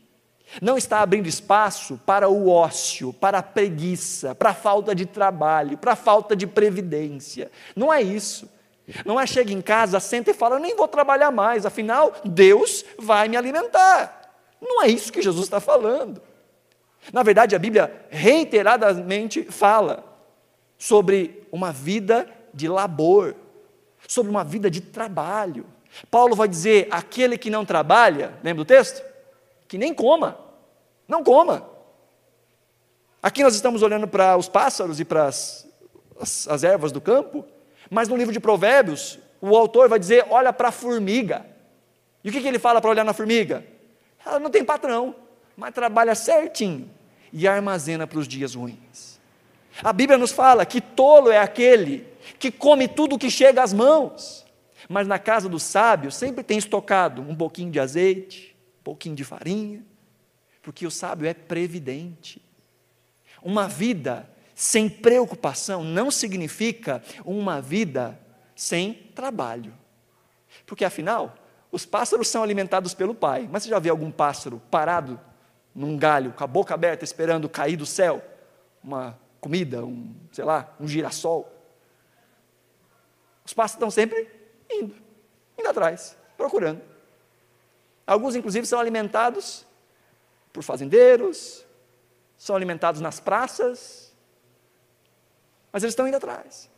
não 0.61 0.77
está 0.77 0.99
abrindo 1.01 1.27
espaço 1.27 1.99
para 2.05 2.29
o 2.29 2.49
ócio, 2.49 3.13
para 3.13 3.39
a 3.39 3.43
preguiça, 3.43 4.35
para 4.35 4.51
a 4.51 4.53
falta 4.53 4.93
de 4.93 5.05
trabalho, 5.05 5.77
para 5.77 5.93
a 5.93 5.95
falta 5.95 6.35
de 6.35 6.45
previdência. 6.45 7.51
Não 7.75 7.91
é 7.91 8.01
isso. 8.01 8.51
Não 9.05 9.19
é 9.19 9.25
chega 9.25 9.53
em 9.53 9.61
casa, 9.61 9.99
senta 9.99 10.31
e 10.31 10.33
fala, 10.33 10.55
eu 10.55 10.59
nem 10.59 10.75
vou 10.75 10.89
trabalhar 10.89 11.31
mais, 11.31 11.65
afinal, 11.65 12.13
Deus 12.25 12.83
vai 12.99 13.29
me 13.29 13.37
alimentar. 13.37 14.23
Não 14.61 14.83
é 14.83 14.87
isso 14.87 15.11
que 15.11 15.21
Jesus 15.21 15.45
está 15.45 15.61
falando. 15.61 16.21
Na 17.11 17.23
verdade, 17.23 17.55
a 17.55 17.59
Bíblia 17.59 18.05
reiteradamente 18.09 19.43
fala 19.43 20.03
sobre 20.77 21.47
uma 21.51 21.71
vida 21.71 22.27
de 22.53 22.67
labor, 22.67 23.35
sobre 24.07 24.29
uma 24.29 24.43
vida 24.43 24.69
de 24.69 24.81
trabalho, 24.81 25.65
Paulo 26.09 26.35
vai 26.35 26.47
dizer: 26.47 26.87
aquele 26.89 27.37
que 27.37 27.49
não 27.49 27.65
trabalha, 27.65 28.33
lembra 28.43 28.63
do 28.63 28.67
texto? 28.67 29.03
Que 29.67 29.77
nem 29.77 29.93
coma, 29.93 30.37
não 31.07 31.23
coma. 31.23 31.69
Aqui 33.21 33.43
nós 33.43 33.55
estamos 33.55 33.81
olhando 33.81 34.07
para 34.07 34.35
os 34.35 34.49
pássaros 34.49 34.99
e 34.99 35.05
para 35.05 35.25
as, 35.27 35.67
as, 36.19 36.47
as 36.47 36.63
ervas 36.63 36.91
do 36.91 36.99
campo, 36.99 37.45
mas 37.89 38.07
no 38.07 38.17
livro 38.17 38.33
de 38.33 38.39
Provérbios, 38.39 39.19
o 39.39 39.55
autor 39.55 39.87
vai 39.87 39.99
dizer: 39.99 40.25
olha 40.29 40.51
para 40.51 40.69
a 40.69 40.71
formiga. 40.71 41.45
E 42.23 42.29
o 42.29 42.31
que, 42.31 42.41
que 42.41 42.47
ele 42.47 42.59
fala 42.59 42.79
para 42.79 42.89
olhar 42.89 43.03
na 43.03 43.13
formiga? 43.13 43.65
Ela 44.25 44.39
não 44.39 44.49
tem 44.49 44.63
patrão, 44.63 45.13
mas 45.55 45.73
trabalha 45.73 46.15
certinho 46.15 46.89
e 47.31 47.47
armazena 47.47 48.05
para 48.05 48.19
os 48.19 48.27
dias 48.27 48.55
ruins. 48.55 49.19
A 49.81 49.91
Bíblia 49.91 50.17
nos 50.17 50.31
fala 50.31 50.65
que 50.65 50.79
tolo 50.79 51.31
é 51.31 51.39
aquele 51.39 52.07
que 52.37 52.51
come 52.51 52.87
tudo 52.87 53.17
que 53.17 53.29
chega 53.29 53.63
às 53.63 53.73
mãos. 53.73 54.45
Mas 54.87 55.07
na 55.07 55.17
casa 55.17 55.47
do 55.47 55.59
sábio 55.59 56.11
sempre 56.11 56.43
tem 56.43 56.57
estocado 56.57 57.21
um 57.21 57.35
pouquinho 57.35 57.71
de 57.71 57.79
azeite, 57.79 58.55
um 58.81 58.83
pouquinho 58.83 59.15
de 59.15 59.23
farinha, 59.23 59.83
porque 60.61 60.85
o 60.85 60.91
sábio 60.91 61.27
é 61.27 61.33
previdente. 61.33 62.41
Uma 63.41 63.67
vida 63.67 64.29
sem 64.53 64.87
preocupação 64.87 65.83
não 65.83 66.11
significa 66.11 67.01
uma 67.25 67.61
vida 67.61 68.19
sem 68.55 68.93
trabalho. 69.15 69.73
Porque 70.65 70.85
afinal, 70.85 71.35
os 71.71 71.85
pássaros 71.85 72.27
são 72.27 72.43
alimentados 72.43 72.93
pelo 72.93 73.15
pai. 73.15 73.49
Mas 73.51 73.63
você 73.63 73.69
já 73.69 73.79
viu 73.79 73.91
algum 73.91 74.11
pássaro 74.11 74.61
parado 74.69 75.19
num 75.73 75.97
galho, 75.97 76.33
com 76.33 76.43
a 76.43 76.47
boca 76.47 76.73
aberta, 76.73 77.03
esperando 77.03 77.49
cair 77.49 77.75
do 77.75 77.85
céu 77.85 78.23
uma 78.83 79.17
comida, 79.39 79.83
um, 79.83 80.13
sei 80.31 80.43
lá, 80.43 80.73
um 80.79 80.87
girassol? 80.87 81.51
Os 83.45 83.53
pássaros 83.53 83.75
estão 83.75 83.91
sempre 83.91 84.29
indo, 84.69 84.95
indo 85.57 85.67
atrás, 85.67 86.15
procurando. 86.37 86.81
Alguns, 88.05 88.35
inclusive, 88.35 88.65
são 88.65 88.79
alimentados 88.79 89.65
por 90.51 90.63
fazendeiros, 90.63 91.65
são 92.37 92.55
alimentados 92.55 93.01
nas 93.01 93.19
praças, 93.19 94.13
mas 95.71 95.83
eles 95.83 95.93
estão 95.93 96.07
indo 96.07 96.17
atrás. 96.17 96.69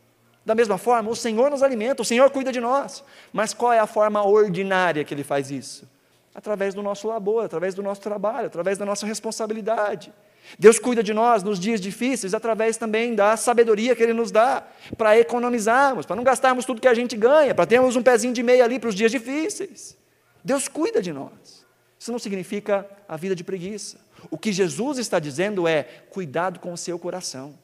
Da 0.44 0.54
mesma 0.54 0.78
forma, 0.78 1.10
o 1.10 1.16
Senhor 1.16 1.50
nos 1.50 1.62
alimenta, 1.62 2.02
o 2.02 2.04
Senhor 2.04 2.30
cuida 2.30 2.52
de 2.52 2.60
nós. 2.60 3.02
Mas 3.32 3.52
qual 3.52 3.72
é 3.72 3.80
a 3.80 3.86
forma 3.86 4.24
ordinária 4.24 5.04
que 5.04 5.12
Ele 5.12 5.24
faz 5.24 5.50
isso? 5.50 5.88
Através 6.36 6.74
do 6.74 6.82
nosso 6.82 7.08
labor, 7.08 7.46
através 7.46 7.74
do 7.74 7.82
nosso 7.82 8.02
trabalho, 8.02 8.48
através 8.48 8.76
da 8.76 8.84
nossa 8.84 9.06
responsabilidade. 9.06 10.12
Deus 10.58 10.78
cuida 10.78 11.02
de 11.02 11.14
nós 11.14 11.42
nos 11.42 11.58
dias 11.58 11.80
difíceis 11.80 12.34
através 12.34 12.76
também 12.76 13.14
da 13.14 13.36
sabedoria 13.38 13.96
que 13.96 14.02
Ele 14.02 14.12
nos 14.12 14.30
dá 14.30 14.62
para 14.98 15.18
economizarmos, 15.18 16.04
para 16.04 16.14
não 16.14 16.22
gastarmos 16.22 16.66
tudo 16.66 16.80
que 16.80 16.86
a 16.86 16.94
gente 16.94 17.16
ganha, 17.16 17.54
para 17.54 17.66
termos 17.66 17.96
um 17.96 18.02
pezinho 18.02 18.34
de 18.34 18.42
meia 18.42 18.64
ali 18.64 18.78
para 18.78 18.90
os 18.90 18.94
dias 18.94 19.10
difíceis. 19.10 19.96
Deus 20.44 20.68
cuida 20.68 21.00
de 21.00 21.12
nós. 21.12 21.66
Isso 21.98 22.12
não 22.12 22.18
significa 22.18 22.86
a 23.08 23.16
vida 23.16 23.34
de 23.34 23.42
preguiça. 23.42 23.98
O 24.30 24.38
que 24.38 24.52
Jesus 24.52 24.98
está 24.98 25.18
dizendo 25.18 25.66
é: 25.66 25.84
cuidado 26.10 26.60
com 26.60 26.72
o 26.72 26.76
seu 26.76 26.98
coração. 26.98 27.58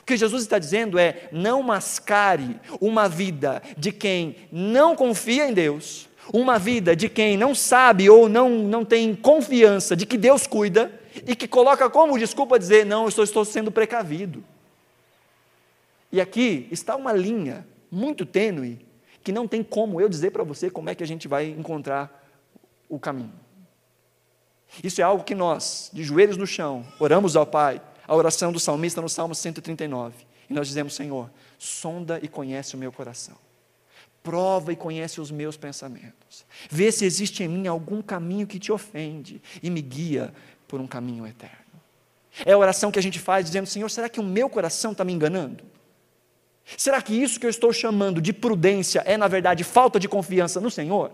O 0.00 0.04
que 0.04 0.16
Jesus 0.16 0.42
está 0.42 0.58
dizendo 0.58 0.98
é: 0.98 1.28
não 1.32 1.62
mascare 1.62 2.60
uma 2.80 3.08
vida 3.08 3.62
de 3.76 3.90
quem 3.90 4.36
não 4.52 4.94
confia 4.94 5.48
em 5.48 5.54
Deus, 5.54 6.07
Uma 6.32 6.58
vida 6.58 6.94
de 6.94 7.08
quem 7.08 7.36
não 7.36 7.54
sabe 7.54 8.10
ou 8.10 8.28
não, 8.28 8.50
não 8.50 8.84
tem 8.84 9.14
confiança 9.14 9.96
de 9.96 10.04
que 10.04 10.18
Deus 10.18 10.46
cuida 10.46 10.92
e 11.26 11.34
que 11.34 11.48
coloca 11.48 11.88
como 11.88 12.18
desculpa 12.18 12.58
dizer: 12.58 12.84
não, 12.84 13.02
eu 13.02 13.08
estou, 13.08 13.24
estou 13.24 13.44
sendo 13.44 13.72
precavido. 13.72 14.44
E 16.12 16.20
aqui 16.20 16.68
está 16.70 16.96
uma 16.96 17.12
linha 17.12 17.66
muito 17.90 18.26
tênue 18.26 18.78
que 19.22 19.32
não 19.32 19.48
tem 19.48 19.62
como 19.62 20.00
eu 20.00 20.08
dizer 20.08 20.30
para 20.30 20.44
você 20.44 20.70
como 20.70 20.90
é 20.90 20.94
que 20.94 21.02
a 21.02 21.06
gente 21.06 21.26
vai 21.26 21.46
encontrar 21.46 22.26
o 22.88 22.98
caminho. 22.98 23.32
Isso 24.84 25.00
é 25.00 25.04
algo 25.04 25.24
que 25.24 25.34
nós, 25.34 25.90
de 25.92 26.02
joelhos 26.02 26.36
no 26.36 26.46
chão, 26.46 26.86
oramos 26.98 27.36
ao 27.36 27.46
Pai, 27.46 27.80
a 28.06 28.14
oração 28.14 28.52
do 28.52 28.60
salmista 28.60 29.00
no 29.00 29.08
Salmo 29.08 29.34
139, 29.34 30.14
e 30.50 30.52
nós 30.52 30.68
dizemos: 30.68 30.94
Senhor, 30.94 31.30
sonda 31.58 32.20
e 32.22 32.28
conhece 32.28 32.74
o 32.74 32.78
meu 32.78 32.92
coração 32.92 33.47
prova 34.28 34.74
e 34.74 34.76
conhece 34.76 35.22
os 35.22 35.30
meus 35.30 35.56
pensamentos. 35.56 36.44
Vê 36.68 36.92
se 36.92 37.06
existe 37.06 37.42
em 37.42 37.48
mim 37.48 37.66
algum 37.66 38.02
caminho 38.02 38.46
que 38.46 38.58
te 38.58 38.70
ofende 38.70 39.40
e 39.62 39.70
me 39.70 39.80
guia 39.80 40.34
por 40.68 40.82
um 40.82 40.86
caminho 40.86 41.26
eterno. 41.26 41.56
É 42.44 42.52
a 42.52 42.58
oração 42.58 42.90
que 42.90 42.98
a 42.98 43.02
gente 43.02 43.18
faz 43.18 43.46
dizendo: 43.46 43.66
Senhor, 43.66 43.88
será 43.88 44.06
que 44.06 44.20
o 44.20 44.22
meu 44.22 44.50
coração 44.50 44.92
está 44.92 45.02
me 45.02 45.14
enganando? 45.14 45.64
Será 46.76 47.00
que 47.00 47.14
isso 47.14 47.40
que 47.40 47.46
eu 47.46 47.50
estou 47.50 47.72
chamando 47.72 48.20
de 48.20 48.34
prudência 48.34 49.02
é, 49.06 49.16
na 49.16 49.28
verdade, 49.28 49.64
falta 49.64 49.98
de 49.98 50.06
confiança 50.06 50.60
no 50.60 50.70
Senhor? 50.70 51.10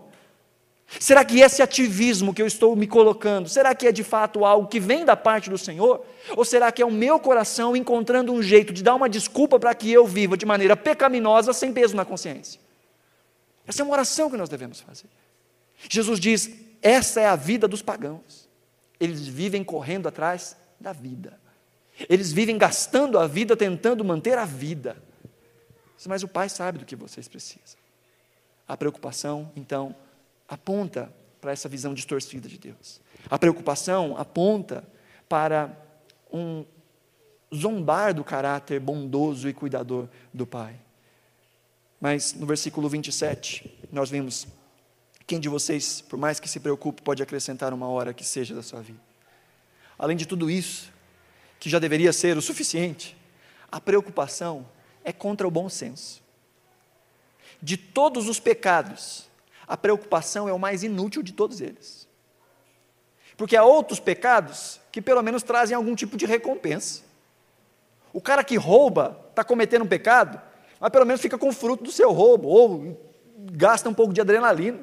Será 0.99 1.23
que 1.23 1.39
esse 1.39 1.61
ativismo 1.61 2.33
que 2.33 2.41
eu 2.41 2.47
estou 2.47 2.75
me 2.75 2.85
colocando, 2.85 3.47
será 3.47 3.73
que 3.73 3.87
é 3.87 3.93
de 3.93 4.03
fato 4.03 4.43
algo 4.43 4.67
que 4.67 4.79
vem 4.79 5.05
da 5.05 5.15
parte 5.15 5.49
do 5.49 5.57
Senhor? 5.57 6.05
Ou 6.35 6.43
será 6.43 6.69
que 6.69 6.81
é 6.81 6.85
o 6.85 6.91
meu 6.91 7.17
coração 7.17 7.77
encontrando 7.77 8.33
um 8.33 8.43
jeito 8.43 8.73
de 8.73 8.83
dar 8.83 8.93
uma 8.93 9.07
desculpa 9.07 9.57
para 9.57 9.73
que 9.73 9.89
eu 9.89 10.05
viva 10.05 10.35
de 10.35 10.45
maneira 10.45 10.75
pecaminosa 10.75 11.53
sem 11.53 11.71
peso 11.71 11.95
na 11.95 12.03
consciência? 12.03 12.64
Essa 13.67 13.81
é 13.81 13.85
uma 13.85 13.93
oração 13.93 14.29
que 14.29 14.37
nós 14.37 14.49
devemos 14.49 14.79
fazer. 14.79 15.07
Jesus 15.89 16.19
diz: 16.19 16.49
essa 16.81 17.19
é 17.19 17.25
a 17.25 17.35
vida 17.35 17.67
dos 17.67 17.81
pagãos. 17.81 18.47
Eles 18.99 19.27
vivem 19.27 19.63
correndo 19.63 20.07
atrás 20.07 20.55
da 20.79 20.93
vida. 20.93 21.39
Eles 22.07 22.31
vivem 22.31 22.57
gastando 22.57 23.17
a 23.17 23.25
vida 23.25 23.57
tentando 23.57 24.05
manter 24.05 24.37
a 24.37 24.45
vida. 24.45 24.95
Mas 26.07 26.21
o 26.21 26.27
Pai 26.27 26.47
sabe 26.47 26.77
do 26.77 26.85
que 26.85 26.95
vocês 26.95 27.27
precisam. 27.27 27.79
A 28.67 28.77
preocupação, 28.77 29.51
então, 29.55 29.95
aponta 30.47 31.11
para 31.41 31.51
essa 31.51 31.67
visão 31.67 31.93
distorcida 31.93 32.47
de 32.47 32.59
Deus. 32.59 33.01
A 33.29 33.39
preocupação 33.39 34.15
aponta 34.15 34.83
para 35.27 35.75
um 36.31 36.63
zombar 37.53 38.13
do 38.13 38.23
caráter 38.23 38.79
bondoso 38.79 39.49
e 39.49 39.53
cuidador 39.53 40.07
do 40.31 40.45
Pai. 40.45 40.75
Mas 41.99 42.33
no 42.33 42.45
versículo 42.45 42.89
27, 42.89 43.87
nós 43.91 44.09
vimos: 44.09 44.47
quem 45.27 45.39
de 45.39 45.49
vocês, 45.49 46.01
por 46.01 46.17
mais 46.17 46.39
que 46.39 46.47
se 46.47 46.59
preocupe, 46.59 47.01
pode 47.01 47.23
acrescentar 47.23 47.73
uma 47.73 47.87
hora 47.87 48.13
que 48.13 48.23
seja 48.23 48.53
da 48.53 48.61
sua 48.61 48.81
vida? 48.81 48.99
Além 49.97 50.15
de 50.15 50.25
tudo 50.25 50.49
isso, 50.49 50.91
que 51.59 51.69
já 51.69 51.79
deveria 51.79 52.13
ser 52.13 52.37
o 52.37 52.41
suficiente, 52.41 53.17
a 53.71 53.79
preocupação 53.79 54.67
é 55.03 55.11
contra 55.11 55.47
o 55.47 55.51
bom 55.51 55.69
senso. 55.69 56.21
De 57.61 57.77
todos 57.77 58.27
os 58.27 58.39
pecados, 58.39 59.27
a 59.67 59.75
preocupação 59.75 60.47
é 60.47 60.53
o 60.53 60.59
mais 60.59 60.83
inútil 60.83 61.23
de 61.23 61.33
todos 61.33 61.61
eles. 61.61 62.07
Porque 63.35 63.55
há 63.55 63.63
outros 63.63 63.99
pecados 63.99 64.79
que 64.91 65.01
pelo 65.01 65.21
menos 65.21 65.43
trazem 65.43 65.75
algum 65.75 65.95
tipo 65.95 66.15
de 66.15 66.25
recompensa. 66.25 67.03
O 68.13 68.21
cara 68.21 68.43
que 68.43 68.55
rouba 68.55 69.25
está 69.29 69.43
cometendo 69.43 69.83
um 69.83 69.87
pecado, 69.87 70.41
mas 70.79 70.89
pelo 70.89 71.05
menos 71.05 71.21
fica 71.21 71.37
com 71.37 71.49
o 71.49 71.53
fruto 71.53 71.83
do 71.83 71.91
seu 71.91 72.11
roubo, 72.11 72.47
ou 72.47 72.97
gasta 73.51 73.89
um 73.89 73.93
pouco 73.93 74.13
de 74.13 74.21
adrenalina. 74.21 74.79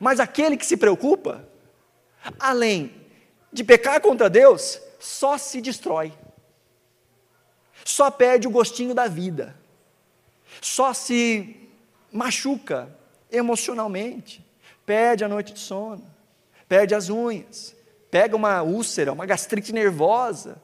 Mas 0.00 0.20
aquele 0.20 0.56
que 0.56 0.66
se 0.66 0.76
preocupa, 0.76 1.46
além 2.38 2.92
de 3.52 3.62
pecar 3.62 4.00
contra 4.00 4.30
Deus, 4.30 4.80
só 4.98 5.36
se 5.38 5.60
destrói, 5.60 6.12
só 7.84 8.10
perde 8.10 8.48
o 8.48 8.50
gostinho 8.50 8.94
da 8.94 9.06
vida, 9.06 9.54
só 10.60 10.94
se 10.94 11.68
machuca 12.10 12.88
emocionalmente, 13.30 14.44
perde 14.86 15.24
a 15.24 15.28
noite 15.28 15.52
de 15.52 15.60
sono, 15.60 16.04
perde 16.68 16.94
as 16.94 17.10
unhas, 17.10 17.76
pega 18.10 18.36
uma 18.36 18.62
úlcera, 18.62 19.12
uma 19.12 19.26
gastrite 19.26 19.72
nervosa, 19.72 20.60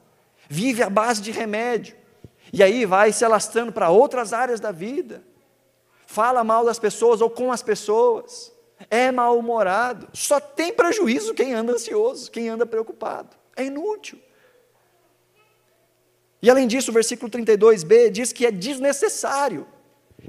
vive 0.49 0.81
à 0.81 0.89
base 0.89 1.21
de 1.21 1.31
remédio. 1.31 1.95
E 2.53 2.61
aí 2.61 2.85
vai 2.85 3.11
se 3.11 3.23
alastrando 3.23 3.71
para 3.71 3.89
outras 3.89 4.33
áreas 4.33 4.59
da 4.59 4.71
vida. 4.71 5.23
Fala 6.05 6.43
mal 6.43 6.65
das 6.65 6.77
pessoas 6.77 7.21
ou 7.21 7.29
com 7.29 7.51
as 7.51 7.61
pessoas. 7.61 8.51
É 8.89 9.11
mal-humorado. 9.11 10.09
Só 10.13 10.39
tem 10.39 10.73
prejuízo 10.73 11.33
quem 11.33 11.53
anda 11.53 11.73
ansioso, 11.73 12.29
quem 12.29 12.49
anda 12.49 12.65
preocupado. 12.65 13.35
É 13.55 13.63
inútil. 13.63 14.19
E 16.41 16.49
além 16.49 16.67
disso, 16.67 16.91
o 16.91 16.93
versículo 16.93 17.29
32b 17.31 18.09
diz 18.09 18.33
que 18.33 18.45
é 18.45 18.51
desnecessário. 18.51 19.67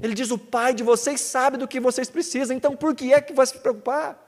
Ele 0.01 0.13
diz: 0.13 0.31
O 0.31 0.37
Pai 0.37 0.73
de 0.73 0.83
vocês 0.83 1.19
sabe 1.19 1.57
do 1.57 1.67
que 1.67 1.79
vocês 1.79 2.09
precisam, 2.09 2.55
então 2.55 2.75
por 2.75 2.95
que 2.95 3.13
é 3.13 3.19
que 3.19 3.33
vai 3.33 3.45
se 3.45 3.57
preocupar? 3.57 4.19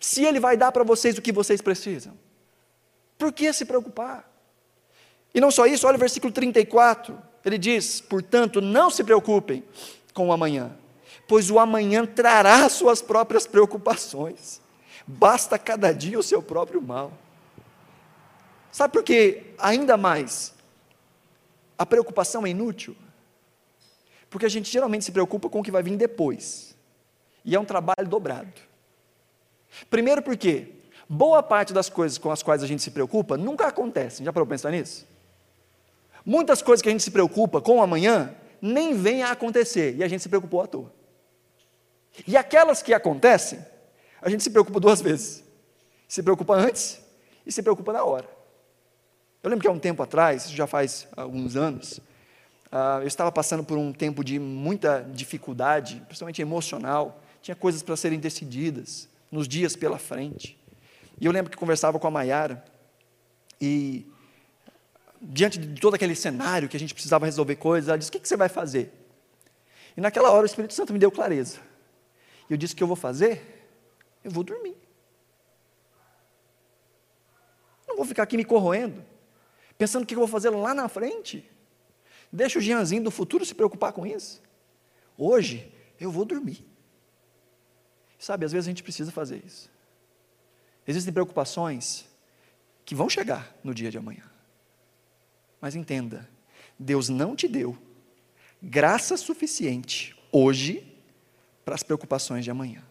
Se 0.00 0.24
Ele 0.24 0.38
vai 0.38 0.56
dar 0.56 0.72
para 0.72 0.84
vocês 0.84 1.18
o 1.18 1.22
que 1.22 1.32
vocês 1.32 1.60
precisam, 1.60 2.18
por 3.18 3.32
que 3.32 3.52
se 3.52 3.64
preocupar? 3.64 4.31
E 5.34 5.40
não 5.40 5.50
só 5.50 5.66
isso, 5.66 5.86
olha 5.86 5.96
o 5.96 6.00
versículo 6.00 6.32
34. 6.32 7.16
Ele 7.44 7.58
diz: 7.58 8.00
Portanto, 8.00 8.60
não 8.60 8.90
se 8.90 9.02
preocupem 9.02 9.64
com 10.12 10.28
o 10.28 10.32
amanhã, 10.32 10.72
pois 11.26 11.50
o 11.50 11.58
amanhã 11.58 12.04
trará 12.06 12.68
suas 12.68 13.00
próprias 13.00 13.46
preocupações. 13.46 14.60
Basta 15.06 15.58
cada 15.58 15.92
dia 15.92 16.18
o 16.18 16.22
seu 16.22 16.42
próprio 16.42 16.80
mal. 16.80 17.12
Sabe 18.70 18.92
por 18.92 19.02
que, 19.02 19.54
ainda 19.58 19.96
mais, 19.96 20.54
a 21.76 21.84
preocupação 21.84 22.46
é 22.46 22.50
inútil? 22.50 22.96
Porque 24.30 24.46
a 24.46 24.48
gente 24.48 24.70
geralmente 24.70 25.04
se 25.04 25.12
preocupa 25.12 25.48
com 25.50 25.60
o 25.60 25.62
que 25.62 25.70
vai 25.70 25.82
vir 25.82 25.96
depois. 25.96 26.74
E 27.44 27.54
é 27.54 27.60
um 27.60 27.64
trabalho 27.64 28.08
dobrado. 28.08 28.52
Primeiro 29.90 30.22
porque 30.22 30.68
boa 31.08 31.42
parte 31.42 31.72
das 31.72 31.90
coisas 31.90 32.16
com 32.16 32.30
as 32.30 32.42
quais 32.42 32.62
a 32.62 32.66
gente 32.66 32.82
se 32.82 32.90
preocupa 32.90 33.36
nunca 33.36 33.66
acontecem. 33.66 34.24
Já 34.24 34.32
parou 34.32 34.46
para 34.46 34.54
pensar 34.54 34.70
nisso? 34.70 35.06
Muitas 36.24 36.62
coisas 36.62 36.82
que 36.82 36.88
a 36.88 36.92
gente 36.92 37.02
se 37.02 37.10
preocupa 37.10 37.60
com 37.60 37.82
amanhã 37.82 38.34
nem 38.60 38.94
vêm 38.94 39.22
a 39.22 39.32
acontecer 39.32 39.96
e 39.96 40.04
a 40.04 40.08
gente 40.08 40.22
se 40.22 40.28
preocupou 40.28 40.60
à 40.60 40.66
toa. 40.66 40.92
E 42.26 42.36
aquelas 42.36 42.82
que 42.82 42.94
acontecem, 42.94 43.64
a 44.20 44.30
gente 44.30 44.42
se 44.42 44.50
preocupa 44.50 44.78
duas 44.78 45.00
vezes. 45.00 45.42
Se 46.06 46.22
preocupa 46.22 46.54
antes 46.54 47.00
e 47.44 47.50
se 47.50 47.62
preocupa 47.62 47.92
na 47.92 48.04
hora. 48.04 48.28
Eu 49.42 49.50
lembro 49.50 49.62
que 49.62 49.68
há 49.68 49.72
um 49.72 49.78
tempo 49.78 50.02
atrás, 50.02 50.48
já 50.50 50.66
faz 50.66 51.08
alguns 51.16 51.56
anos, 51.56 51.98
uh, 52.70 53.00
eu 53.00 53.08
estava 53.08 53.32
passando 53.32 53.64
por 53.64 53.76
um 53.76 53.92
tempo 53.92 54.22
de 54.22 54.38
muita 54.38 55.00
dificuldade, 55.12 56.00
principalmente 56.06 56.40
emocional. 56.40 57.20
Tinha 57.40 57.56
coisas 57.56 57.82
para 57.82 57.96
serem 57.96 58.20
decididas 58.20 59.08
nos 59.30 59.48
dias 59.48 59.74
pela 59.74 59.98
frente. 59.98 60.56
E 61.20 61.26
eu 61.26 61.32
lembro 61.32 61.50
que 61.50 61.56
conversava 61.56 61.98
com 61.98 62.06
a 62.06 62.10
Maiara 62.10 62.62
e 63.60 64.06
diante 65.22 65.58
de 65.58 65.80
todo 65.80 65.94
aquele 65.94 66.16
cenário 66.16 66.68
que 66.68 66.76
a 66.76 66.80
gente 66.80 66.92
precisava 66.92 67.24
resolver 67.24 67.54
coisas, 67.56 67.88
ela 67.88 67.96
disse: 67.96 68.10
O 68.10 68.12
que, 68.12 68.26
você 68.26 68.36
vai 68.36 68.48
fazer? 68.48 68.92
E 69.96 70.00
naquela 70.00 70.30
hora 70.30 70.42
o 70.42 70.46
Espírito 70.46 70.74
Santo 70.74 70.92
me 70.92 70.98
deu 70.98 71.12
clareza. 71.12 71.60
E 72.50 72.52
eu 72.52 72.56
disse: 72.56 72.74
O 72.74 72.76
que 72.76 72.82
eu 72.82 72.88
vou 72.88 72.96
fazer? 72.96 73.68
Eu 74.24 74.30
vou 74.30 74.42
dormir. 74.42 74.76
Não 77.86 77.96
vou 77.96 78.04
ficar 78.04 78.24
aqui 78.24 78.36
me 78.36 78.44
corroendo, 78.44 79.04
pensando 79.78 80.02
o 80.02 80.06
que 80.06 80.14
eu 80.14 80.18
vou 80.18 80.28
fazer 80.28 80.50
lá 80.50 80.74
na 80.74 80.88
frente. 80.88 81.48
Deixa 82.32 82.58
o 82.58 82.62
Jeanzinho 82.62 83.04
do 83.04 83.10
futuro 83.10 83.44
se 83.44 83.54
preocupar 83.54 83.92
com 83.92 84.06
isso. 84.06 84.42
Hoje 85.16 85.72
eu 86.00 86.10
vou 86.10 86.24
dormir. 86.24 86.66
Sabe, 88.18 88.46
às 88.46 88.52
vezes 88.52 88.66
a 88.66 88.70
gente 88.70 88.82
precisa 88.82 89.12
fazer 89.12 89.42
isso. 89.44 89.70
Existem 90.86 91.12
preocupações 91.12 92.06
que 92.84 92.94
vão 92.94 93.08
chegar 93.08 93.54
no 93.62 93.74
dia 93.74 93.90
de 93.90 93.98
amanhã. 93.98 94.31
Mas 95.62 95.76
entenda, 95.76 96.28
Deus 96.76 97.08
não 97.08 97.36
te 97.36 97.46
deu 97.46 97.78
graça 98.60 99.16
suficiente 99.16 100.16
hoje 100.32 100.84
para 101.64 101.76
as 101.76 101.84
preocupações 101.84 102.42
de 102.42 102.50
amanhã. 102.50 102.82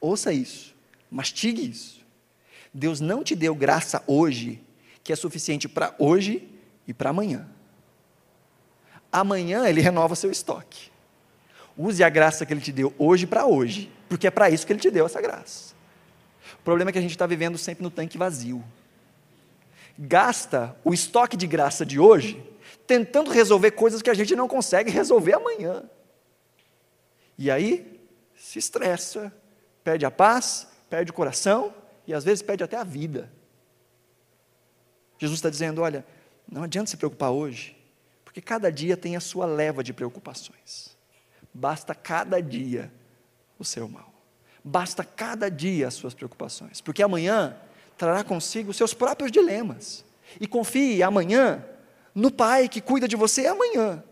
Ouça 0.00 0.32
isso, 0.32 0.72
mastigue 1.10 1.68
isso. 1.68 2.00
Deus 2.72 3.00
não 3.00 3.24
te 3.24 3.34
deu 3.34 3.56
graça 3.56 4.04
hoje 4.06 4.62
que 5.02 5.12
é 5.12 5.16
suficiente 5.16 5.68
para 5.68 5.92
hoje 5.98 6.48
e 6.86 6.94
para 6.94 7.10
amanhã. 7.10 7.48
Amanhã 9.10 9.68
ele 9.68 9.80
renova 9.80 10.14
seu 10.14 10.30
estoque. 10.30 10.92
Use 11.76 12.04
a 12.04 12.08
graça 12.08 12.46
que 12.46 12.52
ele 12.52 12.60
te 12.60 12.70
deu 12.70 12.94
hoje 12.96 13.26
para 13.26 13.46
hoje, 13.46 13.90
porque 14.08 14.28
é 14.28 14.30
para 14.30 14.48
isso 14.48 14.64
que 14.64 14.72
ele 14.72 14.80
te 14.80 14.92
deu 14.92 15.06
essa 15.06 15.20
graça. 15.20 15.74
O 16.60 16.62
problema 16.62 16.90
é 16.90 16.92
que 16.92 16.98
a 16.98 17.02
gente 17.02 17.10
está 17.10 17.26
vivendo 17.26 17.58
sempre 17.58 17.82
no 17.82 17.90
tanque 17.90 18.16
vazio 18.16 18.64
gasta 19.98 20.76
o 20.84 20.92
estoque 20.92 21.36
de 21.36 21.46
graça 21.46 21.84
de 21.84 21.98
hoje 21.98 22.42
tentando 22.86 23.30
resolver 23.30 23.72
coisas 23.72 24.02
que 24.02 24.10
a 24.10 24.14
gente 24.14 24.34
não 24.36 24.48
consegue 24.48 24.90
resolver 24.90 25.34
amanhã. 25.34 25.84
E 27.38 27.50
aí, 27.50 28.00
se 28.36 28.58
estressa, 28.58 29.32
perde 29.82 30.04
a 30.04 30.10
paz, 30.10 30.68
perde 30.88 31.10
o 31.10 31.14
coração 31.14 31.74
e 32.06 32.14
às 32.14 32.24
vezes 32.24 32.42
perde 32.42 32.62
até 32.62 32.76
a 32.76 32.84
vida. 32.84 33.30
Jesus 35.18 35.38
está 35.38 35.50
dizendo: 35.50 35.82
olha, 35.82 36.04
não 36.50 36.62
adianta 36.62 36.90
se 36.90 36.96
preocupar 36.96 37.30
hoje, 37.30 37.76
porque 38.24 38.40
cada 38.40 38.70
dia 38.70 38.96
tem 38.96 39.16
a 39.16 39.20
sua 39.20 39.46
leva 39.46 39.82
de 39.82 39.92
preocupações. 39.92 40.96
Basta 41.52 41.94
cada 41.94 42.40
dia 42.40 42.92
o 43.58 43.64
seu 43.64 43.88
mal. 43.88 44.12
Basta 44.62 45.04
cada 45.04 45.50
dia 45.50 45.88
as 45.88 45.94
suas 45.94 46.14
preocupações, 46.14 46.80
porque 46.80 47.02
amanhã 47.02 47.56
trará 47.96 48.24
consigo 48.24 48.72
seus 48.72 48.94
próprios 48.94 49.30
dilemas. 49.30 50.04
E 50.40 50.46
confie 50.46 51.02
amanhã 51.02 51.64
no 52.14 52.30
Pai 52.30 52.68
que 52.68 52.80
cuida 52.80 53.08
de 53.08 53.16
você 53.16 53.46
amanhã. 53.46 54.02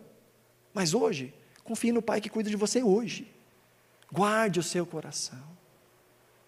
Mas 0.73 0.93
hoje, 0.93 1.33
confie 1.63 1.91
no 1.91 2.01
Pai 2.01 2.21
que 2.21 2.29
cuida 2.29 2.49
de 2.49 2.55
você 2.55 2.83
hoje. 2.83 3.31
Guarde 4.11 4.59
o 4.59 4.63
seu 4.63 4.85
coração. 4.85 5.41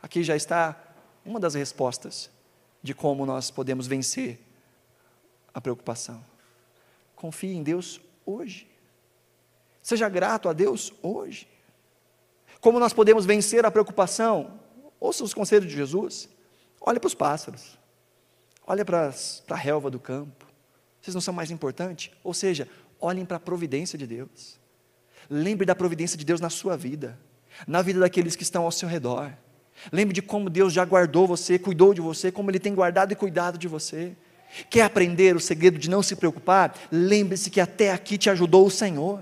Aqui 0.02 0.24
já 0.24 0.36
está 0.36 0.80
uma 1.26 1.40
das 1.40 1.56
respostas 1.56 2.30
de 2.84 2.94
como 2.94 3.26
nós 3.26 3.50
podemos 3.50 3.88
vencer 3.88 4.40
a 5.54 5.60
preocupação. 5.60 6.24
Confie 7.16 7.56
em 7.56 7.64
Deus 7.64 8.00
hoje. 8.26 8.68
Seja 9.82 10.08
grato 10.10 10.48
a 10.48 10.54
Deus 10.54 10.94
hoje. 11.02 11.48
Como 12.62 12.80
nós 12.80 12.94
podemos 12.94 13.26
vencer 13.26 13.66
a 13.66 13.72
preocupação? 13.72 14.60
Ouça 15.00 15.24
os 15.24 15.34
conselhos 15.34 15.70
de 15.70 15.76
Jesus. 15.76 16.30
Olhe 16.86 17.00
para 17.00 17.08
os 17.08 17.16
pássaros. 17.16 17.80
Olha 18.68 18.86
para 18.86 19.12
a 19.50 19.56
relva 19.56 19.90
do 19.90 20.00
campo. 20.00 20.46
Vocês 21.02 21.16
não 21.16 21.22
são 21.22 21.34
mais 21.34 21.50
importantes? 21.50 22.12
Ou 22.24 22.34
seja, 22.34 22.68
olhem 23.00 23.26
para 23.26 23.38
a 23.38 23.40
providência 23.40 23.98
de 23.98 24.06
Deus. 24.06 24.60
Lembre 25.30 25.66
da 25.66 25.74
providência 25.74 26.18
de 26.18 26.24
Deus 26.24 26.40
na 26.40 26.52
sua 26.52 26.78
vida, 26.78 27.18
na 27.68 27.82
vida 27.82 28.00
daqueles 28.00 28.36
que 28.36 28.44
estão 28.44 28.64
ao 28.64 28.72
seu 28.72 28.88
redor. 28.88 29.32
Lembre 29.92 30.14
de 30.14 30.22
como 30.22 30.50
Deus 30.50 30.72
já 30.72 30.86
guardou 30.86 31.26
você, 31.26 31.58
cuidou 31.58 31.94
de 31.94 32.02
você, 32.02 32.32
como 32.32 32.52
Ele 32.52 32.60
tem 32.60 32.76
guardado 32.76 33.12
e 33.12 33.16
cuidado 33.16 33.58
de 33.58 33.68
você. 33.68 34.16
Quer 34.70 34.84
aprender 34.84 35.36
o 35.36 35.40
segredo 35.40 35.80
de 35.80 35.90
não 35.90 36.04
se 36.04 36.16
preocupar? 36.16 36.78
Lembre-se 36.92 37.50
que 37.50 37.60
até 37.60 37.92
aqui 37.92 38.18
te 38.18 38.30
ajudou 38.30 38.66
o 38.66 38.72
Senhor. 38.72 39.22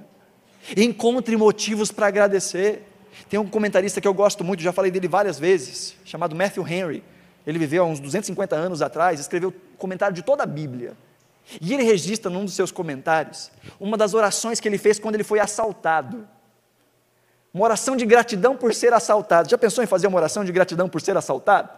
Encontre 0.76 1.38
motivos 1.38 1.92
para 1.92 2.08
agradecer. 2.08 2.84
Tem 3.30 3.40
um 3.40 3.48
comentarista 3.48 4.02
que 4.02 4.08
eu 4.08 4.14
gosto 4.14 4.44
muito, 4.44 4.62
já 4.62 4.74
falei 4.74 4.92
dele 4.92 5.08
várias 5.08 5.40
vezes, 5.40 5.96
chamado 6.04 6.36
Matthew 6.36 6.68
Henry. 6.68 7.04
Ele 7.46 7.60
viveu 7.60 7.84
há 7.84 7.86
uns 7.86 8.00
250 8.00 8.56
anos 8.56 8.82
atrás, 8.82 9.20
escreveu 9.20 9.54
comentário 9.78 10.16
de 10.16 10.22
toda 10.22 10.44
a 10.44 10.46
Bíblia. 10.46 10.96
E 11.60 11.74
ele 11.74 11.84
registra 11.84 12.32
num 12.32 12.46
dos 12.46 12.54
seus 12.54 12.72
comentários 12.72 13.52
uma 13.80 13.98
das 13.98 14.14
orações 14.14 14.60
que 14.60 14.68
ele 14.68 14.78
fez 14.78 14.98
quando 14.98 15.16
ele 15.16 15.24
foi 15.24 15.40
assaltado. 15.40 16.28
Uma 17.54 17.66
oração 17.66 17.96
de 17.96 18.06
gratidão 18.06 18.56
por 18.56 18.74
ser 18.74 18.94
assaltado. 18.94 19.50
Já 19.50 19.58
pensou 19.58 19.84
em 19.84 19.88
fazer 19.88 20.08
uma 20.08 20.18
oração 20.18 20.44
de 20.44 20.52
gratidão 20.52 20.88
por 20.90 21.02
ser 21.02 21.16
assaltado? 21.18 21.70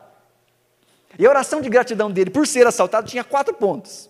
E 1.18 1.26
a 1.26 1.30
oração 1.30 1.62
de 1.62 1.70
gratidão 1.70 2.12
dele 2.12 2.30
por 2.30 2.46
ser 2.46 2.68
assaltado 2.68 3.08
tinha 3.08 3.24
quatro 3.24 3.54
pontos. 3.54 4.10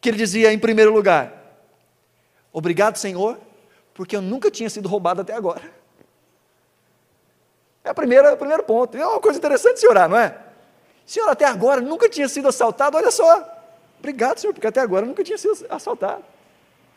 Que 0.00 0.08
ele 0.08 0.16
dizia, 0.16 0.52
em 0.52 0.58
primeiro 0.58 0.92
lugar: 0.92 1.32
Obrigado, 2.52 2.96
Senhor, 2.96 3.38
porque 3.94 4.16
eu 4.16 4.22
nunca 4.22 4.50
tinha 4.50 4.68
sido 4.68 4.88
roubado 4.88 5.20
até 5.20 5.34
agora. 5.34 5.62
É 7.84 7.90
a 7.90 7.94
primeira, 7.94 8.34
o 8.34 8.36
primeiro 8.36 8.62
ponto. 8.62 8.96
É 8.96 9.06
uma 9.06 9.20
coisa 9.20 9.38
interessante 9.38 9.80
se 9.80 9.86
orar, 9.86 10.08
não 10.08 10.18
é? 10.18 10.36
Senhor, 11.04 11.28
até 11.28 11.44
agora 11.44 11.80
nunca 11.80 12.08
tinha 12.08 12.28
sido 12.28 12.48
assaltado, 12.48 12.96
olha 12.96 13.10
só. 13.10 13.48
Obrigado, 13.98 14.38
Senhor, 14.38 14.52
porque 14.52 14.66
até 14.66 14.80
agora 14.80 15.04
nunca 15.04 15.22
tinha 15.22 15.38
sido 15.38 15.66
assaltado. 15.68 16.24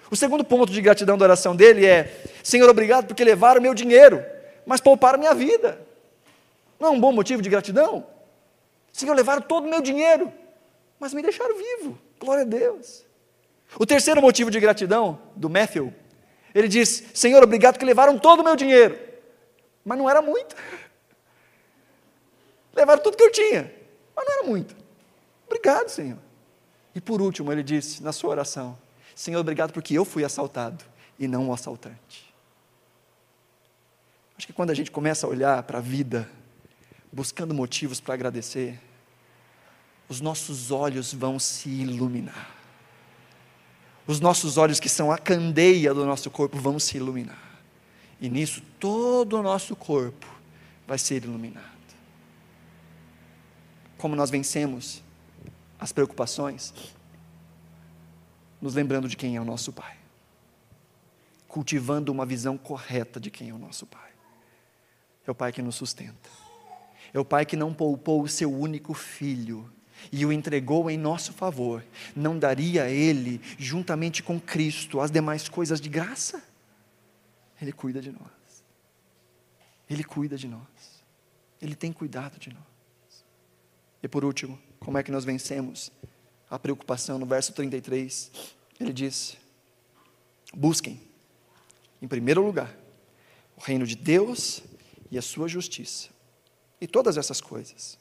O 0.10 0.16
segundo 0.16 0.44
ponto 0.44 0.72
de 0.72 0.82
gratidão 0.82 1.18
da 1.18 1.26
oração 1.26 1.56
dele 1.56 1.86
é: 1.86 2.24
Senhor, 2.44 2.70
obrigado 2.70 3.08
porque 3.08 3.24
levaram 3.24 3.62
meu 3.62 3.74
dinheiro, 3.74 4.24
mas 4.66 4.80
pouparam 4.80 5.18
minha 5.18 5.34
vida. 5.34 5.80
Não 6.80 6.90
é 6.90 6.92
um 6.92 7.00
bom 7.00 7.12
motivo 7.12 7.42
de 7.42 7.50
gratidão? 7.50 8.06
Senhor, 8.92 9.14
levaram 9.16 9.42
todo 9.42 9.66
o 9.66 9.70
meu 9.70 9.82
dinheiro, 9.82 10.32
mas 11.00 11.14
me 11.14 11.22
deixaram 11.22 11.56
vivo. 11.58 11.98
Glória 12.20 12.44
a 12.44 12.46
Deus. 12.46 13.04
O 13.78 13.86
terceiro 13.86 14.22
motivo 14.22 14.52
de 14.52 14.60
gratidão 14.60 15.20
do 15.36 15.50
Matthew, 15.50 15.94
ele 16.54 16.68
diz: 16.68 17.04
Senhor, 17.14 17.44
obrigado 17.44 17.78
que 17.78 17.86
levaram 17.86 18.18
todo 18.18 18.40
o 18.40 18.44
meu 18.44 18.56
dinheiro, 18.56 18.98
mas 19.86 19.98
não 19.98 20.10
era 20.10 20.22
muito. 20.22 20.56
Levaram 22.74 23.02
tudo 23.02 23.16
que 23.16 23.24
eu 23.24 23.32
tinha, 23.32 23.72
mas 24.16 24.26
não 24.26 24.34
era 24.34 24.44
muito. 24.44 24.76
Obrigado, 25.46 25.90
Senhor. 25.90 26.18
E 26.94 27.00
por 27.00 27.22
último, 27.22 27.52
ele 27.52 27.62
disse 27.62 28.02
na 28.02 28.12
sua 28.12 28.32
oração: 28.32 28.78
Senhor, 29.16 29.40
obrigado 29.40 29.72
porque 29.72 29.94
eu 29.94 30.04
fui 30.04 30.26
assaltado 30.26 30.84
e 31.20 31.28
não 31.28 31.50
o 31.50 31.54
assaltante. 31.54 32.34
Acho 34.38 34.48
que 34.48 34.54
quando 34.54 34.72
a 34.72 34.74
gente 34.74 34.92
começa 34.92 35.26
a 35.26 35.30
olhar 35.30 35.64
para 35.64 35.78
a 35.78 35.82
vida, 35.82 36.30
buscando 37.12 37.54
motivos 37.54 38.02
para 38.02 38.16
agradecer, 38.16 38.82
os 40.10 40.20
nossos 40.20 40.72
olhos 40.72 41.14
vão 41.14 41.40
se 41.40 41.70
iluminar. 41.70 42.54
Os 44.06 44.20
nossos 44.20 44.58
olhos, 44.58 44.80
que 44.80 44.90
são 44.90 45.12
a 45.12 45.18
candeia 45.18 45.94
do 45.94 46.06
nosso 46.06 46.30
corpo, 46.30 46.58
vão 46.58 46.78
se 46.78 46.98
iluminar. 46.98 47.45
E 48.20 48.30
nisso 48.30 48.62
todo 48.80 49.38
o 49.38 49.44
nosso 49.44 49.76
corpo 49.76 50.28
vai 50.88 50.98
ser 50.98 51.24
iluminado. 51.24 51.66
Como 53.98 54.16
nós 54.16 54.30
vencemos 54.30 55.04
as 55.80 55.92
preocupações, 55.92 56.74
nos 58.62 58.74
lembrando 58.74 59.08
de 59.08 59.18
quem 59.18 59.36
é 59.36 59.42
o 59.42 59.46
nosso 59.46 59.72
Pai, 59.72 59.98
cultivando 61.48 62.12
uma 62.12 62.26
visão 62.26 62.58
correta 62.58 63.20
de 63.20 63.30
quem 63.30 63.50
é 63.50 63.54
o 63.54 63.58
nosso 63.58 63.86
Pai. 63.86 64.12
É 65.28 65.32
o 65.32 65.36
Pai 65.36 65.52
que 65.52 65.62
nos 65.62 65.76
sustenta, 65.76 66.30
é 67.14 67.20
o 67.20 67.26
Pai 67.26 67.46
que 67.46 67.56
não 67.56 67.74
poupou 67.74 68.22
o 68.22 68.28
seu 68.28 68.54
único 68.54 68.94
filho 68.94 69.72
e 70.12 70.26
o 70.26 70.32
entregou 70.32 70.90
em 70.90 70.98
nosso 70.98 71.34
favor, 71.34 71.84
não 72.16 72.38
daria 72.38 72.84
a 72.84 72.90
Ele, 72.90 73.42
juntamente 73.58 74.22
com 74.22 74.40
Cristo, 74.40 75.00
as 75.00 75.10
demais 75.10 75.50
coisas 75.50 75.82
de 75.82 75.90
graça? 75.90 76.44
Ele 77.62 77.72
cuida 77.72 78.02
de 78.02 78.12
nós. 78.12 78.64
Ele 79.90 80.04
cuida 80.04 80.38
de 80.38 80.48
nós. 80.48 81.04
Ele 81.62 81.76
tem 81.76 81.92
cuidado 81.92 82.38
de 82.40 82.54
nós. 82.54 83.26
E 84.02 84.08
por 84.08 84.24
último, 84.26 84.60
como 84.80 84.98
é 84.98 85.04
que 85.04 85.12
nós 85.12 85.26
vencemos 85.26 85.92
a 86.50 86.60
preocupação? 86.60 87.18
No 87.18 87.26
verso 87.26 87.54
33, 87.54 88.32
ele 88.80 88.94
diz: 88.94 89.38
Busquem, 90.54 91.02
em 92.02 92.08
primeiro 92.08 92.46
lugar, 92.46 92.76
o 93.56 93.62
reino 93.62 93.86
de 93.86 93.96
Deus 93.96 94.62
e 95.10 95.18
a 95.18 95.22
sua 95.22 95.48
justiça, 95.48 96.10
e 96.80 96.88
todas 96.88 97.18
essas 97.18 97.40
coisas 97.40 97.98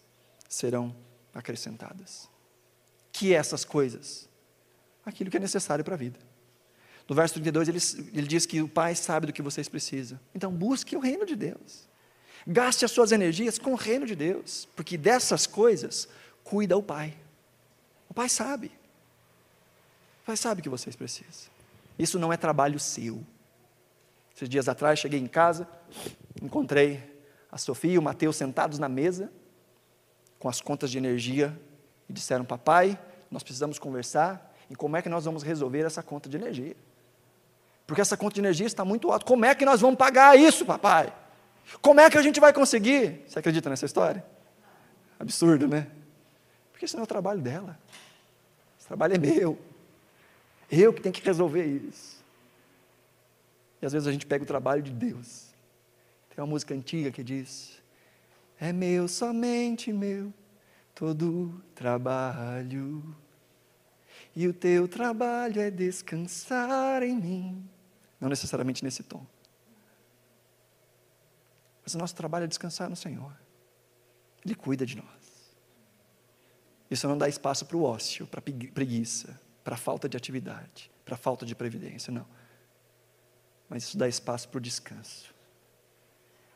serão 0.49 0.95
acrescentadas. 1.33 2.29
Que 3.13 3.33
essas 3.33 3.65
coisas? 3.65 4.29
Aquilo 5.05 5.31
que 5.31 5.37
é 5.37 5.41
necessário 5.41 5.85
para 5.85 5.95
a 5.95 5.99
vida. 5.99 6.19
No 7.09 7.15
verso 7.15 7.35
32, 7.35 7.69
ele, 7.69 8.11
ele 8.19 8.27
diz 8.27 8.47
que 8.47 8.63
o 8.63 8.69
Pai 8.69 8.95
sabe 8.95 9.27
do 9.27 9.33
que 9.33 9.43
vocês 9.43 9.69
precisam. 9.69 10.19
Então, 10.35 10.51
busque 10.51 10.97
o 10.97 11.01
reino 11.01 11.27
de 11.27 11.37
Deus. 11.37 11.87
Gaste 12.47 12.85
as 12.85 12.91
suas 12.91 13.13
energias 13.13 13.59
com 13.59 13.73
o 13.73 13.77
reino 13.77 14.07
de 14.07 14.15
Deus, 14.15 14.69
porque 14.75 14.97
dessas 14.97 15.47
coisas 15.47 16.09
cuida 16.43 16.77
o 16.77 16.83
Pai. 16.83 17.15
O 18.09 18.15
Pai 18.15 18.29
sabe. 18.29 18.69
O 20.23 20.27
Pai 20.27 20.37
sabe 20.37 20.63
que 20.63 20.69
vocês 20.69 20.97
precisam. 20.97 21.53
Isso 21.99 22.19
não 22.19 22.33
é 22.33 22.37
trabalho 22.37 22.79
seu. 22.79 23.23
Esses 24.35 24.49
dias 24.49 24.69
atrás 24.69 24.99
cheguei 24.99 25.21
em 25.21 25.27
casa, 25.27 25.69
encontrei 26.43 27.03
a 27.53 27.59
Sofia 27.59 27.93
e 27.93 27.99
o 27.99 28.03
Mateus 28.03 28.37
sentados 28.37 28.79
na 28.79 28.89
mesa, 28.89 29.33
com 30.39 30.49
as 30.49 30.61
contas 30.61 30.91
de 30.91 30.99
energia, 30.99 31.57
e 32.09 32.13
disseram: 32.13 32.45
Papai, 32.45 32.99
nós 33.31 33.43
precisamos 33.43 33.79
conversar 33.79 34.55
em 34.71 34.75
como 34.75 34.97
é 34.97 35.03
que 35.03 35.09
nós 35.09 35.25
vamos 35.25 35.43
resolver 35.43 35.81
essa 35.81 36.03
conta 36.03 36.29
de 36.29 36.37
energia. 36.37 36.77
Porque 37.87 38.01
essa 38.01 38.17
conta 38.17 38.35
de 38.35 38.41
energia 38.41 38.67
está 38.67 38.85
muito 38.85 39.11
alta. 39.11 39.25
Como 39.25 39.45
é 39.45 39.55
que 39.55 39.65
nós 39.65 39.81
vamos 39.81 39.97
pagar 39.97 40.39
isso, 40.39 40.65
papai? 40.65 41.13
Como 41.81 42.01
é 42.01 42.09
que 42.11 42.19
a 42.19 42.23
gente 42.23 42.41
vai 42.41 42.53
conseguir? 42.53 43.23
Você 43.27 43.39
acredita 43.39 43.69
nessa 43.69 43.87
história? 43.87 44.25
Absurdo, 45.19 45.69
né? 45.69 45.87
Porque 46.73 46.87
isso 46.87 46.97
não 46.97 47.03
é 47.03 47.05
o 47.05 47.09
trabalho 47.09 47.41
dela. 47.41 47.79
Esse 48.79 48.87
trabalho 48.87 49.15
é 49.15 49.19
meu. 49.19 49.59
Eu 50.71 50.93
que 50.93 51.01
tenho 51.01 51.13
que 51.13 51.25
resolver 51.25 51.65
isso. 51.65 52.23
E 53.81 53.87
às 53.87 53.93
vezes 53.93 54.09
a 54.09 54.13
gente 54.13 54.27
pega 54.27 54.45
o 54.45 54.47
trabalho 54.47 54.83
de 54.83 54.91
Deus. 54.91 55.55
Tem 56.31 56.43
uma 56.43 56.51
música 56.51 56.75
antiga 56.75 57.11
que 57.11 57.23
diz: 57.23 57.83
É 58.59 58.73
meu, 58.73 59.07
somente 59.07 59.93
meu, 59.93 60.33
todo 60.95 61.63
trabalho. 61.75 63.15
E 64.35 64.49
o 64.49 64.53
teu 64.53 64.89
trabalho 64.89 65.61
é 65.61 65.71
descansar 65.71 67.03
em 67.03 67.15
mim. 67.15 67.74
Não 68.21 68.29
necessariamente 68.29 68.83
nesse 68.85 69.03
tom. 69.03 69.27
Mas 71.83 71.95
o 71.95 71.99
nosso 71.99 72.15
trabalho 72.15 72.45
é 72.45 72.47
descansar 72.47 72.89
no 72.89 72.97
Senhor. 72.97 73.33
Ele 74.45 74.55
cuida 74.55 74.87
de 74.87 74.97
nós. 74.97 75.55
Isso 76.91 77.07
não 77.09 77.19
dá 77.19 77.29
espaço 77.29 77.67
para 77.67 77.77
o 77.77 77.83
ócio, 77.83 78.27
para 78.27 78.41
preguiça, 78.41 79.39
para 79.63 79.77
falta 79.77 80.09
de 80.09 80.17
atividade, 80.17 80.91
para 81.05 81.17
falta 81.17 81.45
de 81.45 81.55
previdência, 81.55 82.13
não. 82.13 82.27
Mas 83.69 83.85
isso 83.85 83.99
dá 83.99 84.09
espaço 84.09 84.49
para 84.49 84.59
o 84.59 84.61
descanso. 84.61 85.35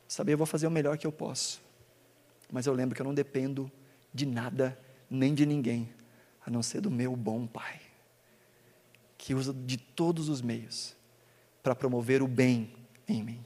Saber, 0.07 0.33
eu 0.33 0.37
vou 0.37 0.47
fazer 0.47 0.65
o 0.65 0.71
melhor 0.71 0.97
que 0.97 1.05
eu 1.05 1.11
posso. 1.11 1.61
Mas 2.51 2.65
eu 2.65 2.73
lembro 2.73 2.95
que 2.95 3.01
eu 3.01 3.05
não 3.05 3.13
dependo 3.13 3.71
de 4.13 4.25
nada, 4.25 4.79
nem 5.09 5.35
de 5.35 5.45
ninguém, 5.45 5.93
a 6.45 6.49
não 6.49 6.63
ser 6.63 6.81
do 6.81 6.89
meu 6.89 7.15
bom 7.15 7.45
Pai, 7.45 7.79
que 9.17 9.35
usa 9.35 9.53
de 9.53 9.77
todos 9.77 10.29
os 10.29 10.41
meios 10.41 10.95
para 11.61 11.75
promover 11.75 12.21
o 12.21 12.27
bem 12.27 12.73
em 13.07 13.23
mim. 13.23 13.45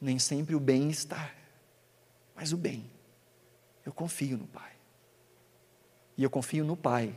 Nem 0.00 0.18
sempre 0.18 0.54
o 0.54 0.60
bem-estar, 0.60 1.34
mas 2.34 2.52
o 2.52 2.56
bem. 2.56 2.90
Eu 3.84 3.92
confio 3.92 4.36
no 4.36 4.46
Pai. 4.46 4.72
E 6.16 6.22
eu 6.22 6.30
confio 6.30 6.64
no 6.64 6.76
Pai 6.76 7.14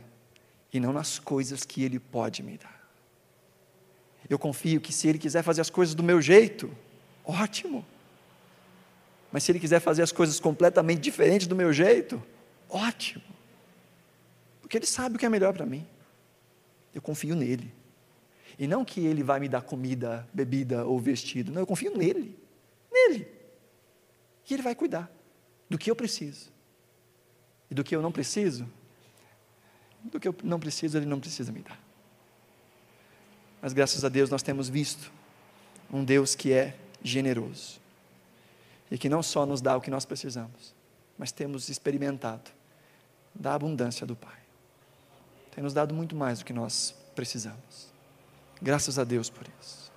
e 0.72 0.80
não 0.80 0.92
nas 0.92 1.18
coisas 1.18 1.64
que 1.64 1.82
Ele 1.82 1.98
pode 1.98 2.42
me 2.42 2.58
dar. 2.58 2.78
Eu 4.28 4.38
confio 4.38 4.80
que 4.80 4.92
se 4.92 5.08
Ele 5.08 5.18
quiser 5.18 5.42
fazer 5.42 5.60
as 5.60 5.70
coisas 5.70 5.94
do 5.94 6.02
meu 6.02 6.20
jeito, 6.20 6.70
ótimo. 7.24 7.84
Mas 9.32 9.44
se 9.44 9.52
Ele 9.52 9.60
quiser 9.60 9.80
fazer 9.80 10.02
as 10.02 10.12
coisas 10.12 10.38
completamente 10.40 11.00
diferentes 11.00 11.46
do 11.46 11.56
meu 11.56 11.72
jeito, 11.72 12.22
ótimo. 12.68 13.24
Porque 14.60 14.76
Ele 14.76 14.86
sabe 14.86 15.16
o 15.16 15.18
que 15.18 15.26
é 15.26 15.28
melhor 15.28 15.54
para 15.54 15.64
mim. 15.64 15.86
Eu 16.94 17.00
confio 17.00 17.34
nele. 17.34 17.72
E 18.58 18.66
não 18.66 18.84
que 18.84 19.00
Ele 19.00 19.22
vai 19.22 19.38
me 19.38 19.48
dar 19.48 19.62
comida, 19.62 20.28
bebida 20.32 20.84
ou 20.84 20.98
vestido. 20.98 21.52
Não, 21.52 21.60
eu 21.60 21.66
confio 21.66 21.96
nele. 21.96 22.36
Nele. 22.90 23.28
E 24.48 24.54
Ele 24.54 24.62
vai 24.62 24.74
cuidar 24.74 25.10
do 25.68 25.78
que 25.78 25.90
eu 25.90 25.94
preciso. 25.94 26.50
E 27.70 27.74
do 27.74 27.84
que 27.84 27.94
eu 27.94 28.02
não 28.02 28.10
preciso, 28.10 28.68
do 30.02 30.18
que 30.18 30.26
eu 30.26 30.34
não 30.42 30.58
preciso, 30.58 30.96
Ele 30.96 31.06
não 31.06 31.20
precisa 31.20 31.52
me 31.52 31.60
dar. 31.60 31.78
Mas 33.60 33.72
graças 33.72 34.04
a 34.04 34.08
Deus 34.08 34.30
nós 34.30 34.42
temos 34.42 34.68
visto 34.68 35.12
um 35.92 36.04
Deus 36.04 36.34
que 36.34 36.52
é 36.52 36.76
generoso 37.02 37.80
e 38.90 38.96
que 38.96 39.08
não 39.08 39.22
só 39.22 39.44
nos 39.44 39.60
dá 39.60 39.76
o 39.76 39.80
que 39.80 39.90
nós 39.90 40.04
precisamos, 40.04 40.74
mas 41.16 41.32
temos 41.32 41.68
experimentado 41.68 42.50
da 43.34 43.54
abundância 43.54 44.06
do 44.06 44.16
Pai. 44.16 44.38
Tem 45.54 45.62
nos 45.62 45.74
dado 45.74 45.94
muito 45.94 46.14
mais 46.16 46.38
do 46.38 46.44
que 46.44 46.52
nós 46.52 46.94
precisamos. 47.14 47.92
Graças 48.60 48.98
a 48.98 49.04
Deus 49.04 49.30
por 49.30 49.46
isso. 49.60 49.92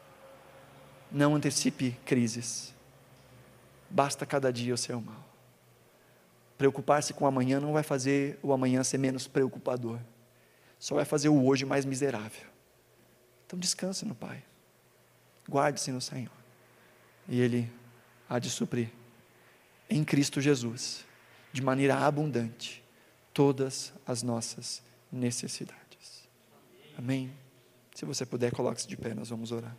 Não 1.12 1.36
antecipe 1.36 1.97
crises. 2.05 2.74
Basta 3.89 4.26
cada 4.26 4.51
dia 4.51 4.74
o 4.74 4.78
seu 4.78 5.01
mal. 5.01 5.28
Preocupar-se 6.57 7.14
com 7.14 7.26
o 7.26 7.28
amanhã 7.28 7.59
não 7.59 7.74
vai 7.74 7.84
fazer 7.84 8.39
o 8.41 8.53
amanhã 8.53 8.84
ser 8.84 8.97
menos 8.97 9.28
preocupador. 9.28 9.99
Só 10.80 10.95
vai 10.95 11.05
fazer 11.05 11.30
o 11.30 11.45
hoje 11.45 11.66
mais 11.66 11.86
miserável. 11.86 12.47
Então 13.45 13.59
descanse 13.59 14.05
no 14.05 14.16
Pai. 14.16 14.43
Guarde-se 15.49 15.91
no 15.91 15.99
Senhor. 15.99 16.32
E 17.28 17.39
Ele 17.39 17.72
há 18.30 18.39
de 18.39 18.49
suprir 18.49 18.89
em 19.89 20.05
Cristo 20.05 20.39
Jesus, 20.39 21.05
de 21.51 21.62
maneira 21.62 21.97
abundante, 21.97 22.82
todas 23.34 23.93
as 24.07 24.24
nossas 24.24 24.82
necessidades. 25.12 26.30
Amém? 26.97 27.30
Se 28.02 28.06
você 28.08 28.26
puder, 28.26 28.52
coloque-se 28.52 28.88
de 28.88 28.97
pé, 28.97 29.14
nós 29.14 29.30
vamos 29.30 29.52
orar. 29.52 29.78